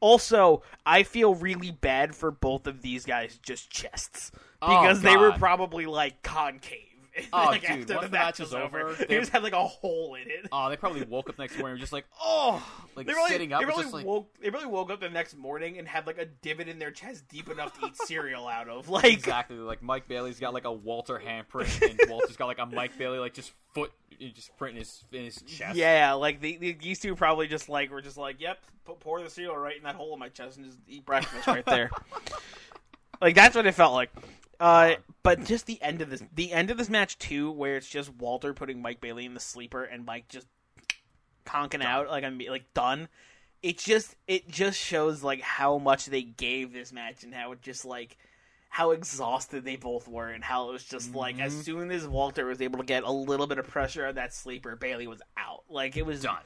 Also, 0.00 0.62
I 0.84 1.02
feel 1.02 1.34
really 1.34 1.70
bad 1.70 2.14
for 2.14 2.30
both 2.30 2.66
of 2.66 2.82
these 2.82 3.04
guys' 3.06 3.38
just 3.42 3.70
chests 3.70 4.30
Oh, 4.60 4.68
because 4.82 5.00
they 5.00 5.16
were 5.16 5.32
probably 5.32 5.86
like 5.86 6.22
concave 6.22 6.93
Oh, 7.32 7.44
like, 7.46 7.60
dude, 7.62 7.70
after 7.70 7.94
once 7.94 8.06
the 8.06 8.10
match 8.12 8.24
match 8.24 8.40
was 8.40 8.54
over, 8.54 8.80
over, 8.88 9.04
they- 9.04 9.18
just 9.18 9.30
had 9.30 9.42
like 9.42 9.52
a 9.52 9.64
hole 9.64 10.14
in 10.14 10.28
it. 10.28 10.46
Oh, 10.50 10.68
they 10.68 10.76
probably 10.76 11.02
woke 11.04 11.28
up 11.28 11.38
next 11.38 11.56
morning 11.58 11.72
and 11.72 11.78
were 11.78 11.80
just 11.80 11.92
like, 11.92 12.06
oh, 12.22 12.64
like 12.96 13.06
they 13.06 13.12
really, 13.12 13.30
sitting 13.30 13.52
up, 13.52 13.60
they 13.60 13.66
really 13.66 13.82
just 13.82 13.94
like, 13.94 14.06
woke. 14.06 14.28
They 14.40 14.50
really 14.50 14.66
woke 14.66 14.90
up 14.90 15.00
the 15.00 15.08
next 15.10 15.36
morning 15.36 15.78
and 15.78 15.86
had 15.86 16.06
like 16.06 16.18
a 16.18 16.26
divot 16.26 16.68
in 16.68 16.78
their 16.78 16.90
chest 16.90 17.28
deep 17.28 17.48
enough 17.48 17.78
to 17.78 17.86
eat 17.86 17.96
cereal 17.96 18.48
out 18.48 18.68
of. 18.68 18.88
Like, 18.94 19.04
exactly 19.12 19.56
like 19.56 19.82
Mike 19.82 20.06
Bailey's 20.08 20.38
got 20.38 20.54
like 20.54 20.64
a 20.64 20.72
Walter 20.72 21.20
handprint, 21.24 21.82
and 21.82 21.98
Walter's 22.10 22.36
got 22.36 22.46
like 22.46 22.58
a 22.58 22.66
Mike 22.66 22.96
Bailey 22.96 23.18
like 23.18 23.34
just 23.34 23.52
foot, 23.74 23.90
just 24.34 24.56
print 24.56 24.76
in 24.76 24.78
his 24.80 25.04
in 25.12 25.24
his 25.24 25.42
chest. 25.42 25.76
yeah, 25.76 26.12
like 26.12 26.40
the, 26.40 26.56
the, 26.58 26.72
these 26.72 27.00
two 27.00 27.16
probably 27.16 27.48
just 27.48 27.68
like 27.68 27.90
were 27.90 28.02
just 28.02 28.16
like, 28.16 28.40
yep, 28.40 28.58
pour 29.00 29.20
the 29.22 29.30
cereal 29.30 29.56
right 29.56 29.76
in 29.76 29.82
that 29.82 29.94
hole 29.96 30.12
in 30.14 30.20
my 30.20 30.28
chest 30.28 30.56
and 30.58 30.66
just 30.66 30.78
eat 30.86 31.04
breakfast 31.04 31.46
right 31.46 31.64
there. 31.66 31.90
Like 33.24 33.34
that's 33.34 33.56
what 33.56 33.66
it 33.66 33.72
felt 33.72 33.94
like. 33.94 34.10
Uh, 34.60 34.94
but 35.22 35.44
just 35.44 35.66
the 35.66 35.80
end 35.82 36.02
of 36.02 36.10
this, 36.10 36.22
the 36.34 36.52
end 36.52 36.70
of 36.70 36.76
this 36.76 36.90
match 36.90 37.18
too, 37.18 37.50
where 37.50 37.76
it's 37.76 37.88
just 37.88 38.14
Walter 38.14 38.52
putting 38.52 38.82
Mike 38.82 39.00
Bailey 39.00 39.24
in 39.24 39.32
the 39.34 39.40
sleeper 39.40 39.82
and 39.82 40.04
Mike 40.04 40.28
just 40.28 40.46
conking 41.46 41.82
out 41.82 42.08
like 42.08 42.22
I'm 42.24 42.38
like 42.48 42.72
done. 42.74 43.08
It 43.62 43.78
just 43.78 44.14
it 44.28 44.48
just 44.48 44.78
shows 44.78 45.22
like 45.22 45.40
how 45.40 45.78
much 45.78 46.06
they 46.06 46.22
gave 46.22 46.72
this 46.72 46.92
match 46.92 47.24
and 47.24 47.34
how 47.34 47.52
it 47.52 47.62
just 47.62 47.86
like 47.86 48.18
how 48.68 48.90
exhausted 48.90 49.64
they 49.64 49.76
both 49.76 50.06
were 50.06 50.28
and 50.28 50.44
how 50.44 50.68
it 50.68 50.72
was 50.72 50.84
just 50.84 51.14
like 51.14 51.40
as 51.40 51.54
soon 51.64 51.90
as 51.90 52.06
Walter 52.06 52.44
was 52.44 52.60
able 52.60 52.78
to 52.78 52.84
get 52.84 53.04
a 53.04 53.10
little 53.10 53.46
bit 53.46 53.56
of 53.58 53.66
pressure 53.66 54.06
on 54.06 54.16
that 54.16 54.34
sleeper, 54.34 54.76
Bailey 54.76 55.06
was 55.06 55.22
out. 55.36 55.62
Like 55.70 55.96
it 55.96 56.04
was 56.04 56.20
Done. 56.22 56.36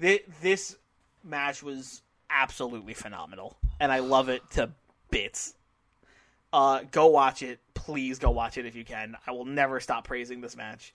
Thi- 0.00 0.22
This 0.42 0.76
match 1.22 1.62
was 1.62 2.02
absolutely 2.30 2.94
phenomenal, 2.94 3.56
and 3.78 3.92
I 3.92 4.00
love 4.00 4.28
it 4.28 4.42
to 4.52 4.70
bits. 5.10 5.54
Uh, 6.56 6.80
go 6.90 7.06
watch 7.08 7.42
it, 7.42 7.60
please. 7.74 8.18
Go 8.18 8.30
watch 8.30 8.56
it 8.56 8.64
if 8.66 8.74
you 8.74 8.84
can. 8.84 9.14
I 9.26 9.32
will 9.32 9.44
never 9.44 9.78
stop 9.80 10.06
praising 10.06 10.40
this 10.40 10.56
match 10.56 10.94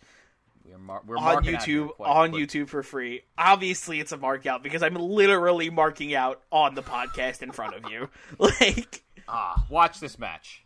We're, 0.66 0.78
mar- 0.80 1.02
we're 1.06 1.18
on 1.18 1.44
YouTube 1.44 1.90
on 2.00 2.32
quick. 2.32 2.50
YouTube 2.50 2.68
for 2.70 2.82
free. 2.82 3.22
Obviously, 3.38 4.00
it's 4.00 4.12
a 4.12 4.18
mark 4.18 4.46
out 4.48 4.64
because 4.64 4.82
I'm 4.82 4.96
literally 4.96 5.70
marking 5.70 6.16
out 6.16 6.42
on 6.52 6.74
the 6.74 6.82
podcast 6.82 7.42
in 7.44 7.52
front 7.52 7.76
of 7.76 7.92
you. 7.92 8.10
Like, 8.40 9.04
Ah, 9.28 9.66
watch 9.70 10.00
this 10.00 10.18
match. 10.18 10.66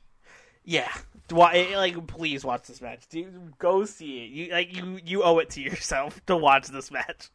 yeah. 0.63 0.91
Like, 1.29 2.07
please 2.07 2.45
watch 2.45 2.67
this 2.67 2.81
match. 2.81 3.07
Dude, 3.09 3.57
go 3.59 3.83
see 3.85 4.23
it. 4.23 4.29
You 4.29 4.51
like 4.53 4.75
you 4.75 4.99
you 5.03 5.23
owe 5.23 5.39
it 5.39 5.49
to 5.51 5.61
yourself 5.61 6.23
to 6.27 6.37
watch 6.37 6.67
this 6.69 6.89
match. 6.91 7.29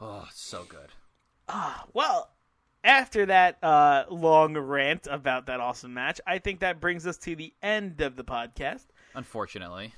Oh, 0.00 0.26
so 0.32 0.64
good. 0.68 0.88
Ah, 1.48 1.84
Well, 1.92 2.30
after 2.84 3.26
that 3.26 3.62
uh, 3.62 4.04
long 4.10 4.56
rant 4.56 5.06
about 5.10 5.46
that 5.46 5.60
awesome 5.60 5.94
match, 5.94 6.20
I 6.26 6.38
think 6.38 6.60
that 6.60 6.80
brings 6.80 7.06
us 7.06 7.16
to 7.18 7.36
the 7.36 7.52
end 7.62 8.00
of 8.00 8.16
the 8.16 8.24
podcast. 8.24 8.86
Unfortunately, 9.14 9.92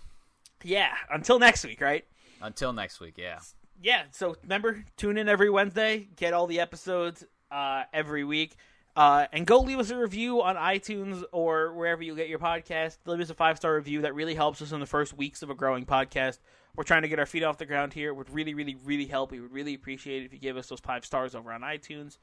Yeah, 0.62 0.93
until 1.11 1.39
next 1.39 1.64
week, 1.64 1.80
right? 1.80 2.05
until 2.43 2.72
next 2.74 3.01
week. 3.01 3.14
Yeah. 3.16 3.39
yeah, 3.82 4.03
so 4.11 4.37
remember, 4.43 4.85
tune 4.99 5.16
in 5.16 5.28
every 5.28 5.49
Wednesday, 5.49 6.09
get 6.16 6.35
all 6.35 6.47
the 6.47 6.61
episodes 6.61 7.24
uh, 7.51 7.85
every 7.93 8.22
week, 8.24 8.57
uh, 8.97 9.26
and 9.32 9.47
go 9.47 9.61
leave 9.61 9.78
us 9.78 9.89
a 9.91 9.97
review 9.97 10.43
on 10.43 10.57
iTunes 10.57 11.22
or 11.32 11.72
wherever 11.72 12.03
you 12.03 12.14
get 12.14 12.28
your 12.28 12.39
podcast. 12.39 12.99
Leave 13.07 13.20
us 13.20 13.30
a 13.30 13.35
five 13.35 13.57
star 13.57 13.74
review. 13.76 14.03
That 14.03 14.14
really 14.14 14.35
helps 14.35 14.61
us 14.62 14.72
in 14.72 14.80
the 14.80 14.87
first 14.87 15.14
weeks 15.16 15.43
of 15.43 15.49
a 15.51 15.55
growing 15.55 15.87
podcast. 15.87 16.39
We're 16.76 16.85
trying 16.85 17.03
to 17.03 17.09
get 17.09 17.18
our 17.18 17.26
feet 17.26 17.45
off 17.45 17.57
the 17.59 17.66
ground 17.66 17.93
here. 17.93 18.11
It 18.11 18.14
would 18.14 18.28
really, 18.30 18.53
really, 18.55 18.76
really 18.85 19.07
help. 19.07 19.30
We 19.32 19.41
would 19.41 19.53
really 19.53 19.74
appreciate 19.74 20.22
it 20.22 20.26
if 20.26 20.32
you 20.32 20.39
give 20.39 20.57
us 20.57 20.66
those 20.68 20.80
five 20.80 21.05
stars 21.05 21.35
over 21.35 21.53
on 21.53 21.62
iTunes. 21.62 22.18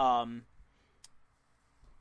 Um, 0.00 0.42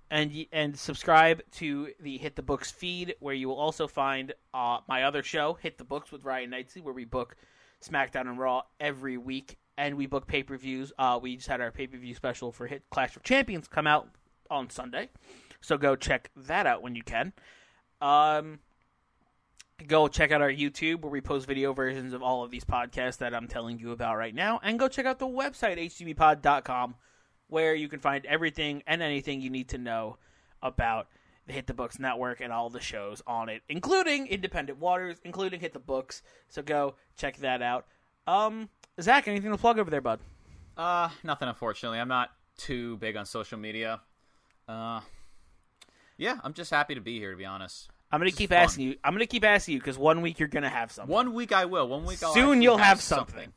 and 0.10 0.46
and 0.54 0.78
subscribe 0.80 1.42
to 1.52 1.90
the 2.00 2.18
Hit 2.18 2.36
the 2.36 2.42
Books 2.42 2.72
feed, 2.72 3.16
where 3.20 3.36
you 3.36 3.50
will 3.50 3.60
also 3.60 3.88
find 3.88 4.34
uh, 4.54 4.80
my 4.88 5.04
other 5.04 5.22
show, 5.22 5.58
Hit 5.62 5.78
the 5.78 5.84
Books 5.84 6.12
with 6.12 6.24
Ryan 6.24 6.52
Knightsey, 6.52 6.82
where 6.82 6.94
we 6.94 7.04
book 7.04 7.36
SmackDown 7.84 8.22
and 8.22 8.40
Raw 8.40 8.64
every 8.80 9.18
week, 9.18 9.58
and 9.78 9.98
we 9.98 10.06
book 10.06 10.28
pay 10.28 10.44
per 10.44 10.58
views. 10.58 10.94
Uh, 10.98 11.20
we 11.22 11.36
just 11.36 11.50
had 11.50 11.60
our 11.60 11.72
pay 11.72 11.88
per 11.88 11.98
view 11.98 12.16
special 12.16 12.54
for 12.54 12.68
Hit 12.68 12.84
Clash 12.90 13.18
of 13.18 13.24
Champions 13.24 13.68
come 13.68 13.86
out 13.86 14.08
on 14.50 14.70
Sunday, 14.70 15.10
so 15.60 15.78
go 15.78 15.98
check 15.98 16.32
that 16.38 16.66
out 16.66 16.82
when 16.82 16.96
you 16.96 17.04
can. 17.04 17.34
Um, 18.02 18.60
go 19.88 20.08
check 20.08 20.32
out 20.32 20.42
our 20.42 20.52
YouTube 20.52 21.02
where 21.02 21.12
we 21.12 21.20
post 21.20 21.48
video 21.48 21.74
versions 21.74 22.14
of 22.14 22.24
all 22.24 22.46
of 22.46 22.50
these 22.50 22.64
podcasts 22.64 23.18
that 23.18 23.36
I'm 23.36 23.50
telling 23.50 23.78
you 23.78 23.92
about 23.92 24.16
right 24.16 24.34
now, 24.34 24.62
and 24.64 24.80
go 24.80 24.88
check 24.88 25.06
out 25.06 25.20
the 25.20 25.28
website 25.28 25.78
htbpod.com 25.78 26.96
where 27.50 27.76
you 27.76 27.90
can 27.90 28.00
find 28.00 28.26
everything 28.26 28.84
and 28.88 29.02
anything 29.02 29.42
you 29.42 29.50
need 29.50 29.70
to 29.70 29.78
know 29.78 30.18
about 30.62 31.08
the 31.48 31.54
Hit 31.54 31.68
the 31.68 31.74
Books 31.74 32.00
network 32.00 32.42
and 32.42 32.54
all 32.54 32.70
the 32.70 32.80
shows 32.80 33.22
on 33.26 33.50
it, 33.50 33.64
including 33.68 34.28
Independent 34.28 34.80
Waters, 34.80 35.18
including 35.24 35.60
Hit 35.60 35.74
the 35.74 35.80
Books. 35.80 36.22
So 36.48 36.62
go 36.62 36.96
check 37.18 37.38
that 37.38 37.62
out. 37.62 37.88
Um, 38.28 38.70
Zach, 39.02 39.28
anything 39.28 39.52
to 39.52 39.58
plug 39.58 39.80
over 39.80 39.90
there, 39.90 40.02
bud? 40.02 40.20
Uh, 40.78 41.10
nothing. 41.24 41.48
Unfortunately, 41.50 42.00
I'm 42.00 42.08
not 42.08 42.30
too 42.58 42.98
big 42.98 43.18
on 43.18 43.26
social 43.26 43.58
media. 43.58 44.02
Uh, 44.68 45.02
yeah, 46.18 46.38
I'm 46.44 46.54
just 46.54 46.70
happy 46.70 46.96
to 46.96 47.02
be 47.02 47.18
here. 47.20 47.32
To 47.32 47.38
be 47.38 47.46
honest, 47.46 47.90
I'm 48.12 48.20
gonna 48.20 48.28
This 48.28 48.36
is 48.36 48.38
keep 48.40 48.52
asking 48.52 48.86
you. 48.86 48.96
I'm 49.04 49.14
gonna 49.14 49.26
keep 49.26 49.44
asking 49.44 49.74
you 49.74 49.80
because 49.80 49.98
one 49.98 50.22
week 50.22 50.38
you're 50.40 50.48
gonna 50.48 50.70
have 50.70 50.92
something. 50.92 51.12
one 51.12 51.34
week 51.34 51.52
I 51.52 51.66
will. 51.66 51.88
One 51.88 52.06
week 52.06 52.22
I'll 52.22 52.34
Soon 52.34 52.62
you'll 52.62 52.78
have, 52.78 52.88
have 52.88 53.02
something. 53.02 53.52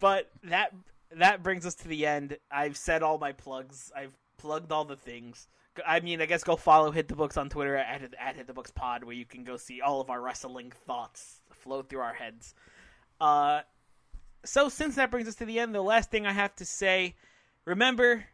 But 0.00 0.28
that 0.44 0.72
that 1.16 1.42
brings 1.42 1.66
us 1.66 1.74
to 1.76 1.88
the 1.88 2.06
end. 2.06 2.38
I've 2.50 2.76
said 2.76 3.02
all 3.02 3.18
my 3.18 3.32
plugs. 3.32 3.90
I've 3.96 4.16
plugged 4.38 4.72
all 4.72 4.84
the 4.84 4.96
things. 4.96 5.48
I 5.86 6.00
mean, 6.00 6.20
I 6.20 6.26
guess 6.26 6.42
go 6.44 6.56
follow 6.56 6.90
Hit 6.90 7.08
the 7.08 7.14
Books 7.16 7.36
on 7.36 7.48
Twitter 7.48 7.76
at, 7.76 8.02
at 8.18 8.36
Hit 8.36 8.46
the 8.46 8.52
Books 8.52 8.70
Pod, 8.70 9.04
where 9.04 9.14
you 9.14 9.24
can 9.24 9.44
go 9.44 9.56
see 9.56 9.80
all 9.80 10.00
of 10.00 10.10
our 10.10 10.20
wrestling 10.20 10.72
thoughts 10.86 11.40
flow 11.50 11.82
through 11.82 12.00
our 12.00 12.14
heads. 12.14 12.54
Uh, 13.20 13.60
so 14.44 14.68
since 14.68 14.96
that 14.96 15.10
brings 15.10 15.28
us 15.28 15.36
to 15.36 15.44
the 15.44 15.58
end, 15.58 15.74
the 15.74 15.82
last 15.82 16.10
thing 16.10 16.26
I 16.26 16.32
have 16.32 16.54
to 16.56 16.64
say, 16.64 17.14
remember, 17.64 18.24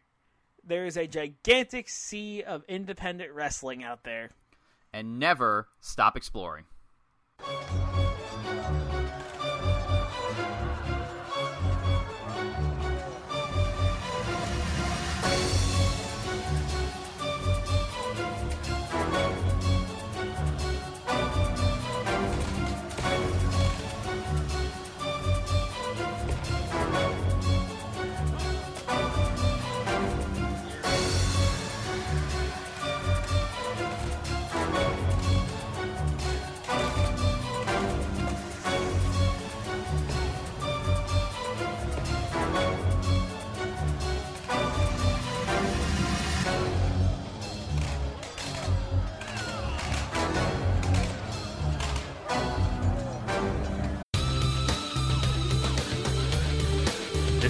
there 0.63 0.85
is 0.85 0.97
a 0.97 1.07
gigantic 1.07 1.89
sea 1.89 2.43
of 2.43 2.63
independent 2.67 3.31
wrestling 3.33 3.83
out 3.83 4.03
there. 4.03 4.31
and 4.93 5.19
never 5.19 5.67
stop 5.79 6.17
exploring. 6.17 6.65